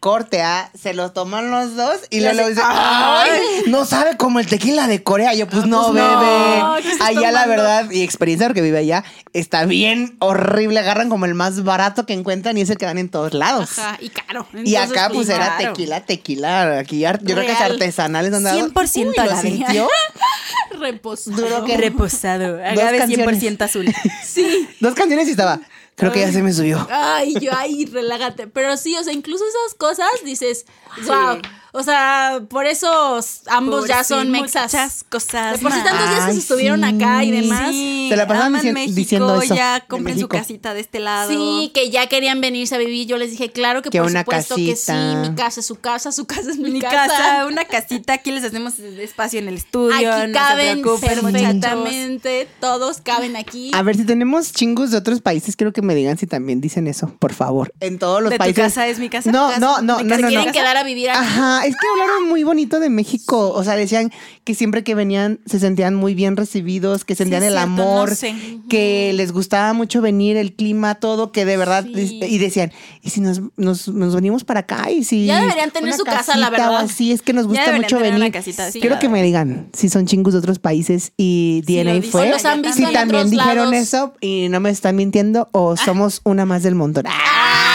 Corte 0.02 0.42
A, 0.42 0.72
se 0.74 0.96
lo 0.96 1.12
toman 1.12 1.52
los 1.52 1.76
dos 1.76 1.96
y 2.10 2.22
luego 2.22 2.50
dice, 2.50 2.60
¡ay! 2.66 3.40
No 3.68 3.86
sabe 3.86 4.18
como 4.18 4.40
el 4.40 4.48
tequila 4.48 4.88
de 4.88 5.04
Corea. 5.04 5.36
Yo, 5.36 5.48
pues 5.48 5.68
no, 5.68 5.92
pues 5.92 5.94
bebé. 5.94 6.60
no, 6.60 6.76
¿qué 6.82 6.92
estás 6.92 7.08
allá 7.10 7.32
la 7.32 7.46
verdad, 7.46 7.92
y 7.92 8.02
experiencia 8.02 8.48
porque 8.48 8.64
vive 8.64 8.80
allá, 8.80 9.04
está 9.34 9.66
bien 9.66 10.16
horrible. 10.18 10.80
Agarran 10.80 11.08
como 11.08 11.26
el 11.26 11.36
más 11.36 11.64
barato 11.64 12.08
que 12.08 12.14
encuentran 12.14 12.58
y 12.58 12.62
es 12.62 12.72
el 12.72 12.80
que 12.80 12.86
dan 12.88 12.98
en 12.98 13.10
todos 13.10 13.36
lados. 13.36 13.78
Ajá, 13.78 14.00
y 14.02 14.10
caro. 14.10 14.48
Y 14.66 14.76
acá 14.76 15.12
pues 15.14 15.30
era 15.30 15.58
tequila, 15.60 16.02
tequila. 16.04 16.80
Aquí 16.80 17.02
yo 17.02 17.12
creo 17.20 17.46
que 17.46 17.52
es 17.52 17.62
artesanal. 17.62 18.26
es 18.26 18.32
donde 18.32 18.50
100% 18.50 19.06
Uy, 19.08 19.14
lo 19.24 19.38
sintió. 19.40 19.88
reposado. 20.80 21.38
Duro 21.38 21.64
que- 21.66 21.78
Reposado. 21.78 22.56
Agave 22.56 22.98
canciones. 22.98 23.44
100% 23.44 23.62
azul. 23.62 23.86
Sí. 24.26 24.68
Dos 24.80 24.96
canciones 24.96 25.28
y 25.28 25.32
estaba. 25.32 25.60
Creo 26.02 26.14
que 26.14 26.20
ya 26.22 26.32
se 26.32 26.42
me 26.42 26.52
subió. 26.52 26.88
Ay, 26.90 27.36
yo 27.40 27.52
ahí, 27.56 27.86
relájate. 27.86 28.48
Pero 28.48 28.76
sí, 28.76 28.98
o 28.98 29.04
sea, 29.04 29.14
incluso 29.14 29.44
esas 29.46 29.76
cosas 29.78 30.10
dices, 30.26 30.66
wow. 31.06 31.40
O 31.74 31.84
sea, 31.84 32.42
por 32.50 32.66
eso 32.66 33.20
ambos 33.48 33.82
Por 33.82 33.90
ya 33.90 34.04
sí, 34.04 34.10
son 34.14 34.30
mexas. 34.32 34.74
Muchas 34.74 35.04
cosas. 35.10 35.54
De 35.54 35.64
por 35.64 35.72
sí 35.72 35.78
más. 35.80 35.86
tantos 35.88 36.10
días 36.10 36.26
que 36.26 36.34
se 36.34 36.40
estuvieron 36.40 36.82
sí. 36.84 36.96
acá 36.96 37.24
y 37.24 37.32
demás. 37.32 37.70
Sí, 37.72 38.08
Se 38.10 38.16
la 38.18 38.28
pasaban 38.28 38.52
México, 38.52 38.94
diciendo 38.94 39.42
eso, 39.42 39.56
Ya 39.56 39.80
compren 39.88 40.20
su 40.20 40.28
casita 40.28 40.74
de 40.74 40.82
este 40.82 41.00
lado. 41.00 41.30
Sí, 41.32 41.72
que 41.74 41.90
ya 41.90 42.08
querían 42.08 42.42
venirse 42.42 42.76
a 42.76 42.78
vivir. 42.78 43.08
Yo 43.08 43.18
les 43.18 43.32
dije, 43.32 43.52
claro 43.52 43.82
que, 43.82 43.90
Que 43.90 44.00
por 44.00 44.10
una 44.10 44.22
supuesto 44.22 44.56
que 44.56 44.76
sí. 44.76 44.86
casita. 44.88 45.16
Mi 45.30 45.36
casa 45.36 45.60
es 45.62 45.66
su 45.66 45.76
casa, 45.80 46.12
su 46.12 46.26
casa 46.26 46.52
es 46.52 46.58
mi, 46.58 46.72
Mi 46.72 46.82
casa. 46.82 47.08
casa, 47.08 47.46
una 47.46 47.66
casita, 47.66 48.14
aquí 48.14 48.32
les 48.32 48.44
hacemos 48.44 48.78
espacio 48.80 49.40
en 49.40 49.48
el 49.48 49.56
estudio. 49.56 49.96
Aquí 49.96 50.28
no 50.30 50.34
caben 50.34 50.84
se 50.84 51.08
perfectamente. 51.08 52.48
Todos 52.60 53.02
caben 53.02 53.36
aquí. 53.36 53.72
A 53.74 53.82
ver, 53.82 53.96
si 53.96 54.06
tenemos 54.06 54.52
chingos 54.52 54.92
de 54.92 54.98
otros 54.98 55.22
países, 55.22 55.56
quiero 55.56 55.74
que 55.74 55.82
me 55.82 55.96
digan 55.96 56.18
si 56.18 56.28
también 56.28 56.62
dicen 56.62 56.88
eso, 56.88 57.14
por 57.20 57.34
favor. 57.34 57.74
En 57.80 58.00
todos 58.00 58.22
los 58.22 58.30
¿De 58.30 58.36
tu 58.38 58.40
países. 58.40 58.64
casa 58.64 58.88
es 58.88 59.00
mi 59.00 59.10
casa? 59.10 59.32
No, 59.32 59.48
¿Tu 59.48 59.54
casa? 59.54 59.60
no, 59.60 59.82
no, 59.82 59.98
¿Mi 60.00 60.04
no, 60.04 60.10
casa 60.10 60.22
no, 60.22 60.28
quieren 60.28 60.46
no. 60.48 60.52
quedar 60.52 60.78
a 60.78 60.84
vivir 60.84 61.10
aquí. 61.10 61.20
Ajá, 61.20 61.61
es 61.66 61.76
que 61.76 61.88
hablaron 61.92 62.30
muy 62.30 62.44
bonito 62.44 62.80
de 62.80 62.90
México. 62.90 63.52
O 63.52 63.64
sea, 63.64 63.76
decían 63.76 64.12
que 64.44 64.56
siempre 64.56 64.84
que 64.84 64.96
venían 64.96 65.40
se 65.46 65.60
sentían 65.60 65.96
muy 65.96 66.16
bien 66.16 66.38
recibidos, 66.38 67.06
que 67.06 67.16
sentían 67.16 67.44
el 67.44 67.54
cierto, 67.54 67.64
amor, 67.64 68.10
no 68.10 68.16
sé. 68.16 68.36
que 68.70 69.12
les 69.16 69.32
gustaba 69.32 69.74
mucho 69.74 70.02
venir, 70.02 70.38
el 70.38 70.54
clima, 70.54 70.96
todo, 70.96 71.32
que 71.32 71.46
de 71.46 71.58
verdad. 71.58 71.86
Sí. 71.94 72.20
Y 72.22 72.38
decían, 72.38 72.72
¿y 73.02 73.10
si 73.10 73.22
nos, 73.22 73.42
nos, 73.58 73.88
nos 73.88 74.16
venimos 74.16 74.44
para 74.44 74.62
acá? 74.62 74.92
Y 74.92 75.04
si. 75.04 75.26
Ya 75.26 75.42
deberían 75.42 75.72
tener 75.72 75.94
su 75.94 76.04
casa, 76.04 76.38
la 76.38 76.50
verdad. 76.50 76.78
así, 76.78 77.12
es 77.12 77.22
que 77.22 77.34
nos 77.34 77.48
gusta 77.48 77.72
mucho 77.74 78.00
venir. 78.00 78.32
casita 78.32 78.64
Sí. 78.64 78.68
este 78.68 78.80
Quiero 78.80 79.00
que 79.00 79.10
me 79.10 79.24
digan 79.24 79.70
si 79.74 79.90
son 79.90 80.06
chingos 80.06 80.34
de 80.34 80.40
otros 80.40 80.60
países 80.60 81.14
y 81.18 81.64
Sí, 81.66 81.84
DNA 81.84 82.02
fue. 82.04 82.30
Los 82.30 82.46
han 82.46 82.62
visto 82.62 82.86
si 82.86 82.94
también 82.94 83.30
dijeron 83.30 83.72
lados. 83.72 83.88
eso 83.88 84.14
y 84.22 84.48
no 84.50 84.60
me 84.60 84.70
están 84.70 84.96
mintiendo 84.96 85.50
o 85.52 85.78
somos 85.78 86.22
una 86.24 86.46
más 86.46 86.64
del 86.64 86.76
montón. 86.76 87.06
Ah, 87.08 87.71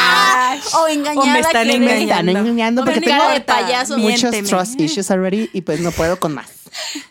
o 0.82 0.88
engañada. 0.88 1.20
O 1.22 1.26
me 1.26 1.40
están 1.40 1.66
Me 1.68 1.74
engañando. 1.74 2.30
engañando 2.32 2.84
porque 2.84 3.00
tengo 3.00 3.28
de 3.28 3.40
payaso. 3.40 3.98
muchos 3.98 4.30
Miénteme. 4.30 4.48
trust 4.48 4.80
issues 4.80 5.10
already 5.10 5.50
y 5.52 5.62
pues 5.62 5.80
no 5.80 5.90
puedo 5.92 6.18
con 6.18 6.34
más. 6.34 6.46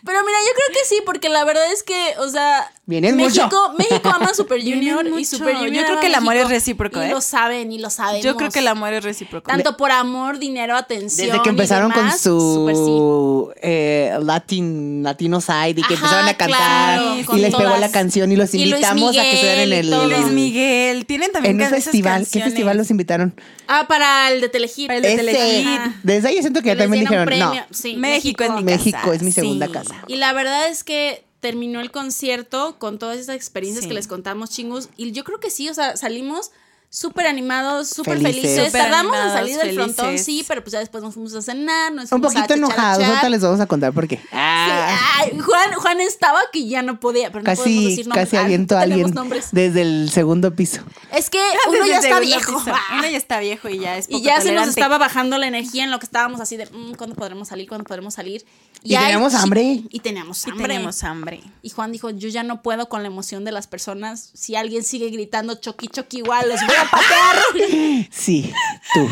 Pero 0.04 0.20
mira, 0.24 0.38
yo 0.46 0.52
creo 0.54 0.80
que 0.80 0.88
sí, 0.88 1.02
porque 1.04 1.28
la 1.28 1.44
verdad 1.44 1.64
es 1.72 1.82
que, 1.82 2.14
o 2.18 2.28
sea, 2.28 2.70
Vienen 2.88 3.16
México, 3.16 3.44
mucho. 3.46 3.74
México 3.78 4.08
ama 4.14 4.26
a 4.26 4.34
Super 4.34 4.60
Junior 4.62 5.04
y. 5.18 5.24
Super 5.24 5.56
Junior 5.56 5.74
Yo 5.74 5.84
creo 5.86 6.00
que 6.00 6.06
el 6.06 6.14
amor 6.14 6.34
México. 6.34 6.46
es 6.50 6.54
recíproco, 6.54 7.02
Y 7.02 7.06
¿eh? 7.06 7.10
lo 7.10 7.20
saben 7.20 7.72
y 7.72 7.78
lo 7.80 7.90
sabemos. 7.90 8.24
Yo 8.24 8.36
creo 8.36 8.48
que 8.50 8.60
el 8.60 8.68
amor 8.68 8.92
es 8.92 9.02
recíproco. 9.02 9.50
Tanto 9.50 9.76
por 9.76 9.90
amor, 9.90 10.38
dinero, 10.38 10.76
atención. 10.76 11.26
Desde 11.26 11.42
que 11.42 11.48
y 11.48 11.50
empezaron 11.50 11.90
con 11.90 12.12
sí. 12.12 12.18
su 12.20 13.52
eh, 13.60 14.16
Latin, 14.22 15.02
Latino 15.02 15.40
Side 15.40 15.70
y 15.70 15.74
que 15.82 15.94
Ajá, 15.94 15.94
empezaron 15.94 16.28
a 16.28 16.34
cantar 16.36 16.98
claro, 17.00 17.36
y 17.36 17.40
les 17.40 17.54
pegó 17.56 17.76
la 17.76 17.90
canción 17.90 18.30
y 18.30 18.36
los 18.36 18.54
Y 18.54 18.62
invitamos 18.62 19.18
a 19.18 19.22
que 19.22 19.36
se 19.36 19.46
den 19.46 19.72
en 19.72 19.84
y 19.84 19.88
el. 19.92 20.08
Luis 20.08 20.26
Miguel. 20.32 21.06
Tienen 21.06 21.32
también 21.32 21.60
en 21.60 21.66
un 21.66 21.72
festival. 21.72 22.26
¿Qué 22.30 22.40
festival 22.40 22.76
los 22.76 22.90
invitaron? 22.92 23.34
Ah, 23.66 23.86
para 23.88 24.30
el 24.30 24.40
de 24.40 24.48
Telehit. 24.48 24.86
Para 24.86 24.98
el 24.98 25.02
de. 25.02 25.16
Telehit. 25.16 25.80
Desde 26.04 26.28
ahí 26.28 26.36
yo 26.36 26.40
siento 26.42 26.60
que, 26.60 26.70
Que 26.70 26.76
ya 26.76 26.82
también 26.84 27.02
dijeron, 27.04 27.26
premio. 27.26 27.46
no, 27.46 27.66
Sí, 27.72 27.96
México 27.96 28.44
es 28.44 28.50
mi 28.52 28.62
México 28.62 28.96
casa. 29.02 29.14
es 29.14 29.22
mi 29.22 29.32
segunda 29.32 29.66
Sí. 29.66 29.72
casa. 29.72 29.94
Y 30.06 30.16
la 30.16 30.32
verdad 30.32 30.68
es 30.68 30.84
que 30.84 31.25
terminó 31.40 31.80
el 31.80 31.90
concierto 31.90 32.78
con 32.78 32.98
todas 32.98 33.18
esas 33.18 33.36
experiencias 33.36 33.84
Sí. 33.84 33.88
que 33.88 33.94
les 33.94 34.06
contamos, 34.08 34.50
chingos. 34.50 34.88
Y 34.96 35.12
yo 35.12 35.24
creo 35.24 35.40
que 35.40 35.50
sí, 35.50 35.68
o 35.68 35.74
sea, 35.74 35.96
salimos 35.96 36.50
súper 36.90 37.26
animados, 37.26 37.88
súper 37.90 38.18
Felices. 38.18 38.42
felices. 38.42 38.66
Súper 38.66 38.82
Tardamos 38.82 39.16
en 39.16 39.30
salir 39.30 39.56
del 39.58 39.74
frontón, 39.74 40.18
sí, 40.18 40.44
pero 40.48 40.62
pues 40.62 40.72
ya 40.72 40.78
después 40.78 41.02
nos 41.04 41.14
fuimos 41.14 41.34
a 41.34 41.42
cenar, 41.42 41.92
nos 41.92 42.04
Un 42.04 42.08
fuimos 42.08 42.32
a 42.32 42.34
poquito 42.36 42.54
enojados, 42.54 42.82
chachalachar. 42.98 43.10
ahorita 43.10 43.28
les 43.28 43.40
vamos 43.42 43.60
a 43.60 43.66
contar 43.66 43.92
por 43.92 44.08
qué. 44.08 44.16
Sí, 44.16 44.22
Ah, 44.32 44.98
ay, 45.18 45.38
Juan, 45.38 45.72
Juan 45.74 46.00
estaba 46.00 46.40
que 46.52 46.66
ya 46.66 46.82
no 46.82 46.98
podía, 47.00 47.30
pero 47.30 47.40
no 47.40 47.44
podemos 47.54 47.58
casi, 47.64 47.84
decir 47.86 48.06
nombres. 48.06 48.24
casi 48.26 48.36
Ah, 48.36 48.40
aviento 48.44 48.76
a 48.76 48.80
alguien 48.82 48.98
tenemos 49.00 49.14
nombres. 49.14 49.48
desde 49.52 49.82
el 49.82 50.10
segundo 50.10 50.54
piso. 50.54 50.80
Es 51.12 51.28
que 51.30 51.38
Desde 51.70 51.78
uno 51.78 51.86
ya 51.86 51.98
está 51.98 52.20
viejo. 52.20 52.58
piso. 52.64 52.76
Uno 52.92 53.02
ya 53.08 53.16
está 53.16 53.40
viejo 53.40 53.68
y 53.68 53.78
ya 53.78 53.96
es 53.98 54.06
Y 54.08 54.12
poco 54.12 54.24
ya 54.24 54.40
se 54.40 54.52
nos 54.52 54.68
estaba 54.68 54.96
bajando 54.98 55.36
la 55.38 55.46
energía 55.46 55.84
en 55.84 55.90
lo 55.90 55.98
que 55.98 56.06
estábamos 56.06 56.40
así 56.40 56.56
de, 56.56 56.66
mm, 56.66 56.94
¿cuándo 56.94 57.14
podremos 57.16 57.48
salir? 57.48 57.68
¿Cuándo 57.68 57.84
podremos 57.84 58.14
salir? 58.14 58.44
Y 58.82 58.94
ay, 58.94 59.04
teníamos 59.04 59.34
hambre. 59.34 59.82
Y 59.90 60.00
teníamos 60.00 60.46
Y 60.46 60.50
hambre. 60.50 60.66
teníamos 60.68 61.02
hambre. 61.04 61.40
Y 61.62 61.70
Juan 61.70 61.92
dijo, 61.92 62.10
yo 62.10 62.28
ya 62.28 62.42
no 62.42 62.62
puedo 62.62 62.88
con 62.88 63.02
la 63.02 63.08
emoción 63.08 63.44
de 63.44 63.52
las 63.52 63.66
personas. 63.66 64.30
Si 64.34 64.54
alguien 64.56 64.84
sigue 64.84 65.10
gritando 65.10 65.54
choqui 65.56 65.88
choqui 65.88 66.18
igual, 66.18 66.48
los 66.48 66.60
voy 66.64 66.74
a 66.76 66.85
patear. 66.90 67.36
Sí, 68.10 68.52
tú. 68.94 69.08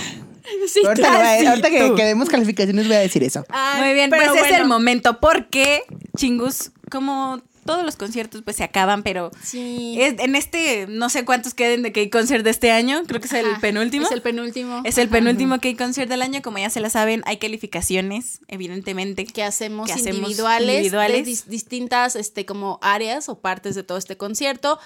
sí, 0.68 0.80
ahorita, 0.84 1.08
tú. 1.08 1.12
le 1.12 1.18
voy 1.18 1.26
a- 1.28 1.38
sí, 1.40 1.46
ahorita 1.46 1.70
que, 1.70 1.80
tú. 1.88 1.94
que 1.94 2.04
demos 2.04 2.28
calificaciones 2.28 2.87
voy 2.87 2.96
a 2.96 3.00
decir 3.00 3.22
eso. 3.22 3.44
Ay, 3.48 3.82
Muy 3.82 3.94
bien, 3.94 4.10
pues 4.10 4.28
es 4.34 4.52
el 4.52 4.66
momento 4.66 5.20
porque, 5.20 5.82
chingus, 6.16 6.70
como 6.90 7.42
todos 7.66 7.82
los 7.82 7.96
conciertos 7.96 8.42
pues 8.42 8.56
se 8.56 8.62
acaban, 8.64 9.02
pero 9.02 9.30
Sí. 9.42 9.96
es- 9.98 10.16
en 10.18 10.34
este, 10.37 10.84
no 10.87 11.08
sé 11.08 11.24
cuántos 11.24 11.54
queden 11.54 11.82
de 11.82 11.92
K-Concert 11.92 12.44
de 12.44 12.50
este 12.50 12.70
año, 12.70 13.04
creo 13.06 13.22
que 13.22 13.26
es 13.26 13.32
el 13.32 13.46
penúltimo. 13.58 14.04
Es 14.04 14.12
el 14.12 14.20
penúltimo. 14.20 14.82
Es 14.84 14.98
el 14.98 15.08
penúltimo 15.08 15.58
K-Concert 15.58 16.10
del 16.10 16.20
año, 16.20 16.42
como 16.42 16.58
ya 16.58 16.68
se 16.68 16.80
la 16.80 16.90
saben, 16.90 17.22
hay 17.24 17.38
calificaciones, 17.38 18.40
evidentemente. 18.48 19.24
que 19.24 19.42
hacemos, 19.42 19.87
que 19.87 19.94
hacemos 19.94 20.16
individuales, 20.20 20.76
individuales. 20.76 21.24
de 21.24 21.30
dis- 21.32 21.44
distintas 21.46 22.16
este, 22.16 22.44
como 22.44 22.78
áreas 22.82 23.30
o 23.30 23.38
partes 23.40 23.74
de 23.74 23.82
todo 23.82 23.96
este 23.96 24.18
concierto. 24.18 24.78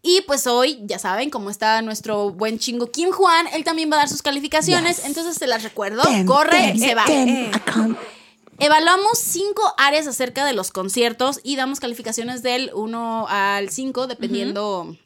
Y 0.00 0.20
pues 0.22 0.46
hoy, 0.46 0.78
ya 0.84 0.98
saben, 0.98 1.28
como 1.28 1.50
está 1.50 1.82
nuestro 1.82 2.30
buen 2.30 2.58
chingo 2.58 2.90
Kim 2.90 3.10
Juan, 3.10 3.46
él 3.52 3.64
también 3.64 3.90
va 3.90 3.96
a 3.96 3.98
dar 4.00 4.08
sus 4.08 4.22
calificaciones, 4.22 4.98
Yes. 4.98 5.06
entonces 5.06 5.36
se 5.36 5.46
las 5.48 5.62
recuerdo, 5.64 6.02
Ten, 6.02 6.24
corre 6.24 6.50
ten, 6.58 6.76
y 6.76 6.78
se 6.80 6.94
va. 6.94 7.04
ten, 7.04 7.28
Eh. 7.28 7.50
Evaluamos 8.60 9.18
cinco 9.18 9.62
áreas 9.76 10.06
acerca 10.08 10.44
de 10.44 10.52
los 10.52 10.70
conciertos 10.72 11.38
y 11.44 11.54
damos 11.56 11.78
calificaciones 11.78 12.42
del 12.42 12.70
1 12.74 13.26
al 13.28 13.70
5, 13.70 14.06
dependiendo 14.08 14.96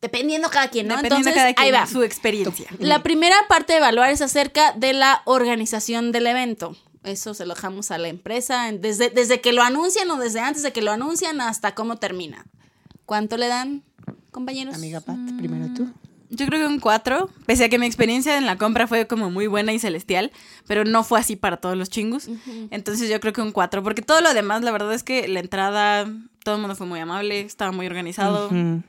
dependiendo 0.00 0.50
cada 0.50 0.68
quien, 0.68 0.86
¿no? 0.88 0.96
Dependiendo 0.96 1.30
Entonces, 1.30 1.34
de 1.34 1.54
cada 1.54 1.54
quien, 1.54 1.74
ahí 1.74 1.80
va. 1.80 1.86
su 1.86 2.02
experiencia. 2.02 2.68
La 2.78 3.02
primera 3.02 3.36
parte 3.48 3.72
de 3.72 3.78
evaluar 3.78 4.10
es 4.10 4.20
acerca 4.20 4.72
de 4.72 4.92
la 4.92 5.22
organización 5.24 6.12
del 6.12 6.26
evento. 6.26 6.76
Eso 7.04 7.34
se 7.34 7.46
lo 7.46 7.54
dejamos 7.54 7.90
a 7.90 7.98
la 7.98 8.08
empresa, 8.08 8.70
desde, 8.72 9.10
desde 9.10 9.40
que 9.40 9.52
lo 9.52 9.62
anuncian 9.62 10.10
o 10.10 10.16
desde 10.18 10.40
antes 10.40 10.62
de 10.62 10.72
que 10.72 10.82
lo 10.82 10.90
anuncian 10.92 11.40
hasta 11.40 11.74
cómo 11.74 11.96
termina. 11.98 12.44
¿Cuánto 13.06 13.36
le 13.36 13.48
dan, 13.48 13.82
compañeros? 14.30 14.74
Amiga 14.74 15.00
Pat, 15.00 15.18
primero 15.38 15.72
tú. 15.74 15.88
Yo 16.30 16.46
creo 16.46 16.60
que 16.60 16.66
un 16.66 16.80
4, 16.80 17.30
pese 17.46 17.64
a 17.64 17.68
que 17.68 17.78
mi 17.78 17.86
experiencia 17.86 18.36
en 18.38 18.46
la 18.46 18.56
compra 18.56 18.86
fue 18.86 19.06
como 19.06 19.30
muy 19.30 19.46
buena 19.46 19.72
y 19.72 19.78
celestial, 19.78 20.32
pero 20.66 20.84
no 20.84 21.04
fue 21.04 21.20
así 21.20 21.36
para 21.36 21.58
todos 21.58 21.76
los 21.76 21.90
chingus. 21.90 22.28
Entonces 22.70 23.08
yo 23.08 23.20
creo 23.20 23.32
que 23.32 23.40
un 23.40 23.52
4, 23.52 23.82
porque 23.82 24.02
todo 24.02 24.20
lo 24.20 24.34
demás, 24.34 24.62
la 24.62 24.72
verdad 24.72 24.92
es 24.94 25.04
que 25.04 25.28
la 25.28 25.40
entrada, 25.40 26.10
todo 26.42 26.56
el 26.56 26.60
mundo 26.60 26.74
fue 26.74 26.86
muy 26.86 26.98
amable, 26.98 27.40
estaba 27.40 27.72
muy 27.72 27.86
organizado. 27.86 28.50
Mm. 28.50 28.82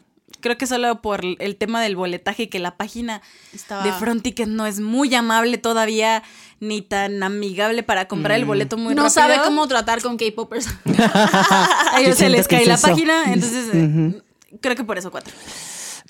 Creo 0.46 0.60
que 0.60 0.68
solo 0.68 1.02
por 1.02 1.22
el 1.26 1.56
tema 1.56 1.82
del 1.82 1.96
boletaje 1.96 2.44
y 2.44 2.48
que 2.50 2.60
la 2.60 2.78
página 2.78 3.24
Estaba- 3.52 3.84
de 3.84 3.92
Front 3.94 4.22
Ticket 4.22 4.48
no 4.48 4.68
es 4.68 4.80
muy 4.80 5.12
amable 5.16 5.58
todavía, 5.58 6.22
ni 6.60 6.84
tan 6.84 7.24
amigable 7.24 7.82
para 7.82 8.08
comprar 8.08 8.38
el 8.38 8.46
boleto 8.46 8.78
muy 8.78 8.94
no 8.94 9.02
rápido. 9.06 9.10
sabe 9.10 9.38
cómo 9.44 9.68
tratar 9.68 10.04
con 10.04 10.18
K-popers. 10.18 10.68
A 10.86 12.00
ellos 12.00 12.16
se 12.18 12.30
les 12.30 12.48
cae 12.48 12.62
es 12.62 12.68
la 12.68 12.76
eso. 12.76 12.88
página, 12.90 13.34
entonces 13.34 13.70
eh, 13.74 14.22
creo 14.62 14.76
que 14.76 14.84
por 14.84 15.00
eso 15.00 15.10
4. 15.10 15.34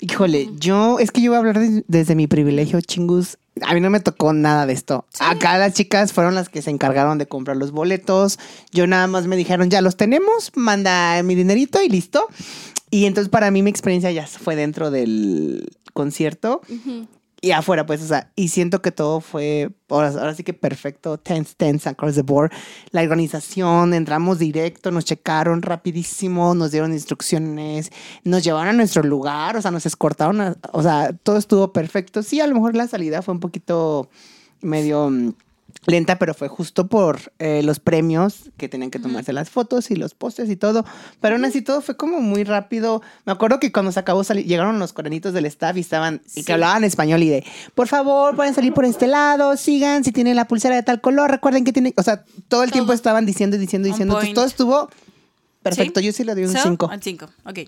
Híjole, 0.00 0.50
yo, 0.56 0.98
es 0.98 1.10
que 1.10 1.22
yo 1.22 1.30
voy 1.30 1.36
a 1.36 1.38
hablar 1.38 1.58
de- 1.58 1.82
desde 1.88 2.14
mi 2.14 2.26
privilegio, 2.26 2.78
chingus. 2.82 3.38
A 3.62 3.72
mí 3.72 3.80
no 3.80 3.88
me 3.88 4.00
tocó 4.00 4.34
nada 4.34 4.66
de 4.66 4.74
esto. 4.74 5.06
Acá 5.18 5.56
las 5.56 5.72
chicas 5.72 6.12
fueron 6.12 6.34
las 6.34 6.50
que 6.50 6.60
se 6.60 6.68
encargaron 6.68 7.16
de 7.16 7.26
comprar 7.26 7.56
los 7.56 7.70
boletos. 7.72 8.38
Yo 8.70 8.86
nada 8.86 9.06
más 9.06 9.26
me 9.26 9.36
dijeron, 9.36 9.70
ya 9.70 9.80
los 9.80 9.96
tenemos, 9.96 10.52
manda 10.54 11.22
mi 11.22 11.34
dinerito 11.34 11.80
y 11.82 11.88
listo. 11.88 12.28
Y 12.90 13.06
entonces 13.06 13.28
para 13.28 13.50
mí 13.50 13.62
mi 13.62 13.70
experiencia 13.70 14.10
ya 14.12 14.26
fue 14.26 14.56
dentro 14.56 14.90
del 14.90 15.68
concierto 15.92 16.60
y 17.40 17.50
afuera, 17.50 17.84
pues, 17.84 18.00
o 18.02 18.06
sea, 18.06 18.32
y 18.36 18.48
siento 18.48 18.80
que 18.80 18.92
todo 18.92 19.20
fue, 19.20 19.70
ahora, 19.88 20.08
ahora 20.08 20.34
sí 20.34 20.42
que 20.42 20.54
perfecto, 20.54 21.18
tense, 21.18 21.54
tense 21.56 21.88
across 21.88 22.14
the 22.14 22.22
board. 22.22 22.50
La 22.92 23.02
organización, 23.02 23.92
entramos 23.92 24.38
directo, 24.38 24.90
nos 24.90 25.04
checaron 25.04 25.62
rapidísimo, 25.62 26.54
nos 26.54 26.70
dieron 26.70 26.92
instrucciones, 26.92 27.90
nos 28.24 28.42
llevaron 28.44 28.68
a 28.68 28.72
nuestro 28.78 29.02
lugar, 29.02 29.56
o 29.56 29.62
sea, 29.62 29.70
nos 29.70 29.84
escortaron, 29.86 30.40
a- 30.40 30.56
o 30.72 30.82
sea, 30.82 31.12
todo 31.12 31.36
estuvo 31.36 31.72
perfecto. 31.72 32.22
Sí, 32.22 32.40
a 32.40 32.46
lo 32.46 32.54
mejor 32.54 32.74
la 32.76 32.88
salida 32.88 33.20
fue 33.22 33.34
un 33.34 33.40
poquito 33.40 34.08
medio 34.62 35.10
mm, 35.10 35.32
lenta, 35.86 36.18
pero 36.18 36.34
fue 36.34 36.48
justo 36.48 36.88
por 36.88 37.32
eh, 37.38 37.62
los 37.62 37.80
premios 37.80 38.50
que 38.56 38.68
tenían 38.68 38.90
que 38.90 38.98
tomarse 38.98 39.32
las 39.32 39.50
fotos 39.50 39.90
y 39.90 39.96
los 39.96 40.14
postes 40.14 40.50
y 40.50 40.56
todo. 40.56 40.84
Pero 41.20 41.36
aún 41.36 41.44
así 41.44 41.62
todo 41.62 41.80
fue 41.80 41.96
como 41.96 42.20
muy 42.20 42.44
rápido. 42.44 43.02
Me 43.24 43.32
acuerdo 43.32 43.60
que 43.60 43.72
cuando 43.72 43.92
se 43.92 44.00
acabó 44.00 44.22
llegaron 44.22 44.78
los 44.78 44.92
corenitos 44.92 45.32
del 45.32 45.46
staff 45.46 45.76
y 45.76 45.80
estaban 45.80 46.20
y 46.34 46.44
que 46.44 46.52
hablaban 46.52 46.84
español 46.84 47.22
y 47.22 47.28
de, 47.28 47.44
por 47.74 47.88
favor, 47.88 48.36
pueden 48.36 48.54
salir 48.54 48.72
por 48.72 48.84
este 48.84 49.06
lado, 49.06 49.56
sigan 49.56 50.04
si 50.04 50.12
tienen 50.12 50.36
la 50.36 50.46
pulsera 50.46 50.74
de 50.74 50.82
tal 50.82 51.00
color, 51.00 51.30
recuerden 51.30 51.64
que 51.64 51.72
tienen, 51.72 51.94
o 51.96 52.02
sea, 52.02 52.24
todo 52.48 52.62
el 52.62 52.72
tiempo 52.72 52.92
estaban 52.92 53.26
diciendo 53.26 53.56
y 53.56 53.60
diciendo 53.60 53.88
y 53.88 53.92
diciendo. 53.92 54.14
Entonces 54.14 54.34
todo 54.34 54.46
estuvo 54.46 54.90
perfecto. 55.62 56.00
Yo 56.00 56.12
sí 56.12 56.24
le 56.24 56.34
doy 56.34 56.44
un 56.44 56.52
So, 56.52 56.62
5. 56.62 56.90
Un 56.92 57.02
5, 57.02 57.28
ok. 57.44 57.58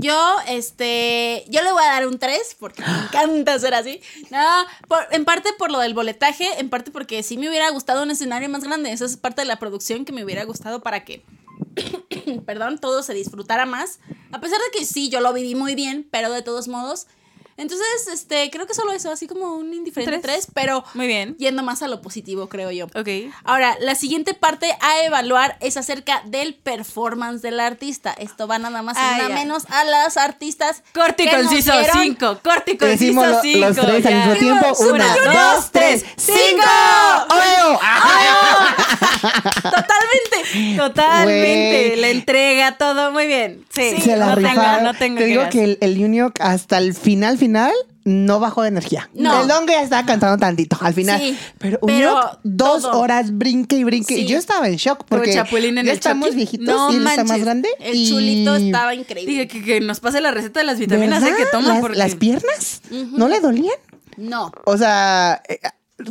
Yo, 0.00 0.36
este, 0.46 1.44
yo 1.48 1.62
le 1.62 1.72
voy 1.72 1.82
a 1.82 1.86
dar 1.92 2.06
un 2.06 2.18
3 2.18 2.56
porque 2.60 2.82
me 2.82 2.98
encanta 3.04 3.58
ser 3.58 3.74
así. 3.74 4.00
No, 4.30 4.38
por- 4.86 5.06
en 5.10 5.24
parte 5.24 5.50
por 5.58 5.70
lo 5.72 5.80
del 5.80 5.92
boletaje, 5.94 6.46
en 6.60 6.70
parte 6.70 6.90
porque 6.92 7.22
sí 7.24 7.36
me 7.36 7.48
hubiera 7.48 7.68
gustado 7.70 8.02
un 8.04 8.10
escenario 8.12 8.48
más 8.48 8.62
grande. 8.62 8.92
Esa 8.92 9.04
es 9.06 9.16
parte 9.16 9.40
de 9.42 9.46
la 9.46 9.58
producción 9.58 10.04
que 10.04 10.12
me 10.12 10.22
hubiera 10.24 10.44
gustado 10.44 10.80
para 10.82 11.04
que, 11.04 11.24
perdón, 12.46 12.78
todo 12.78 13.02
se 13.02 13.12
disfrutara 13.14 13.66
más. 13.66 13.98
A 14.30 14.40
pesar 14.40 14.58
de 14.58 14.78
que 14.78 14.84
sí, 14.84 15.08
yo 15.08 15.20
lo 15.20 15.32
viví 15.32 15.54
muy 15.54 15.74
bien, 15.74 16.06
pero 16.10 16.30
de 16.32 16.42
todos 16.42 16.68
modos. 16.68 17.06
Entonces, 17.58 17.86
este, 18.12 18.48
creo 18.50 18.66
que 18.66 18.72
solo 18.74 18.92
eso, 18.92 19.10
así 19.10 19.26
como 19.26 19.54
un 19.54 19.74
indiferente 19.74 20.18
Tres. 20.20 20.44
3, 20.46 20.52
pero 20.54 20.84
Muy 20.94 21.06
bien. 21.06 21.36
yendo 21.38 21.62
más 21.62 21.82
a 21.82 21.88
lo 21.88 22.00
positivo, 22.00 22.48
creo 22.48 22.70
yo. 22.70 22.86
Ok. 22.86 23.08
Ahora, 23.44 23.76
la 23.80 23.94
siguiente 23.94 24.32
parte 24.32 24.74
a 24.80 25.02
evaluar 25.04 25.56
es 25.60 25.76
acerca 25.76 26.22
del 26.24 26.54
performance 26.54 27.42
del 27.42 27.60
artista. 27.60 28.12
Esto 28.12 28.46
va 28.46 28.58
nada 28.58 28.80
más 28.82 28.96
y 28.96 29.00
Ah, 29.02 29.16
nada 29.18 29.28
ya. 29.28 29.34
menos 29.34 29.64
a 29.70 29.84
las 29.84 30.16
artistas. 30.16 30.82
Corte 30.94 31.24
y 31.24 31.28
que 31.28 31.36
nos 31.36 31.46
conciso, 31.46 31.72
dieron- 31.72 32.02
5. 32.02 32.38
Corte 32.42 32.72
y 32.72 32.76
Decimos 32.76 33.26
conciso, 33.26 33.58
lo- 33.58 33.74
5. 33.74 33.82
los 33.82 33.86
tres 33.86 34.06
al 34.06 34.14
mismo 34.14 34.34
tiempo. 34.34 34.66
Una, 34.92 35.16
dos, 35.54 35.70
tres, 35.72 36.04
cinco. 36.16 36.64
¡Oreo! 37.28 37.80
Totalmente. 39.62 40.76
Totalmente. 40.76 41.86
Güey. 41.88 42.00
La 42.00 42.08
entrega, 42.08 42.76
todo 42.76 43.10
muy 43.12 43.26
bien. 43.26 43.64
Sí, 43.70 44.00
Se 44.00 44.16
la 44.16 44.26
no, 44.26 44.34
tengo, 44.36 44.48
rifaron. 44.48 44.84
no 44.84 44.94
tengo 44.94 45.18
Te 45.18 45.24
digo 45.26 45.42
que 45.50 45.64
el, 45.64 45.78
el 45.80 46.02
Union 46.04 46.32
hasta 46.40 46.78
el 46.78 46.94
final, 46.94 47.38
final, 47.48 47.72
no 48.04 48.40
bajó 48.40 48.62
de 48.62 48.68
energía. 48.68 49.08
No. 49.14 49.42
El 49.42 49.48
Donga 49.48 49.72
ya 49.72 49.82
estaba 49.82 50.06
cantando 50.06 50.38
tantito 50.38 50.76
al 50.80 50.94
final. 50.94 51.20
Sí, 51.20 51.36
pero 51.58 51.78
pero 51.84 52.14
Union, 52.14 52.24
dos 52.44 52.82
todo. 52.82 53.00
horas 53.00 53.36
brinque 53.36 53.76
y 53.76 53.84
brinque. 53.84 54.14
Sí. 54.14 54.20
Y 54.22 54.26
yo 54.26 54.38
estaba 54.38 54.68
en 54.68 54.76
shock 54.76 55.04
porque 55.08 55.32
Chapulín 55.34 55.78
en 55.78 55.86
ya 55.86 55.92
el 55.92 55.98
estamos 55.98 56.26
Chucky. 56.28 56.36
viejitos 56.36 56.66
No 56.66 56.92
y 56.92 56.96
él 56.96 57.06
está 57.06 57.24
más 57.24 57.40
grande. 57.40 57.68
El 57.80 57.96
y- 57.96 58.08
chulito 58.08 58.56
estaba 58.56 58.94
increíble. 58.94 59.32
Dije 59.32 59.48
que, 59.48 59.62
que 59.62 59.80
nos 59.80 60.00
pase 60.00 60.20
la 60.20 60.30
receta 60.30 60.60
de 60.60 60.66
las 60.66 60.78
vitaminas 60.78 61.22
¿Verdad? 61.22 61.38
¿eh? 61.38 61.42
que 61.44 61.50
toma. 61.50 61.68
las, 61.68 61.80
porque... 61.80 61.98
las 61.98 62.14
piernas 62.14 62.82
no 62.90 63.28
le 63.28 63.40
dolían. 63.40 63.76
No. 64.16 64.52
O 64.64 64.76
sea, 64.76 65.42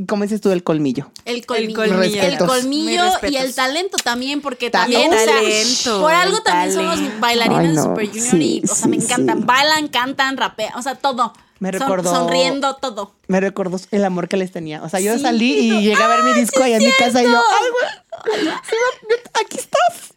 ¿cómo 0.08 0.24
dices 0.24 0.42
tú 0.42 0.52
el 0.52 0.64
colmillo? 0.64 1.12
El 1.26 1.46
colmillo. 1.46 1.76
colmillo. 1.76 2.22
El 2.22 2.38
colmillo 2.38 3.04
y 3.30 3.36
el 3.38 3.54
talento 3.56 3.98
también, 4.04 4.42
porque 4.42 4.70
Ta- 4.70 4.82
también, 4.82 5.14
o 5.14 5.18
sea, 5.18 5.26
talento, 5.26 6.02
por 6.02 6.14
algo 6.14 6.42
también 6.42 6.76
talento. 6.76 7.02
los 7.12 7.20
bailarines 7.20 7.60
Ay, 7.60 7.68
de 7.70 7.74
no, 7.74 7.84
Super 7.84 8.08
Junior 8.08 8.28
sí, 8.32 8.62
y, 8.64 8.70
o 8.70 8.76
sea, 8.76 8.88
me 8.88 8.96
encantan. 8.98 9.38
sí. 9.40 9.44
Bailan, 9.46 9.88
cantan, 9.88 10.38
rapean, 10.38 10.74
o 10.76 10.82
sea, 10.82 10.96
todo. 10.96 11.34
Me 11.60 11.72
Son- 11.72 11.82
recordó- 11.82 12.14
Sonriendo, 12.14 12.76
todo. 12.76 13.16
Me 13.28 13.40
recordó 13.40 13.80
el 13.92 14.06
amor 14.06 14.28
que 14.28 14.38
les 14.38 14.52
tenía. 14.52 14.84
O 14.84 14.90
sea, 14.90 15.00
yo 15.00 15.16
Sí. 15.16 15.22
salí 15.22 15.54
y 15.58 15.82
llegué 15.82 16.02
a 16.04 16.08
ver 16.08 16.22
mi 16.24 16.34
disco 16.34 16.62
allá 16.62 16.78
en 16.78 16.84
mi 16.86 16.92
casa 16.94 17.22
y 17.24 17.26
yo, 17.26 17.32
ay, 17.32 17.68
güey, 17.72 19.20
aquí 19.44 19.58
estás. 19.58 20.14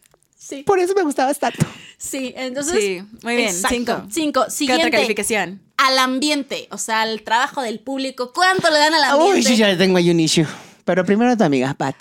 Sí. 0.51 0.63
Por 0.63 0.79
eso 0.79 0.93
me 0.93 1.03
gustabas 1.03 1.39
tanto. 1.39 1.65
Sí, 1.97 2.33
entonces. 2.35 2.77
Sí, 2.77 3.01
muy 3.23 3.37
bien, 3.37 3.47
exacto. 3.47 3.69
cinco. 3.73 4.05
Cinco. 4.09 4.43
¿Qué 4.43 4.51
Siguiente. 4.51 4.87
otra 4.87 4.97
calificación? 4.97 5.61
Al 5.77 5.97
ambiente, 5.97 6.67
o 6.71 6.77
sea, 6.77 7.03
al 7.03 7.21
trabajo 7.21 7.61
del 7.61 7.79
público. 7.79 8.33
¿Cuánto 8.33 8.69
le 8.69 8.77
dan 8.77 8.93
al 8.93 9.03
ambiente? 9.05 9.37
Uy, 9.37 9.43
sí, 9.43 9.55
ya 9.55 9.77
tengo 9.77 9.95
ahí 9.95 10.11
un 10.11 10.19
issue. 10.19 10.45
Pero 10.83 11.05
primero 11.05 11.37
tu 11.37 11.45
amiga, 11.45 11.73
Pat. 11.73 11.95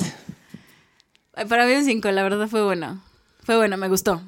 Para 1.48 1.64
mí 1.64 1.74
un 1.74 1.84
5, 1.84 2.10
la 2.10 2.24
verdad 2.24 2.48
fue 2.48 2.64
bueno. 2.64 3.00
Fue 3.44 3.56
bueno, 3.56 3.76
me 3.76 3.86
gustó. 3.88 4.20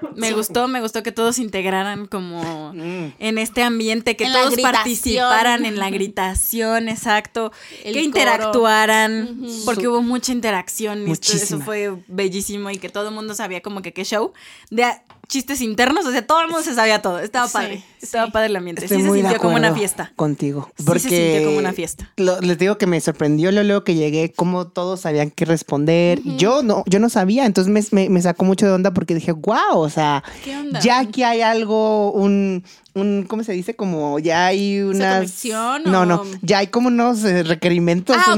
Me 0.16 0.32
gustó, 0.32 0.68
me 0.68 0.80
gustó 0.80 1.02
que 1.02 1.12
todos 1.12 1.36
se 1.36 1.42
integraran 1.42 2.06
como 2.06 2.72
en 2.74 3.38
este 3.38 3.62
ambiente, 3.62 4.16
que 4.16 4.24
En 4.24 4.32
todos 4.32 4.54
participaran 4.60 5.64
en 5.64 5.78
la 5.78 5.90
gritación, 5.90 6.88
exacto, 6.88 7.52
El 7.84 7.94
que 7.94 8.02
interactuaran, 8.02 9.40
porque 9.64 9.88
hubo 9.88 10.02
mucha 10.02 10.32
interacción, 10.32 11.06
y 11.06 11.12
esto- 11.12 11.28
eso 11.32 11.36
Muchísima. 11.36 11.64
fue 11.64 11.92
bellísimo 12.08 12.70
y 12.70 12.78
que 12.78 12.88
todo 12.88 13.08
el 13.08 13.14
mundo 13.14 13.34
sabía 13.34 13.60
como 13.60 13.82
que 13.82 13.92
qué 13.92 14.04
show, 14.04 14.32
de 14.70 14.84
a- 14.84 15.02
chistes 15.30 15.60
internos, 15.62 16.04
o 16.04 16.10
sea, 16.12 16.26
todo 16.26 16.40
el 16.42 16.48
mundo 16.48 16.62
se 16.62 16.74
sabía 16.74 17.00
todo, 17.00 17.20
estaba 17.20 17.46
Sí, 17.46 17.52
padre, 17.54 17.84
estaba 18.02 18.26
sí. 18.26 18.32
padre 18.32 18.46
el 18.48 18.56
ambiente, 18.56 18.82
Estoy 18.84 18.98
sí 18.98 19.04
se 19.04 19.08
de 19.12 19.18
sintió 19.20 19.38
como 19.38 19.56
una 19.56 19.72
fiesta. 19.74 20.12
Contigo. 20.16 20.68
Sí 20.76 20.82
se 20.82 20.84
Porque 20.84 21.00
sintió 21.00 21.44
como 21.46 21.58
una 21.58 21.72
fiesta. 21.72 22.10
lo- 22.16 22.40
les 22.40 22.58
digo 22.58 22.76
que 22.76 22.86
me 22.86 23.00
sorprendió 23.00 23.52
lo 23.52 23.62
luego 23.62 23.84
que 23.84 23.94
llegué, 23.94 24.32
cómo 24.32 24.66
todos 24.66 25.00
sabían 25.00 25.30
qué 25.30 25.44
responder. 25.44 26.20
Yo 26.36 26.62
no, 26.62 26.82
yo 26.86 26.98
no 26.98 27.08
sabía, 27.08 27.46
entonces 27.46 27.72
me, 27.72 27.82
me- 27.92 28.10
me 28.10 28.20
sacó 28.20 28.44
mucho 28.44 28.66
de 28.66 28.72
onda 28.72 28.92
porque 28.92 29.14
dije, 29.14 29.32
wow, 29.32 29.76
o 29.78 29.88
sea, 29.88 30.22
¿Qué 30.44 30.56
onda? 30.56 30.80
ya 30.80 30.98
aquí 30.98 31.22
hay 31.22 31.40
algo, 31.42 32.12
un, 32.12 32.64
un, 32.94 33.24
¿cómo 33.28 33.44
se 33.44 33.52
dice? 33.52 33.74
Como 33.76 34.18
ya 34.18 34.46
hay 34.46 34.80
unas... 34.80 35.14
conexión 35.16 35.82
No, 35.84 36.00
o- 36.00 36.06
no, 36.06 36.24
ya 36.42 36.58
hay 36.58 36.66
como 36.68 36.88
unos 36.88 37.22
eh, 37.24 37.42
requerimientos, 37.42 38.16
Ah, 38.18 38.34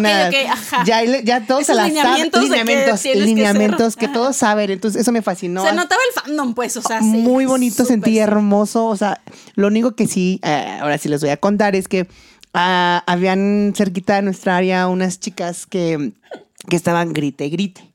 ajá. 0.50 0.84
Ya, 0.84 0.98
hay- 0.98 1.22
ya 1.24 1.46
todos 1.46 1.66
se 1.66 1.74
las 1.74 1.86
saben, 1.86 1.94
lineamientos 1.94 2.40
que 3.03 3.14
lineamientos, 3.16 3.96
que 3.96 4.07
que 4.07 4.12
todos 4.12 4.36
saben, 4.36 4.70
entonces 4.70 5.00
eso 5.03 5.12
me 5.12 5.22
fascinó. 5.22 5.64
Se 5.64 5.72
notaba 5.72 6.00
el 6.09 6.22
fandom, 6.22 6.55
pues, 6.55 6.76
o 6.76 6.82
sea, 6.82 7.00
sí. 7.00 7.07
Muy 7.07 7.46
bonito, 7.46 7.84
sentí 7.84 8.18
hermoso. 8.18 8.86
O 8.86 8.96
sea, 8.96 9.20
lo 9.55 9.68
único 9.68 9.94
que 9.96 10.07
sí, 10.07 10.40
eh, 10.42 10.78
ahora 10.80 10.98
sí 10.98 11.09
les 11.09 11.20
voy 11.20 11.30
a 11.30 11.36
contar 11.36 11.74
es 11.76 11.88
que 11.88 12.07
ah, 12.55 13.03
habían 13.07 13.72
cerquita 13.76 14.16
de 14.16 14.22
nuestra 14.22 14.57
área 14.57 14.86
unas 14.88 15.18
chicas 15.20 15.66
que, 15.66 16.12
que 16.68 16.76
estaban 16.76 17.12
grite, 17.12 17.48
grite. 17.48 17.88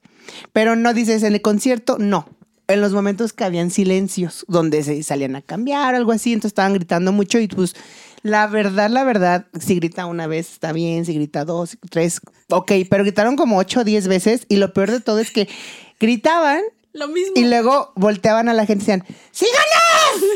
Pero 0.54 0.76
no 0.76 0.94
dices 0.94 1.24
en 1.24 1.34
el 1.34 1.42
concierto, 1.42 1.98
no. 2.00 2.28
En 2.68 2.82
los 2.82 2.92
momentos 2.92 3.32
que 3.32 3.44
habían 3.46 3.72
silencios, 3.72 4.44
donde 4.50 4.84
se 4.84 5.02
salían 5.04 5.36
a 5.38 5.42
cambiar 5.42 5.94
o 5.94 5.98
algo 5.98 6.12
así, 6.12 6.34
entonces 6.34 6.50
estaban 6.50 6.74
gritando 6.74 7.12
mucho 7.14 7.40
y 7.40 7.48
pues 7.48 7.76
la 8.24 8.46
verdad, 8.48 8.90
la 8.90 9.06
verdad, 9.06 9.46
si 9.60 9.76
grita 9.76 10.06
una 10.06 10.28
vez 10.28 10.52
está 10.52 10.74
bien, 10.74 11.06
si 11.06 11.14
grita 11.14 11.46
dos, 11.46 11.78
tres, 11.90 12.20
ok, 12.50 12.72
pero 12.90 13.04
gritaron 13.04 13.38
como 13.38 13.58
ocho 13.58 13.82
o 13.82 13.84
diez 13.86 14.08
veces 14.10 14.46
y 14.50 14.58
lo 14.58 14.74
peor 14.74 14.92
de 14.92 15.00
todo 15.00 15.20
es 15.20 15.32
que 15.32 15.48
gritaban 16.00 16.62
Lo 16.92 17.08
mismo. 17.08 17.34
y 17.36 17.46
luego 17.46 17.94
volteaban 17.96 18.50
a 18.50 18.54
la 18.54 18.66
gente 18.66 18.84
y 18.84 18.88
decían, 18.88 19.06
¡Síganos! 19.32 19.56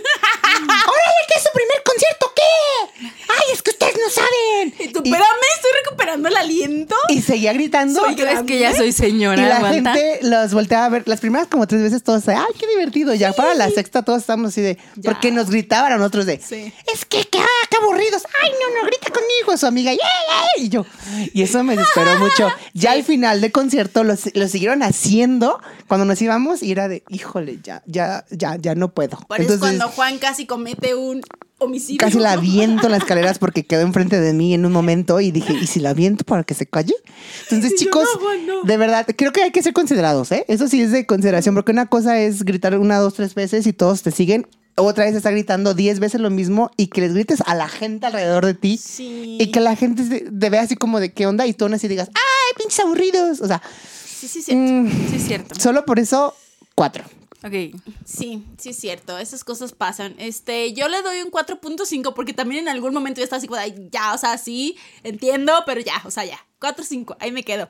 ¡Órale, 0.55 1.21
que 1.27 1.37
es 1.37 1.43
su 1.43 1.49
primer 1.53 1.83
concierto! 1.83 2.31
¿Qué? 2.35 3.07
¡Ay, 3.29 3.53
es 3.53 3.61
que 3.61 3.71
ustedes 3.71 3.95
no 3.95 4.09
saben! 4.09 4.73
Y 4.79 4.93
tú, 4.93 4.99
espérame, 5.03 5.45
estoy 5.55 5.70
el 6.13 6.35
aliento. 6.37 6.95
Y 7.09 7.21
seguía 7.21 7.53
gritando. 7.53 7.99
Soy- 8.01 8.15
es 8.21 8.43
que 8.43 8.59
ya 8.59 8.75
soy 8.75 8.91
señora, 8.91 9.41
Y 9.41 9.45
la 9.45 9.57
aguanta. 9.57 9.93
gente 9.93 10.19
los 10.23 10.53
volteaba 10.53 10.85
a 10.85 10.89
ver. 10.89 11.03
Las 11.07 11.19
primeras 11.19 11.47
como 11.47 11.67
tres 11.67 11.81
veces 11.81 12.03
todos, 12.03 12.27
ay, 12.29 12.37
qué 12.59 12.67
divertido. 12.67 13.13
Ya 13.13 13.33
para 13.33 13.53
la 13.55 13.69
sexta 13.69 14.03
todos 14.03 14.19
estábamos 14.21 14.49
así 14.49 14.61
de, 14.61 14.77
Ya. 14.95 15.11
porque 15.11 15.31
nos 15.31 15.49
gritaban 15.49 15.91
a 15.93 15.97
nosotros 15.97 16.25
de, 16.25 16.39
Sí. 16.39 16.73
es 16.93 17.05
que, 17.05 17.23
que, 17.25 17.39
ah, 17.39 17.67
qué 17.69 17.77
aburridos. 17.81 18.23
Ay, 18.43 18.51
no, 18.51 18.81
no, 18.81 18.87
grita 18.87 19.11
conmigo, 19.11 19.57
su 19.57 19.65
amiga. 19.65 19.91
"Yeah, 19.91 19.99
yeah". 19.99 20.63
Y 20.65 20.69
yo, 20.69 20.85
y 21.33 21.41
eso 21.41 21.63
me 21.63 21.75
desesperó 21.75 22.11
mucho. 22.19 22.49
Ya 22.73 22.91
al 22.93 23.03
final 23.03 23.41
de 23.41 23.51
concierto 23.51 24.03
lo, 24.03 24.15
lo 24.33 24.47
siguieron 24.47 24.83
haciendo 24.83 25.59
cuando 25.87 26.05
nos 26.05 26.21
íbamos 26.21 26.63
y 26.63 26.71
era 26.71 26.87
de, 26.87 27.03
híjole, 27.09 27.59
ya, 27.63 27.81
ya, 27.85 28.25
ya, 28.29 28.55
ya 28.57 28.75
no 28.75 28.93
puedo. 28.93 29.17
Por 29.27 29.41
eso 29.41 29.53
es 29.53 29.59
cuando 29.59 29.87
Juan 29.89 30.17
casi 30.19 30.45
comete 30.45 30.95
un 30.95 31.21
homicidio. 31.61 31.97
Casi 31.99 32.19
la 32.19 32.33
aviento 32.33 32.87
en 32.87 32.91
las 32.91 33.01
escaleras 33.01 33.39
porque 33.39 33.63
quedó 33.65 33.81
enfrente 33.81 34.19
de 34.19 34.33
mí 34.33 34.53
en 34.53 34.65
un 34.65 34.71
momento 34.71 35.19
y 35.21 35.31
dije, 35.31 35.53
¿y 35.53 35.67
si 35.67 35.79
la 35.79 35.91
aviento 35.91 36.23
para 36.25 36.43
que 36.43 36.53
se 36.53 36.65
calle? 36.65 36.93
Entonces, 37.49 37.75
chicos, 37.79 38.07
no, 38.45 38.63
de 38.63 38.77
verdad, 38.77 39.07
creo 39.15 39.31
que 39.31 39.43
hay 39.43 39.51
que 39.51 39.63
ser 39.63 39.73
considerados, 39.73 40.31
¿eh? 40.31 40.45
Eso 40.47 40.67
sí 40.67 40.81
es 40.81 40.91
de 40.91 41.05
consideración, 41.05 41.55
porque 41.55 41.71
una 41.71 41.85
cosa 41.87 42.19
es 42.19 42.43
gritar 42.43 42.77
una, 42.77 42.97
dos, 42.99 43.13
tres 43.13 43.35
veces 43.35 43.65
y 43.67 43.73
todos 43.73 44.01
te 44.01 44.11
siguen. 44.11 44.47
Otra 44.75 45.03
vez 45.05 45.15
está 45.15 45.31
gritando 45.31 45.73
diez 45.73 45.99
veces 45.99 46.21
lo 46.21 46.29
mismo 46.29 46.71
y 46.77 46.87
que 46.87 47.01
les 47.01 47.13
grites 47.13 47.43
a 47.45 47.55
la 47.55 47.67
gente 47.67 48.05
alrededor 48.05 48.45
de 48.45 48.53
ti. 48.53 48.77
Sí. 48.77 49.37
Y 49.39 49.51
que 49.51 49.59
la 49.59 49.75
gente 49.75 50.03
te 50.21 50.49
vea 50.49 50.61
así 50.61 50.75
como 50.75 50.99
de 50.99 51.11
qué 51.11 51.27
onda 51.27 51.45
y 51.45 51.53
tú 51.53 51.65
así 51.65 51.87
digas, 51.89 52.09
¡ay, 52.13 52.53
pinches 52.57 52.79
aburridos! 52.79 53.41
O 53.41 53.47
sea, 53.47 53.61
Sí, 54.19 54.27
sí, 54.27 54.41
sí. 54.41 54.55
mm, 54.55 54.89
Sí, 55.09 55.15
es 55.17 55.23
cierto. 55.25 55.59
solo 55.59 55.83
por 55.85 55.99
eso, 55.99 56.33
cuatro. 56.73 57.03
Ok. 57.43 57.81
Sí, 58.05 58.45
sí 58.59 58.69
es 58.69 58.77
cierto, 58.77 59.17
esas 59.17 59.43
cosas 59.43 59.71
pasan. 59.73 60.13
Este, 60.19 60.73
yo 60.73 60.87
le 60.87 61.01
doy 61.01 61.21
un 61.21 61.31
4.5 61.31 62.13
porque 62.13 62.33
también 62.33 62.61
en 62.67 62.69
algún 62.69 62.93
momento 62.93 63.19
yo 63.19 63.23
estaba 63.23 63.37
así 63.39 63.47
como, 63.47 63.59
"Ay, 63.59 63.73
ya, 63.91 64.13
o 64.13 64.17
sea, 64.17 64.37
sí, 64.37 64.77
entiendo, 65.03 65.63
pero 65.65 65.81
ya, 65.81 66.01
o 66.05 66.11
sea, 66.11 66.23
ya. 66.25 66.39
4.5, 66.59 67.17
ahí 67.19 67.31
me 67.31 67.43
quedo. 67.43 67.69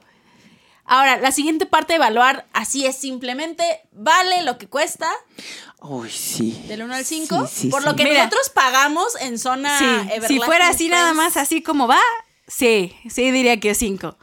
Ahora, 0.83 1.17
la 1.17 1.31
siguiente 1.31 1.65
parte 1.65 1.93
de 1.93 1.97
evaluar, 1.97 2.47
así 2.51 2.85
es 2.85 2.97
simplemente, 2.97 3.63
vale 3.93 4.41
lo 4.43 4.57
que 4.57 4.67
cuesta, 4.67 5.09
Uy, 5.79 6.09
sí. 6.09 6.61
del 6.67 6.81
1 6.83 6.93
al 6.95 7.05
5, 7.05 7.47
Sí, 7.47 7.61
sí, 7.61 7.67
por 7.69 7.81
sí. 7.83 7.87
lo 7.87 7.95
que 7.95 8.03
Mira. 8.03 8.17
nosotros 8.25 8.49
pagamos 8.49 9.15
en 9.21 9.39
zona 9.39 9.77
Sí, 9.79 10.25
si 10.27 10.39
fuera 10.39 10.67
así 10.67 10.89
nada 10.89 11.13
más, 11.13 11.37
así 11.37 11.61
como 11.63 11.87
va, 11.87 11.99
sí, 12.47 12.93
sí 13.09 13.31
diría 13.31 13.57
que 13.59 13.73
cinco. 13.73 14.17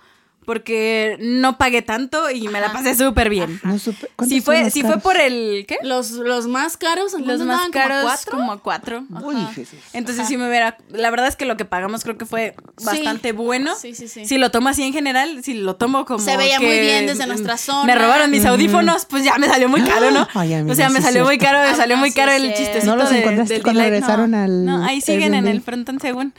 Porque 0.49 1.19
no 1.21 1.59
pagué 1.59 1.83
tanto 1.83 2.31
y 2.31 2.49
me 2.49 2.59
la 2.63 2.73
pasé 2.73 2.95
súper 2.95 3.29
bien. 3.29 3.61
No 3.63 3.75
supe- 3.75 4.09
¿cuántos 4.17 4.29
Si 4.35 4.41
fue, 4.41 4.71
si 4.71 4.81
fue 4.81 4.93
caros? 4.93 5.03
por 5.03 5.19
el, 5.19 5.67
¿qué? 5.69 5.77
Los, 5.83 6.13
los 6.13 6.47
más 6.47 6.79
caros, 6.79 7.13
¿en 7.13 7.27
Los 7.27 7.41
más 7.41 7.67
andaban? 7.67 7.71
¿Como 7.71 7.85
a 7.85 7.89
caros 7.89 8.03
cuatro? 8.05 8.33
como 8.33 8.53
a 8.53 8.63
cuatro. 8.63 9.05
Uy, 9.23 9.37
Ajá. 9.37 9.53
Jesús. 9.53 9.79
Entonces 9.93 10.27
sí 10.27 10.39
me 10.39 10.49
hubiera, 10.49 10.79
la 10.91 11.11
verdad 11.11 11.27
es 11.29 11.37
que 11.37 11.45
lo 11.45 11.59
que 11.59 11.67
pagamos 11.67 12.03
creo 12.03 12.17
que 12.17 12.25
fue 12.25 12.55
Sí. 12.79 12.85
bastante 12.87 13.33
bueno. 13.33 13.75
Sí, 13.77 13.95
sí, 13.95 14.09
sí. 14.09 14.25
Si 14.25 14.39
lo 14.39 14.51
tomo 14.51 14.71
así 14.71 14.83
en 14.85 14.95
general, 14.95 15.45
si 15.45 15.53
lo 15.53 15.77
tomo 15.77 16.07
como 16.07 16.25
Se 16.25 16.39
veía 16.39 16.59
muy 16.61 16.79
bien 16.81 17.07
desde 17.07 17.27
nuestra 17.27 17.59
zona. 17.59 17.85
Me 17.85 17.95
robaron 17.95 18.31
mis 18.31 18.47
audífonos, 18.47 19.05
pues 19.05 19.25
ya 19.25 19.37
me 19.37 19.49
salió 19.49 19.69
muy 19.69 19.83
caro, 19.83 20.11
¿no? 20.11 20.27
Ay, 20.35 20.55
amiga, 20.55 20.73
o 20.73 20.77
sea, 20.77 20.89
me 20.89 21.01
sí 21.01 21.05
salió 21.05 21.27
muy 21.27 21.37
caro, 21.37 21.59
me 21.59 21.67
Ah, 21.67 21.75
salió 21.77 21.97
no, 21.97 22.01
muy 22.01 22.11
caro 22.13 22.33
el 22.33 22.55
chistecito 22.55 22.87
¿No 22.87 22.97
los 22.97 23.11
de- 23.11 23.19
encontraste 23.21 23.53
del 23.53 23.63
cuando 23.63 23.81
delay. 23.83 24.01
regresaron 24.01 24.31
no, 24.31 24.39
al 24.43 24.65
No, 24.65 24.83
ahí 24.83 25.03
siguen 25.03 25.35
en 25.35 25.47
el 25.47 25.61
frontón 25.61 26.01
según. 26.01 26.33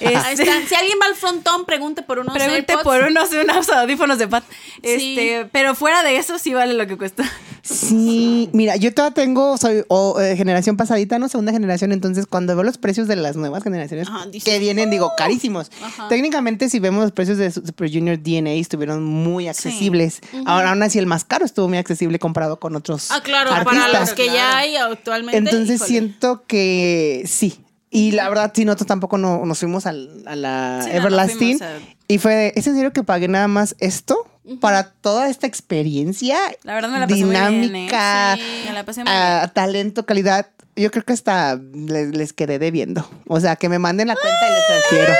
Ahí 0.00 0.14
Este, 0.14 0.44
están. 0.44 0.66
Si 0.66 0.74
alguien 0.74 0.96
va 1.02 1.04
al 1.08 1.14
frontón, 1.14 1.66
pregunte 1.66 2.00
por 2.00 2.20
unos 2.20 2.32
Pregunte 2.32 2.72
AirPods. 2.72 2.84
por 2.84 3.02
unos, 3.02 3.28
unos 3.52 3.68
audífonos 3.70 4.18
de 4.18 4.28
Pat. 4.28 4.44
Sí. 4.82 5.16
Este, 5.16 5.48
pero 5.52 5.74
fuera 5.74 6.02
de 6.02 6.16
eso 6.16 6.38
sí 6.38 6.54
vale 6.54 6.74
lo 6.74 6.86
que 6.86 6.96
cuesta. 6.96 7.24
Sí, 7.62 8.48
mira, 8.52 8.76
yo 8.76 8.92
todavía 8.94 9.14
tengo, 9.14 9.56
soy 9.58 9.84
o, 9.88 10.18
eh, 10.20 10.36
generación 10.36 10.76
pasadita, 10.76 11.18
no 11.18 11.28
segunda 11.28 11.52
generación, 11.52 11.92
entonces 11.92 12.26
cuando 12.26 12.54
veo 12.56 12.64
los 12.64 12.78
precios 12.78 13.06
de 13.06 13.16
las 13.16 13.36
nuevas 13.36 13.62
generaciones 13.62 14.08
Ajá, 14.08 14.26
dices, 14.26 14.44
que 14.50 14.58
vienen, 14.58 14.90
digo, 14.90 15.12
carísimos. 15.16 15.70
Ajá. 15.82 16.08
Técnicamente, 16.08 16.68
si 16.70 16.78
vemos 16.80 17.02
los 17.02 17.12
precios 17.12 17.36
de 17.38 17.50
Super 17.50 17.90
Junior 17.92 18.18
DNA, 18.18 18.52
estuvieron 18.52 19.04
muy 19.04 19.46
accesibles. 19.48 20.20
Ahora, 20.46 20.70
aún 20.70 20.82
así, 20.82 20.98
el 20.98 21.06
más 21.06 21.24
caro 21.24 21.44
estuvo 21.44 21.68
muy 21.68 21.78
accesible 21.78 22.18
comparado 22.18 22.58
con 22.58 22.74
otros 22.76 23.10
Ah, 23.10 23.20
claro, 23.22 23.50
artistas. 23.52 23.88
para 23.88 24.00
los 24.00 24.10
que 24.14 24.24
Claro. 24.24 24.38
ya 24.38 24.58
hay 24.58 24.76
actualmente. 24.76 25.36
Entonces 25.38 25.76
híjole. 25.76 25.88
siento 25.88 26.44
que 26.46 27.24
sí. 27.26 27.60
Y 27.90 28.12
la 28.12 28.28
verdad, 28.28 28.52
sí, 28.54 28.64
nosotros 28.64 28.86
tampoco 28.86 29.18
no, 29.18 29.44
nos 29.44 29.58
fuimos 29.58 29.84
al- 29.86 30.22
a 30.26 30.36
la 30.36 30.80
Sí, 30.82 30.88
no, 30.88 30.92
no 30.94 31.00
Everlasting. 31.00 31.58
fuimos 31.58 31.62
a- 31.62 31.78
Y 32.10 32.18
fue 32.18 32.34
de, 32.34 32.52
¿es 32.56 32.66
en 32.66 32.74
serio 32.74 32.92
que 32.92 33.04
pagué 33.04 33.28
nada 33.28 33.46
más 33.46 33.76
esto? 33.78 34.26
Para 34.60 34.90
toda 34.90 35.28
esta 35.28 35.46
experiencia 35.46 36.36
La 36.64 36.74
verdad 36.74 36.88
me 36.88 36.98
la 36.98 37.06
pasé 37.06 37.24
muy 37.24 37.30
bien, 37.30 37.44
¿eh? 37.44 37.60
dinámica, 37.60 38.36
Sí, 38.36 38.64
me 38.66 38.72
la 38.72 38.84
pasé 38.84 39.04
muy 39.04 39.12
talento, 39.54 40.04
calidad. 40.06 40.48
Yo 40.74 40.90
creo 40.90 41.04
que 41.04 41.12
hasta 41.12 41.54
les, 41.72 42.08
les 42.16 42.32
quedé 42.32 42.58
debiendo. 42.58 43.08
O 43.28 43.38
sea, 43.38 43.54
que 43.54 43.68
me 43.68 43.78
manden 43.78 44.08
la 44.08 44.16
cuenta 44.16 44.48
y 44.48 44.52
les 44.52 44.66
transfiero. 44.66 45.14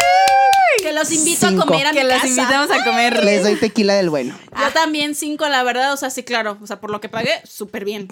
Que 0.83 0.93
los 0.93 1.13
invito 1.13 1.47
Cinco. 1.49 1.63
a 1.63 1.67
comer 1.67 1.87
a 1.87 1.93
Que 1.93 2.03
mi 2.03 2.11
los 2.11 2.15
casa. 2.15 2.27
invitamos 2.27 2.71
a 2.73 2.83
comer. 2.85 3.25
Les 3.25 3.45
doy 3.45 3.55
tequila 3.55 3.95
del 3.95 4.11
bueno. 4.11 4.37
Yo 4.59 4.73
también 4.73 5.15
cinco, 5.15 5.47
la 5.49 5.63
verdad, 5.63 5.93
o 5.93 5.97
sea, 5.97 6.11
sí, 6.11 6.25
claro, 6.25 6.59
o 6.61 6.67
sea, 6.67 6.81
por 6.81 6.91
lo 6.91 7.01
que 7.01 7.09
pagué, 7.09 7.41
súper 7.45 7.85
bien, 7.85 8.09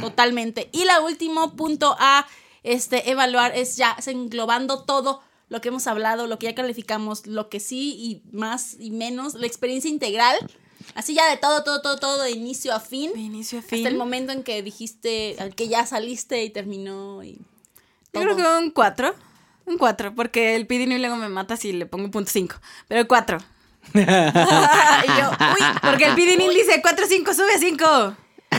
totalmente. 0.00 0.68
Y 0.72 0.84
la 0.84 1.00
último 1.00 1.56
punto 1.56 1.96
a 1.98 2.26
este, 2.62 3.10
evaluar 3.10 3.56
es 3.56 3.76
ya 3.76 3.96
es 3.98 4.06
englobando 4.06 4.82
todo 4.84 5.20
lo 5.50 5.60
que 5.60 5.68
hemos 5.68 5.86
hablado, 5.86 6.26
lo 6.26 6.38
que 6.38 6.46
ya 6.46 6.54
calificamos, 6.54 7.26
lo 7.26 7.50
que 7.50 7.60
sí 7.60 7.96
y 7.98 8.22
más 8.32 8.76
y 8.78 8.92
menos, 8.92 9.34
la 9.34 9.46
experiencia 9.46 9.90
integral, 9.90 10.36
así 10.94 11.12
ya 11.12 11.28
de 11.28 11.36
todo, 11.36 11.64
todo, 11.64 11.82
todo, 11.82 11.98
todo, 11.98 12.22
de 12.22 12.30
inicio 12.30 12.72
a 12.72 12.80
fin, 12.80 13.12
De 13.12 13.20
inicio 13.20 13.58
a 13.58 13.62
fin. 13.62 13.80
hasta 13.80 13.88
el 13.88 13.96
momento 13.96 14.32
en 14.32 14.44
que 14.44 14.62
dijiste, 14.62 15.36
al 15.38 15.54
que 15.54 15.68
ya 15.68 15.84
saliste 15.84 16.42
y 16.44 16.50
terminó 16.50 17.22
y 17.22 17.40
Yo 18.14 18.20
creo 18.22 18.36
que 18.36 18.42
un 18.42 18.70
4. 18.70 19.14
Un 19.66 19.76
4, 19.76 20.14
porque 20.14 20.56
el 20.56 20.66
Pidini 20.66 20.98
luego 20.98 21.16
me 21.16 21.28
mata 21.28 21.56
si 21.56 21.72
le 21.72 21.84
pongo 21.84 22.04
un 22.04 22.10
punto 22.10 22.30
5. 22.30 22.56
Pero 22.88 23.06
4. 23.06 23.38
y 23.94 23.98
yo, 23.98 25.30
uy, 25.30 25.66
porque 25.82 26.04
el 26.04 26.14
Pidini 26.14 26.48
dice 26.48 26.80
4, 26.80 27.06
5, 27.08 27.34
sube 27.34 27.54
a 27.54 27.58
5. 27.58 28.16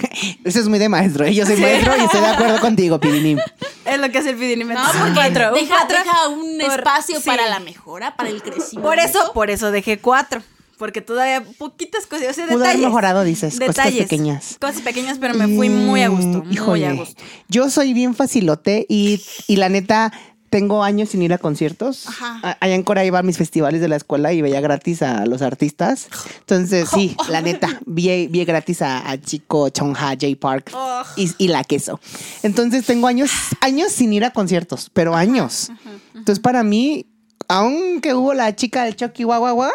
Eso 0.43 0.59
es 0.59 0.67
muy 0.67 0.79
de 0.79 0.89
maestro. 0.89 1.25
¿eh? 1.25 1.33
Yo 1.33 1.45
soy 1.45 1.57
maestro 1.57 1.95
y 1.97 2.01
estoy 2.01 2.21
de 2.21 2.27
acuerdo 2.27 2.59
contigo, 2.59 2.99
Pidini. 2.99 3.37
Es 3.85 3.99
lo 3.99 4.09
que 4.11 4.17
hace 4.19 4.31
el 4.31 4.35
Pidini. 4.37 4.63
me 4.63 4.73
No, 4.73 4.81
porque 4.97 5.13
Cuatro, 5.13 5.49
un 5.49 5.55
deja, 5.55 5.75
cuatro 5.77 5.97
deja 5.97 6.27
un 6.29 6.57
por- 6.59 6.79
espacio 6.79 7.19
sí. 7.19 7.25
para 7.25 7.47
la 7.49 7.59
mejora, 7.59 8.15
para 8.15 8.29
el 8.29 8.41
crecimiento. 8.41 8.81
Por 8.81 8.99
eso, 8.99 9.31
por 9.33 9.49
eso 9.49 9.71
dejé 9.71 9.99
4. 9.99 10.41
Porque 10.77 11.01
todavía 11.01 11.43
poquitas 11.59 12.07
cosas, 12.07 12.29
o 12.31 12.33
sea, 12.33 12.45
Pudo 12.45 12.55
haber 12.55 12.67
detalles. 12.69 12.85
mejorado, 12.87 13.23
dices, 13.23 13.59
Detalles. 13.59 14.01
pequeñas. 14.01 14.57
Cosas 14.59 14.81
pequeñas, 14.81 15.19
pero 15.19 15.35
me 15.35 15.47
fui 15.55 15.69
muy 15.69 16.01
a 16.01 16.07
gusto, 16.07 16.39
Mm, 16.39 16.45
muy 16.47 16.53
híjole. 16.55 16.87
a 16.87 16.93
gusto. 16.93 17.21
Yo 17.49 17.69
soy 17.69 17.93
bien 17.93 18.15
facilote 18.15 18.87
y, 18.89 19.21
y 19.45 19.57
la 19.57 19.69
neta, 19.69 20.11
tengo 20.51 20.83
años 20.83 21.09
sin 21.09 21.23
ir 21.23 21.33
a 21.33 21.39
conciertos. 21.39 22.07
Ajá. 22.07 22.57
Allá 22.59 22.75
en 22.75 22.83
Corea 22.83 23.03
iba 23.05 23.17
a 23.17 23.23
mis 23.23 23.37
festivales 23.37 23.81
de 23.81 23.87
la 23.87 23.95
escuela 23.95 24.33
y 24.33 24.41
veía 24.41 24.61
gratis 24.61 25.01
a 25.01 25.25
los 25.25 25.41
artistas. 25.41 26.07
Entonces, 26.41 26.89
sí, 26.93 27.15
la 27.29 27.41
neta, 27.41 27.79
vi, 27.85 28.27
vi 28.27 28.43
gratis 28.45 28.81
a, 28.83 29.09
a 29.09 29.17
Chico, 29.19 29.69
Chongha, 29.69 30.09
J 30.09 30.27
Park 30.39 30.71
Oh. 30.73 31.03
y, 31.15 31.31
y 31.37 31.47
la 31.47 31.63
queso. 31.63 31.99
Entonces, 32.43 32.85
tengo 32.85 33.07
años, 33.07 33.31
años 33.61 33.91
sin 33.93 34.11
ir 34.13 34.25
a 34.25 34.31
conciertos, 34.31 34.91
pero 34.93 35.15
años. 35.15 35.71
Entonces, 36.13 36.39
para 36.41 36.63
mí, 36.63 37.07
aunque 37.47 38.13
hubo 38.13 38.33
la 38.33 38.55
chica 38.55 38.83
del 38.83 38.95
Chucky 38.97 39.23
Guagua, 39.23 39.71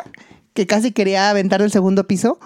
que 0.54 0.66
casi 0.66 0.92
quería 0.92 1.30
aventar 1.30 1.62
del 1.62 1.72
segundo 1.72 2.06
piso, 2.06 2.38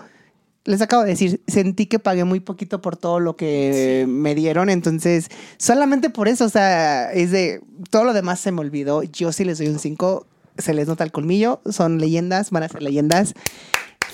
les 0.65 0.81
acabo 0.83 1.03
de 1.03 1.11
decir, 1.11 1.41
sentí 1.47 1.87
que 1.87 1.99
pagué 1.99 2.25
muy 2.25 2.41
poquito 2.41 2.81
por 2.83 2.97
todo 2.97 3.19
lo 3.19 3.35
que 3.37 4.05
me 4.09 4.35
dieron, 4.35 4.69
entonces 4.71 5.29
solamente 5.57 6.11
por 6.11 6.29
eso, 6.29 6.45
o 6.45 6.49
sea, 6.51 7.11
es 7.13 7.31
de 7.31 7.61
todo 7.91 8.05
lo 8.05 8.13
demás 8.13 8.41
se 8.41 8.53
me 8.53 8.61
olvidó. 8.61 9.03
Yo 9.03 9.33
sí 9.33 9.45
les 9.45 9.59
doy 9.59 9.69
un 9.69 9.79
5, 9.79 10.27
se 10.59 10.75
les 10.75 10.87
nota 10.87 11.03
el 11.05 11.13
colmillo, 11.13 11.61
son 11.71 11.99
leyendas, 11.99 12.51
van 12.51 12.63
a 12.65 12.69
ser 12.69 12.83
leyendas. 12.83 13.35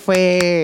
Fue 0.05 0.63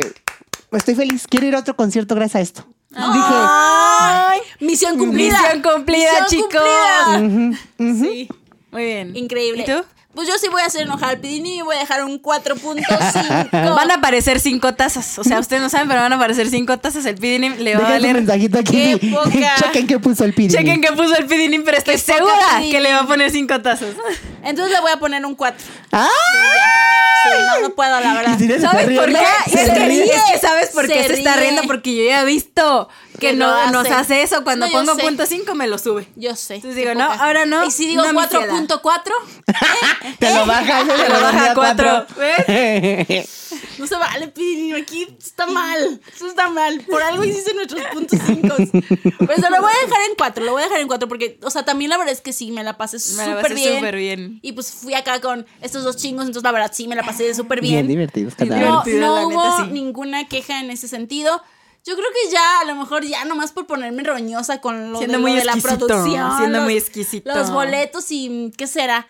estoy 0.72 0.96
feliz, 0.96 1.28
quiero 1.28 1.48
ir 1.48 1.56
a 1.56 1.60
otro 1.60 1.76
concierto 1.76 2.16
gracias 2.16 2.36
a 2.36 2.42
esto. 2.42 2.66
Ay, 2.96 4.40
Misión 4.60 4.98
cumplida. 4.98 5.38
Misión 5.42 5.62
cumplida, 5.62 6.12
Misión 6.22 6.28
chicos. 6.30 6.62
cumplida. 6.62 7.56
Dije, 7.78 7.92
ujú. 7.92 8.04
Sí, 8.06 8.30
Muy 8.72 8.84
bien. 8.86 9.16
increíble. 9.16 9.64
¿Y 9.64 9.66
tú? 9.66 9.84
Pues 10.14 10.28
yo 10.28 10.38
sí 10.38 10.47
voy 10.47 10.61
a 10.61 10.66
hacer 10.66 10.82
enojar 10.84 11.09
al 11.09 11.18
Pidini 11.20 11.57
y 11.57 11.61
voy 11.64 11.76
a 11.76 11.80
dejar 11.80 12.03
un 12.03 12.22
4.5. 12.22 13.49
Van 13.76 13.89
a 13.91 13.95
aparecer 13.95 14.39
cinco 14.39 14.76
tazas. 14.76 15.18
O 15.18 15.24
sea, 15.24 15.39
ustedes 15.39 15.61
no 15.61 15.70
saben, 15.70 15.88
pero 15.88 16.01
van 16.01 16.14
a 16.14 16.18
aparecer 16.18 16.47
cinco 16.49 16.78
tazas. 16.78 17.03
El 17.05 17.16
Pidini 17.16 17.49
le 17.49 17.76
va 17.76 17.88
a 17.88 17.91
valer. 17.93 18.14
mensajito 18.14 18.59
aquí. 18.59 18.97
¡Qué 18.99 19.07
poca! 19.09 19.55
Chequen 19.64 19.88
qué 19.88 19.97
puso 19.99 20.24
el 20.24 20.34
pidi. 20.34 20.53
Chequen 20.53 20.82
que 20.82 20.91
puso 20.91 21.16
el 21.18 21.26
Pidini, 21.26 21.59
pero 21.59 21.78
estoy 21.78 21.95
Qué 21.95 21.99
segura 22.01 22.36
Pidini. 22.57 22.72
que 22.72 22.80
le 22.82 22.93
va 22.93 22.99
a 22.99 23.07
poner 23.07 23.32
cinco 23.32 23.59
tazas. 23.61 23.89
Entonces 24.43 24.72
le 24.74 24.82
voy 24.82 24.91
a 24.91 24.97
poner 24.97 25.26
un 25.26 25.34
4. 25.36 25.66
¡Ah! 25.93 26.07
Sí, 27.24 27.30
no, 27.61 27.68
no 27.70 27.74
puedo, 27.74 27.99
la 27.99 28.14
verdad. 28.14 28.38
Si 28.38 28.47
¿Sabes 28.59 28.97
por 28.97 29.05
qué? 29.07 29.18
se 29.49 29.64
Es 29.64 29.70
que, 29.72 29.80
ríe. 29.86 30.03
es 30.03 30.22
que 30.32 30.39
sabes 30.39 30.70
por 30.72 30.88
qué 30.88 31.05
Se 31.05 31.14
está 31.14 31.38
riendo, 31.38 31.61
porque 31.66 31.95
yo 31.95 32.03
ya 32.03 32.22
he 32.22 32.26
visto 32.26 32.89
que, 33.32 33.34
no 33.34 33.48
lo 33.66 33.72
nos 33.72 33.86
hace. 33.86 33.94
hace 33.94 34.22
eso. 34.24 34.44
Cuando 34.44 34.68
No, 34.68 34.72
pongo 34.72 34.96
punto 34.98 35.26
5 35.26 35.56
me 35.56 35.68
lo 35.68 35.78
sube. 35.78 36.08
Yo 36.16 36.36
sé. 36.36 36.56
Entonces 36.56 36.76
digo, 36.78 36.94
no, 36.96 37.04
ahora 37.12 37.46
no, 37.46 37.66
Y 37.66 37.72
si 37.72 37.88
digo 37.88 38.04
no 38.04 38.14
me 38.14 38.22
4.4, 38.28 39.12
Te 40.20 40.34
lo 40.34 40.46
baja, 40.46 40.84
Te 40.86 41.10
lo 41.10 41.22
baja 41.22 41.52
a 41.52 41.54
4. 41.54 42.06
no 43.78 43.88
se 43.88 43.96
vale, 43.96 44.28
Piri, 44.30 44.74
aquí 44.74 45.08
está 45.20 45.46
mal. 45.48 46.02
Eso 46.16 46.28
está 46.28 46.50
mal. 46.50 46.82
Por 46.90 47.02
algo 47.02 47.24
hiciste 47.24 47.54
nuestros 47.54 47.82
puntos 47.94 48.20
5. 48.26 48.48
Pues 48.58 49.40
lo 49.40 49.62
voy 49.62 49.72
a 49.72 49.86
dejar 49.88 50.02
en 50.10 50.16
4, 50.18 50.44
lo 50.46 50.52
voy 50.54 50.62
a 50.62 50.66
dejar 50.66 50.82
en 50.82 50.88
4 50.88 51.08
porque, 51.08 51.40
o 51.44 51.50
sea, 51.50 51.64
también 51.66 51.90
la 51.90 51.98
verdad 51.98 52.14
es 52.14 52.22
que 52.22 52.34
sí, 52.34 52.52
me 52.52 52.64
la 52.64 52.78
pasé 52.78 53.00
súper 53.00 53.54
bien. 53.54 53.76
súper 53.76 53.96
bien. 53.96 54.40
Y 54.42 54.54
pues 54.54 54.72
fui 54.72 54.94
acá 54.94 55.20
con 55.22 55.46
estos 55.62 55.84
dos 55.84 55.98
chingos, 55.98 56.26
entonces 56.26 56.44
la 56.44 56.52
verdad 56.52 56.72
sí 56.74 56.88
me 56.88 56.96
la 56.96 57.04
pasé 57.04 57.34
súper 57.34 57.62
Bien 57.62 57.74
bien. 57.76 57.88
divertidos, 57.88 58.36
cada. 58.36 58.58
No, 58.60 58.84
no 58.86 59.16
la 59.16 59.26
hubo 59.28 59.44
neta, 59.44 59.66
sí. 59.66 59.72
ninguna 59.72 60.28
queja 60.28 60.60
en 60.60 60.70
ese 60.72 60.88
sentido. 60.88 61.42
Yo 61.86 61.96
creo 61.96 62.08
que 62.14 62.32
ya, 62.32 62.60
a 62.62 62.66
lo 62.66 62.76
mejor 62.76 63.04
ya 63.04 63.26
nomás 63.26 63.52
por 63.52 63.68
ponerme 63.68 64.04
roñosa 64.04 64.62
con 64.62 64.94
lo, 64.94 65.00
Siendo 65.00 65.18
de, 65.18 65.22
lo 65.22 65.28
muy 65.28 65.38
de 65.38 65.44
la 65.46 65.56
producción. 65.58 66.38
siendo 66.38 66.58
los- 66.60 66.64
muy 66.64 66.78
exquisito. 66.78 67.34
Los 67.36 67.52
boletos 67.52 68.06
y, 68.10 68.54
¿qué 68.58 68.68
será? 68.68 69.08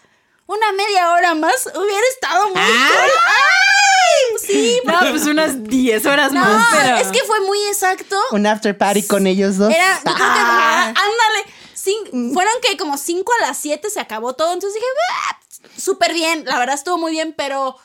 Una 0.47 0.71
media 0.73 1.11
hora 1.11 1.35
más 1.35 1.67
hubiera 1.67 2.07
estado 2.13 2.49
muy 2.49 2.57
Ah. 2.57 2.89
cool. 2.91 3.11
¡Ay! 3.27 4.37
Sí, 4.45 4.79
No, 4.85 4.99
pues 5.11 5.25
unas 5.25 5.63
10 5.63 6.05
horas 6.05 6.31
no, 6.31 6.41
más. 6.41 6.67
Pero... 6.81 6.97
es 6.97 7.07
que 7.09 7.19
fue 7.25 7.39
muy 7.41 7.61
exacto. 7.67 8.17
Un 8.31 8.45
after 8.47 8.77
party 8.77 9.03
con 9.03 9.27
ellos 9.27 9.57
dos. 9.57 9.71
Era, 9.73 9.95
yo 9.97 10.01
creo 10.03 10.15
que, 10.15 10.23
Ah. 10.23 10.87
ándale, 10.87 11.45
cin- 11.75 12.33
fueron 12.33 12.53
que 12.61 12.75
como 12.77 12.97
5 12.97 13.31
a 13.39 13.45
las 13.47 13.57
7 13.57 13.89
se 13.89 13.99
acabó 13.99 14.33
todo, 14.33 14.51
entonces 14.51 14.73
dije, 14.81 14.85
"Ah, 15.29 15.39
súper 15.77 16.13
bien, 16.13 16.43
la 16.45 16.59
verdad 16.59 16.75
estuvo 16.75 16.97
muy 16.97 17.11
bien, 17.11 17.33
pero, 17.37 17.77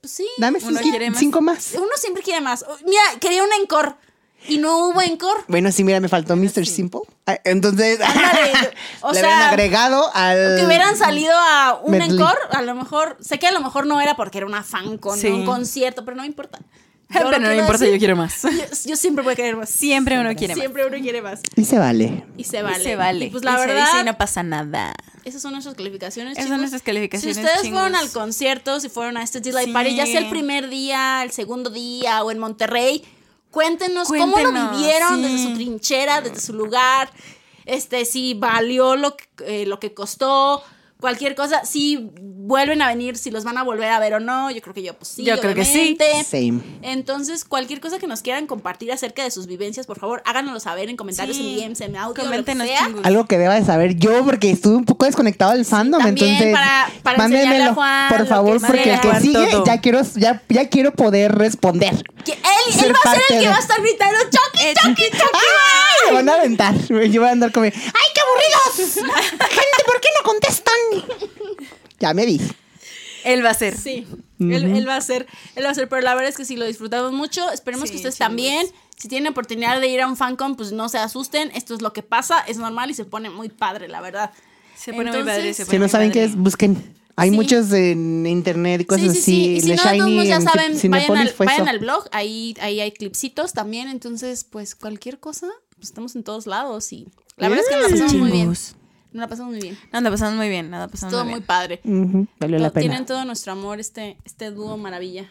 pues 0.00 0.12
sí. 0.12 0.26
Dame 0.38 0.58
Uno 0.62 0.68
cinco, 0.78 0.82
quiere 0.82 1.10
más. 1.10 1.18
cinco 1.18 1.40
más. 1.40 1.72
Uno 1.74 1.88
siempre 1.96 2.22
quiere 2.22 2.40
más. 2.40 2.64
Mira, 2.84 3.02
quería 3.20 3.42
un 3.44 3.52
encore 3.60 3.94
y 4.48 4.56
no 4.58 4.88
hubo 4.88 5.02
encore. 5.02 5.42
Bueno, 5.48 5.70
sí, 5.70 5.84
mira, 5.84 6.00
me 6.00 6.08
faltó 6.08 6.34
Mr. 6.36 6.64
Simple. 6.66 7.00
Ah, 7.26 7.38
Entonces, 7.44 8.00
Ándale, 8.04 8.52
o 9.02 9.12
le 9.12 9.20
sea, 9.20 9.34
habían 9.34 9.48
agregado 9.48 10.10
al. 10.14 10.56
Que 10.58 10.64
hubieran 10.66 10.96
salido 10.96 11.32
a 11.36 11.80
un 11.82 11.90
medley. 11.92 12.10
encore, 12.12 12.38
a 12.52 12.62
lo 12.62 12.74
mejor, 12.74 13.18
sé 13.20 13.38
que 13.38 13.46
a 13.46 13.52
lo 13.52 13.60
mejor 13.60 13.86
no 13.86 14.00
era 14.00 14.16
porque 14.16 14.38
era 14.38 14.46
una 14.46 14.62
fan 14.62 14.96
con 14.98 15.18
Sí. 15.18 15.28
un 15.28 15.44
concierto, 15.44 16.04
pero 16.04 16.16
no 16.16 16.24
importa. 16.24 16.58
Yo 17.14 17.20
Pero 17.28 17.38
no 17.40 17.48
me 17.48 17.56
importa, 17.56 17.78
decir. 17.78 17.94
yo 17.94 17.98
quiero 17.98 18.14
más. 18.16 18.42
Yo, 18.42 18.50
yo 18.90 18.96
siempre 18.96 19.24
voy 19.24 19.32
a 19.32 19.36
querer 19.36 19.56
más. 19.56 19.68
Siempre 19.68 20.18
uno 20.20 20.32
quiere 20.36 20.54
más. 20.54 20.60
Siempre 20.60 20.86
uno 20.86 20.96
quiere 20.98 21.20
más. 21.22 21.40
Y 21.56 21.64
se 21.64 21.76
vale. 21.78 22.24
Y 22.36 22.44
se 22.44 22.62
vale. 22.62 22.78
Y 22.80 22.84
se 22.84 22.94
vale. 22.96 23.24
Y 23.26 23.30
pues 23.30 23.44
la 23.44 23.52
Y 23.52 23.58
se 23.58 23.66
verdad, 23.66 23.84
dice 23.86 24.00
y 24.00 24.04
no 24.04 24.16
pasa 24.16 24.42
nada. 24.44 24.94
esas 25.24 25.42
son 25.42 25.52
nuestras 25.52 25.74
calificaciones. 25.74 26.32
Esas 26.32 26.44
chicos. 26.44 26.50
son 26.54 26.60
nuestras 26.60 26.82
calificaciones, 26.82 27.36
Si 27.36 27.42
ustedes 27.42 27.62
chingos. 27.62 27.80
fueron 27.80 27.96
al 27.96 28.10
concierto, 28.12 28.78
si 28.78 28.88
fueron 28.88 29.16
a 29.16 29.24
este 29.24 29.40
Delight 29.40 29.66
Sí. 29.66 29.72
Party, 29.72 29.96
ya 29.96 30.06
sea 30.06 30.20
el 30.20 30.30
primer 30.30 30.68
día, 30.70 31.22
el 31.24 31.32
segundo 31.32 31.68
día 31.70 32.22
o 32.22 32.30
en 32.30 32.38
Monterrey, 32.38 33.04
cuéntenos, 33.50 34.06
cómo 34.06 34.38
lo 34.38 34.52
vivieron 34.70 35.16
sí. 35.16 35.22
desde 35.22 35.42
su 35.48 35.54
trinchera, 35.54 36.20
desde 36.20 36.40
su 36.40 36.52
lugar. 36.52 37.10
Este, 37.66 38.04
si 38.04 38.34
valió 38.34 38.94
lo 38.94 39.16
que, 39.16 39.24
eh, 39.46 39.66
lo 39.66 39.80
que 39.80 39.92
costó, 39.94 40.62
cualquier 41.00 41.34
cosa. 41.34 41.64
Si 41.64 42.10
vuelven 42.14 42.82
a 42.82 42.88
venir, 42.88 43.16
si 43.16 43.30
los 43.30 43.44
van 43.44 43.58
a 43.58 43.62
volver 43.62 43.88
a 43.90 43.98
ver 44.00 44.14
o 44.14 44.20
no. 44.20 44.50
Yo 44.50 44.60
creo 44.60 44.74
que 44.74 44.82
yo, 44.82 44.94
pues 44.94 45.08
sí. 45.08 45.24
Yo 45.24 45.38
creo 45.40 45.54
que 45.54 45.64
sí. 45.64 45.96
Same. 46.28 46.60
Entonces, 46.82 47.44
cualquier 47.44 47.80
cosa 47.80 47.98
que 47.98 48.06
nos 48.06 48.22
quieran 48.22 48.46
compartir 48.46 48.90
acerca 48.92 49.22
de 49.22 49.30
sus 49.30 49.46
vivencias, 49.46 49.86
por 49.86 49.98
favor, 49.98 50.22
háganoslo 50.26 50.58
saber 50.60 50.88
en 50.88 50.96
comentarios, 50.96 51.36
Sí. 51.36 51.60
en 51.60 51.68
DMs, 51.74 51.80
en 51.82 51.96
audio, 51.96 52.22
Coméntenos, 52.24 52.66
lo 52.66 52.72
que 52.72 52.78
sea. 52.78 52.90
Algo 53.04 53.26
que 53.26 53.38
deba 53.38 53.54
de 53.54 53.64
saber 53.64 53.96
yo, 53.96 54.24
porque 54.24 54.50
estuve 54.50 54.76
un 54.76 54.84
poco 54.84 55.04
desconectado 55.06 55.52
del 55.52 55.64
fandom, 55.64 56.02
también 56.02 56.28
entonces. 56.28 56.52
para- 56.54 56.90
para 57.02 57.24
enseñarle 57.24 57.46
a 57.46 57.50
mándenmelo, 57.50 57.74
Juan 57.74 58.08
por 58.08 58.26
favor, 58.26 58.60
porque 58.60 58.92
el 58.94 59.00
que 59.00 59.20
sigue 59.20 59.46
todo. 59.50 59.64
ya 59.64 59.80
quiero, 59.80 60.00
ya, 60.16 60.42
ya 60.48 60.68
quiero 60.68 60.92
poder 60.92 61.32
responder. 61.32 62.02
Que 62.24 62.32
él, 62.32 62.38
va 62.40 63.10
a 63.10 63.14
ser 63.14 63.22
el 63.22 63.26
que 63.28 63.38
de- 63.38 63.48
va 63.48 63.56
a 63.56 63.60
estar 63.60 63.80
gritando 63.80 64.18
Chucky, 64.24 64.74
Chucky, 64.74 65.02
Chucky. 65.10 65.22
¡Ay! 65.34 66.08
Me 66.08 66.12
van 66.14 66.28
a 66.28 66.32
aventar. 66.34 66.74
Yo 66.88 67.20
voy 67.20 67.28
a 67.28 67.32
andar 67.32 67.52
como, 67.52 67.64
¡ay, 67.64 67.72
qué 67.72 68.20
aburridos! 68.20 68.94
Gente, 69.50 69.84
¿por 69.86 70.00
qué 70.00 70.08
no 70.20 70.24
contestan? 70.30 70.74
Ya 71.98 72.14
me 72.14 72.26
vi. 72.26 72.40
Él 73.24 73.44
va 73.44 73.50
a 73.50 73.54
ser. 73.54 73.76
Sí, 73.76 74.06
él, 74.38 74.52
él 74.74 74.88
va 74.88 74.96
a 74.96 75.00
ser, 75.02 75.26
él 75.54 75.64
va 75.66 75.70
a 75.70 75.74
ser, 75.74 75.88
pero 75.88 76.00
la 76.00 76.14
verdad 76.14 76.30
es 76.30 76.36
que 76.36 76.46
sí 76.46 76.56
lo 76.56 76.64
disfrutamos 76.64 77.12
mucho. 77.12 77.50
Esperemos 77.52 77.88
Sí, 77.88 77.92
que 77.92 77.96
ustedes 77.96 78.14
chingos. 78.16 78.28
también. 78.28 78.66
Si 78.96 79.08
tienen 79.08 79.30
oportunidad 79.32 79.80
de 79.80 79.88
ir 79.88 80.00
a 80.00 80.06
un 80.06 80.16
fancon, 80.16 80.56
pues 80.56 80.72
no 80.72 80.88
se 80.88 80.98
asusten. 80.98 81.50
Esto 81.54 81.74
es 81.74 81.82
lo 81.82 81.92
que 81.92 82.02
pasa, 82.02 82.40
es 82.40 82.56
normal 82.56 82.90
y 82.90 82.94
se 82.94 83.04
pone 83.04 83.28
muy 83.30 83.48
padre, 83.50 83.88
la 83.88 84.00
verdad. 84.00 84.30
Se 84.76 84.92
pone 84.92 85.10
muy 85.10 85.18
Entonces, 85.20 85.36
padre. 85.38 85.54
Se 85.54 85.64
pone 85.66 85.70
Si 85.70 85.78
no 85.78 85.84
muy 85.84 85.88
saben 85.90 86.10
qué 86.12 86.24
es, 86.24 86.36
busquen. 86.36 86.94
Hay 87.16 87.28
Sí. 87.30 87.36
muchos 87.36 87.70
en 87.72 88.26
internet 88.26 88.80
y 88.80 88.84
cosas 88.86 89.12
sí, 89.12 89.20
sí, 89.20 89.22
sí. 89.22 89.22
así. 89.22 89.56
Y 89.56 89.60
si 89.60 89.68
no, 89.68 89.76
todos 89.76 89.92
Shiny 89.92 90.10
modos 90.14 90.28
ya 90.28 90.36
en 90.36 90.42
saben, 90.42 90.90
vayan, 90.90 91.16
al, 91.18 91.34
vayan 91.38 91.68
al 91.68 91.78
blog, 91.78 92.04
ahí, 92.12 92.54
ahí 92.62 92.80
hay 92.80 92.92
clipsitos 92.92 93.52
también. 93.52 93.88
Entonces, 93.88 94.44
pues 94.44 94.74
cualquier 94.74 95.18
cosa, 95.20 95.48
pues 95.76 95.88
estamos 95.88 96.16
en 96.16 96.22
todos 96.22 96.46
lados 96.46 96.90
y 96.94 97.06
la 97.36 97.50
verdad 97.50 97.64
es 97.68 97.74
que 97.74 97.82
nos 97.82 97.90
pasamos 97.90 98.14
muy 98.14 98.30
bien. 98.30 98.54
Nos 99.12 99.20
la 99.22 99.28
pasamos 99.28 99.52
muy 99.52 99.60
bien. 99.60 99.78
Nada, 99.92 100.10
pasamos 100.10 100.34
muy 100.36 100.48
bien. 100.48 100.70
Nada, 100.70 100.86
pasamos 100.88 101.12
Todo 101.12 101.24
muy 101.24 101.40
padre. 101.40 101.80
Ujú, 101.84 102.26
Valió 102.38 102.58
la 102.58 102.70
pena. 102.70 102.80
Tienen 102.82 103.06
todo 103.06 103.24
nuestro 103.24 103.52
amor, 103.52 103.80
este, 103.80 104.16
este 104.24 104.50
dúo 104.50 104.76
maravilla. 104.76 105.30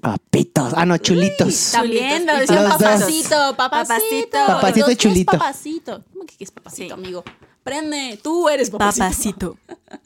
Papitos. 0.00 0.72
Ah, 0.76 0.84
no, 0.84 0.96
chulitos. 0.98 1.70
También 1.72 2.26
lo 2.26 2.36
decían 2.36 2.64
papacito, 2.68 3.56
papacito. 3.56 3.56
Papacito. 3.56 4.38
Papacito 4.46 4.66
Los 4.68 4.76
y 4.76 4.80
dos, 4.80 4.86
¿qué 4.86 4.92
es 4.92 4.98
chulito. 4.98 5.32
papacito. 5.32 6.04
¿Cómo 6.12 6.24
que 6.26 6.34
es 6.44 6.50
papacito, 6.50 6.86
Sí. 6.96 7.00
amigo? 7.00 7.24
Prende, 7.64 8.18
tú 8.22 8.48
eres 8.48 8.70
papacito. 8.70 9.02
Papacito. 9.04 9.56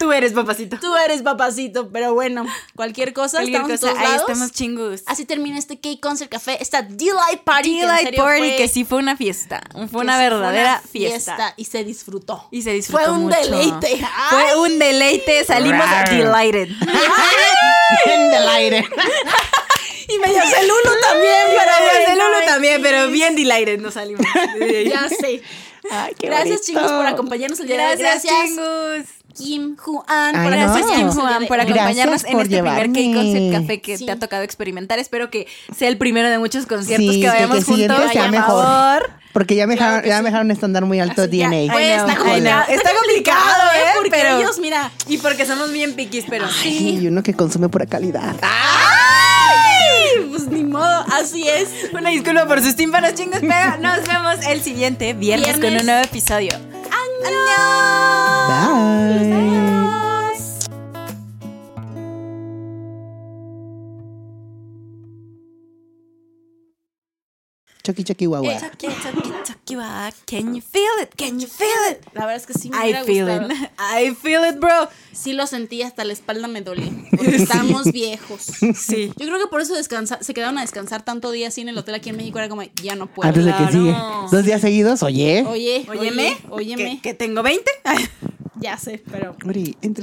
Tú 0.00 0.10
eres 0.10 0.32
papacito. 0.32 0.78
Tú 0.80 0.96
eres 0.96 1.22
papacito, 1.22 1.90
pero 1.90 2.12
bueno, 2.12 2.44
cualquier 2.74 3.12
cosa, 3.12 3.36
Cualquier 3.38 3.60
estamos 3.60 3.80
cosa, 3.80 3.92
todos 3.92 3.98
ahí 4.00 4.08
lados. 4.16 4.28
estamos 4.28 4.50
chingos. 4.50 5.02
Así 5.06 5.24
termina 5.26 5.58
este 5.58 5.78
K-Concert 5.78 6.28
Café, 6.28 6.60
esta 6.60 6.82
Delight 6.82 7.42
Party. 7.44 7.78
serio 7.80 8.20
Party, 8.24 8.40
fue- 8.40 8.56
que 8.56 8.66
sí 8.66 8.84
fue 8.84 8.98
una 8.98 9.16
fiesta. 9.16 9.62
Fue 9.72 9.86
que 9.86 9.96
una 9.98 10.14
fue 10.14 10.22
verdadera 10.24 10.80
una 10.82 10.88
fiesta. 10.90 11.54
Y 11.56 11.66
se 11.66 11.84
disfrutó. 11.84 12.48
Y 12.50 12.62
se 12.62 12.72
disfrutó 12.72 13.04
Fue 13.04 13.12
un 13.12 13.26
mucho. 13.26 13.36
deleite. 13.36 14.04
Fue 14.30 14.56
un 14.58 14.76
deleite. 14.80 15.44
Salimos 15.44 15.88
Rar. 15.88 16.10
delighted. 16.10 16.68
Bien 18.06 18.30
del 18.32 18.48
aire. 18.48 18.88
Y 20.08 20.18
medio 20.18 20.42
celulo 20.42 20.90
también, 21.00 21.46
Pero 21.46 21.72
bueno, 22.16 22.24
Lulu 22.24 22.44
también, 22.44 22.82
pero 22.82 23.08
bien 23.10 23.36
delighted 23.36 23.78
nos 23.78 23.94
salimos. 23.94 24.26
Ya 24.84 25.08
sé. 25.08 25.40
Ay, 25.90 26.14
qué 26.18 26.26
Gracias, 26.26 26.48
bonito. 26.48 26.62
chicos, 26.66 26.92
por 26.92 27.06
acompañarnos 27.06 27.60
el 27.60 27.66
día 27.68 27.76
de 27.78 27.82
hoy. 27.92 27.98
Gracias, 27.98 28.32
Gracias, 28.32 28.48
chingos. 28.48 29.06
Kim 29.32 29.76
Juan, 29.76 30.04
Ay, 30.08 30.48
por 30.48 30.58
no. 30.58 31.12
Juan, 31.12 31.46
por 31.46 31.60
acompañarnos 31.60 32.24
en 32.24 32.40
este 32.40 32.62
primer. 32.62 32.92
K-Concept 32.92 33.52
Café 33.52 33.80
que 33.80 33.96
Sí. 33.96 34.04
te 34.06 34.10
ha 34.12 34.18
tocado 34.18 34.42
experimentar. 34.42 34.98
Espero 34.98 35.30
que 35.30 35.46
sea 35.76 35.88
el 35.88 35.98
primero 35.98 36.28
de 36.28 36.38
muchos 36.38 36.66
conciertos 36.66 37.06
Sí, 37.14 37.20
que 37.20 37.26
que 37.26 37.28
vayamos 37.28 37.58
el 37.58 37.64
siguiente 37.64 37.94
juntos. 37.94 38.12
sea 38.12 38.28
mejor. 38.30 38.64
favor. 38.64 39.10
Porque 39.32 39.54
ya 39.54 39.68
me 39.68 39.76
Claro 39.76 39.92
dejaron, 39.92 40.02
que 40.02 40.08
ya 40.08 40.16
sí. 40.16 40.22
me 40.24 40.28
dejaron 40.30 40.50
estándar 40.50 40.84
muy 40.84 40.98
alto 40.98 41.22
Así 41.22 41.36
ya. 41.38 41.48
DNA. 41.48 41.72
Pues, 41.72 41.86
know, 42.02 42.08
está 42.08 42.18
complicado. 42.20 42.64
Está 42.68 42.90
complicado, 42.94 43.62
¿eh? 43.76 43.90
Porque 43.94 44.10
Pero- 44.10 44.38
ellos, 44.38 44.58
mira, 44.58 44.90
Y 45.06 45.18
porque 45.18 45.46
somos 45.46 45.70
bien 45.72 45.94
piquis, 45.94 46.24
pero 46.28 46.46
Ay, 46.64 46.98
y 47.00 47.06
uno 47.06 47.22
que 47.22 47.32
consume 47.34 47.68
pura 47.68 47.86
calidad. 47.86 48.34
¡ay! 48.42 48.89
Ni 50.54 50.64
modo, 50.64 51.04
así 51.12 51.48
es. 51.48 51.68
Una 51.92 52.10
disculpa 52.10 52.46
por 52.46 52.62
sus 52.62 52.76
tímpanos 52.76 53.14
chingos, 53.14 53.40
pero 53.40 53.78
nos 53.78 54.06
vemos 54.06 54.44
el 54.46 54.62
siguiente 54.62 55.12
viernes, 55.12 55.58
con 55.58 55.76
un 55.76 55.86
nuevo 55.86 56.02
episodio. 56.04 56.52
Bye. 58.48 59.59
Chucky 67.90 68.04
Chucky 68.04 68.26
Guagua. 68.26 68.58
Chucky, 68.60 68.86
Chucky. 69.02 69.30
Can 70.26 70.54
you 70.54 70.60
feel 70.62 70.82
it? 71.02 71.14
Can 71.16 71.38
you 71.40 71.46
feel 71.46 71.68
it? 71.90 72.04
La 72.14 72.26
verdad 72.26 72.36
es 72.36 72.46
que 72.46 72.54
sí 72.54 72.70
me 72.70 72.76
I 72.76 72.80
hubiera 72.82 73.04
feel 73.04 73.24
gustado. 73.26 73.52
it. 73.52 73.70
I 73.78 74.14
feel 74.14 74.44
it, 74.48 74.58
bro. 74.58 74.88
Sí 75.12 75.32
lo 75.32 75.46
sentí, 75.46 75.82
hasta 75.82 76.04
la 76.04 76.12
espalda 76.12 76.48
me 76.48 76.60
dolía. 76.62 76.90
Porque 77.10 77.36
estamos 77.36 77.90
viejos. 77.92 78.42
Sí. 78.76 79.12
Yo 79.16 79.26
creo 79.26 79.38
que 79.38 79.46
por 79.48 79.60
eso 79.60 79.74
descansa, 79.74 80.18
se 80.22 80.34
quedaron 80.34 80.58
a 80.58 80.62
descansar 80.62 81.02
tanto 81.04 81.30
días 81.30 81.52
así 81.54 81.60
en 81.60 81.68
el 81.68 81.78
hotel 81.78 81.94
aquí 81.94 82.10
en 82.10 82.16
México. 82.16 82.38
Era 82.38 82.48
como, 82.48 82.62
ya 82.82 82.94
no 82.96 83.06
puedo. 83.06 83.28
Antes 83.28 83.44
de 83.44 83.50
que 83.52 83.56
Claro. 83.58 83.72
sigue. 83.72 83.94
Dos 84.36 84.44
días 84.44 84.60
seguidos, 84.60 85.02
oye. 85.02 85.44
Oye, 85.46 85.86
Óyeme. 85.88 86.36
oye, 86.50 86.74
óyeme. 86.74 86.96
¿Que, 87.02 87.10
que 87.10 87.14
tengo 87.14 87.42
20? 87.42 87.70
Ya 88.62 88.76
sé, 88.76 89.02
pero 89.10 89.34
Ori, 89.46 89.74
entre 89.80 89.98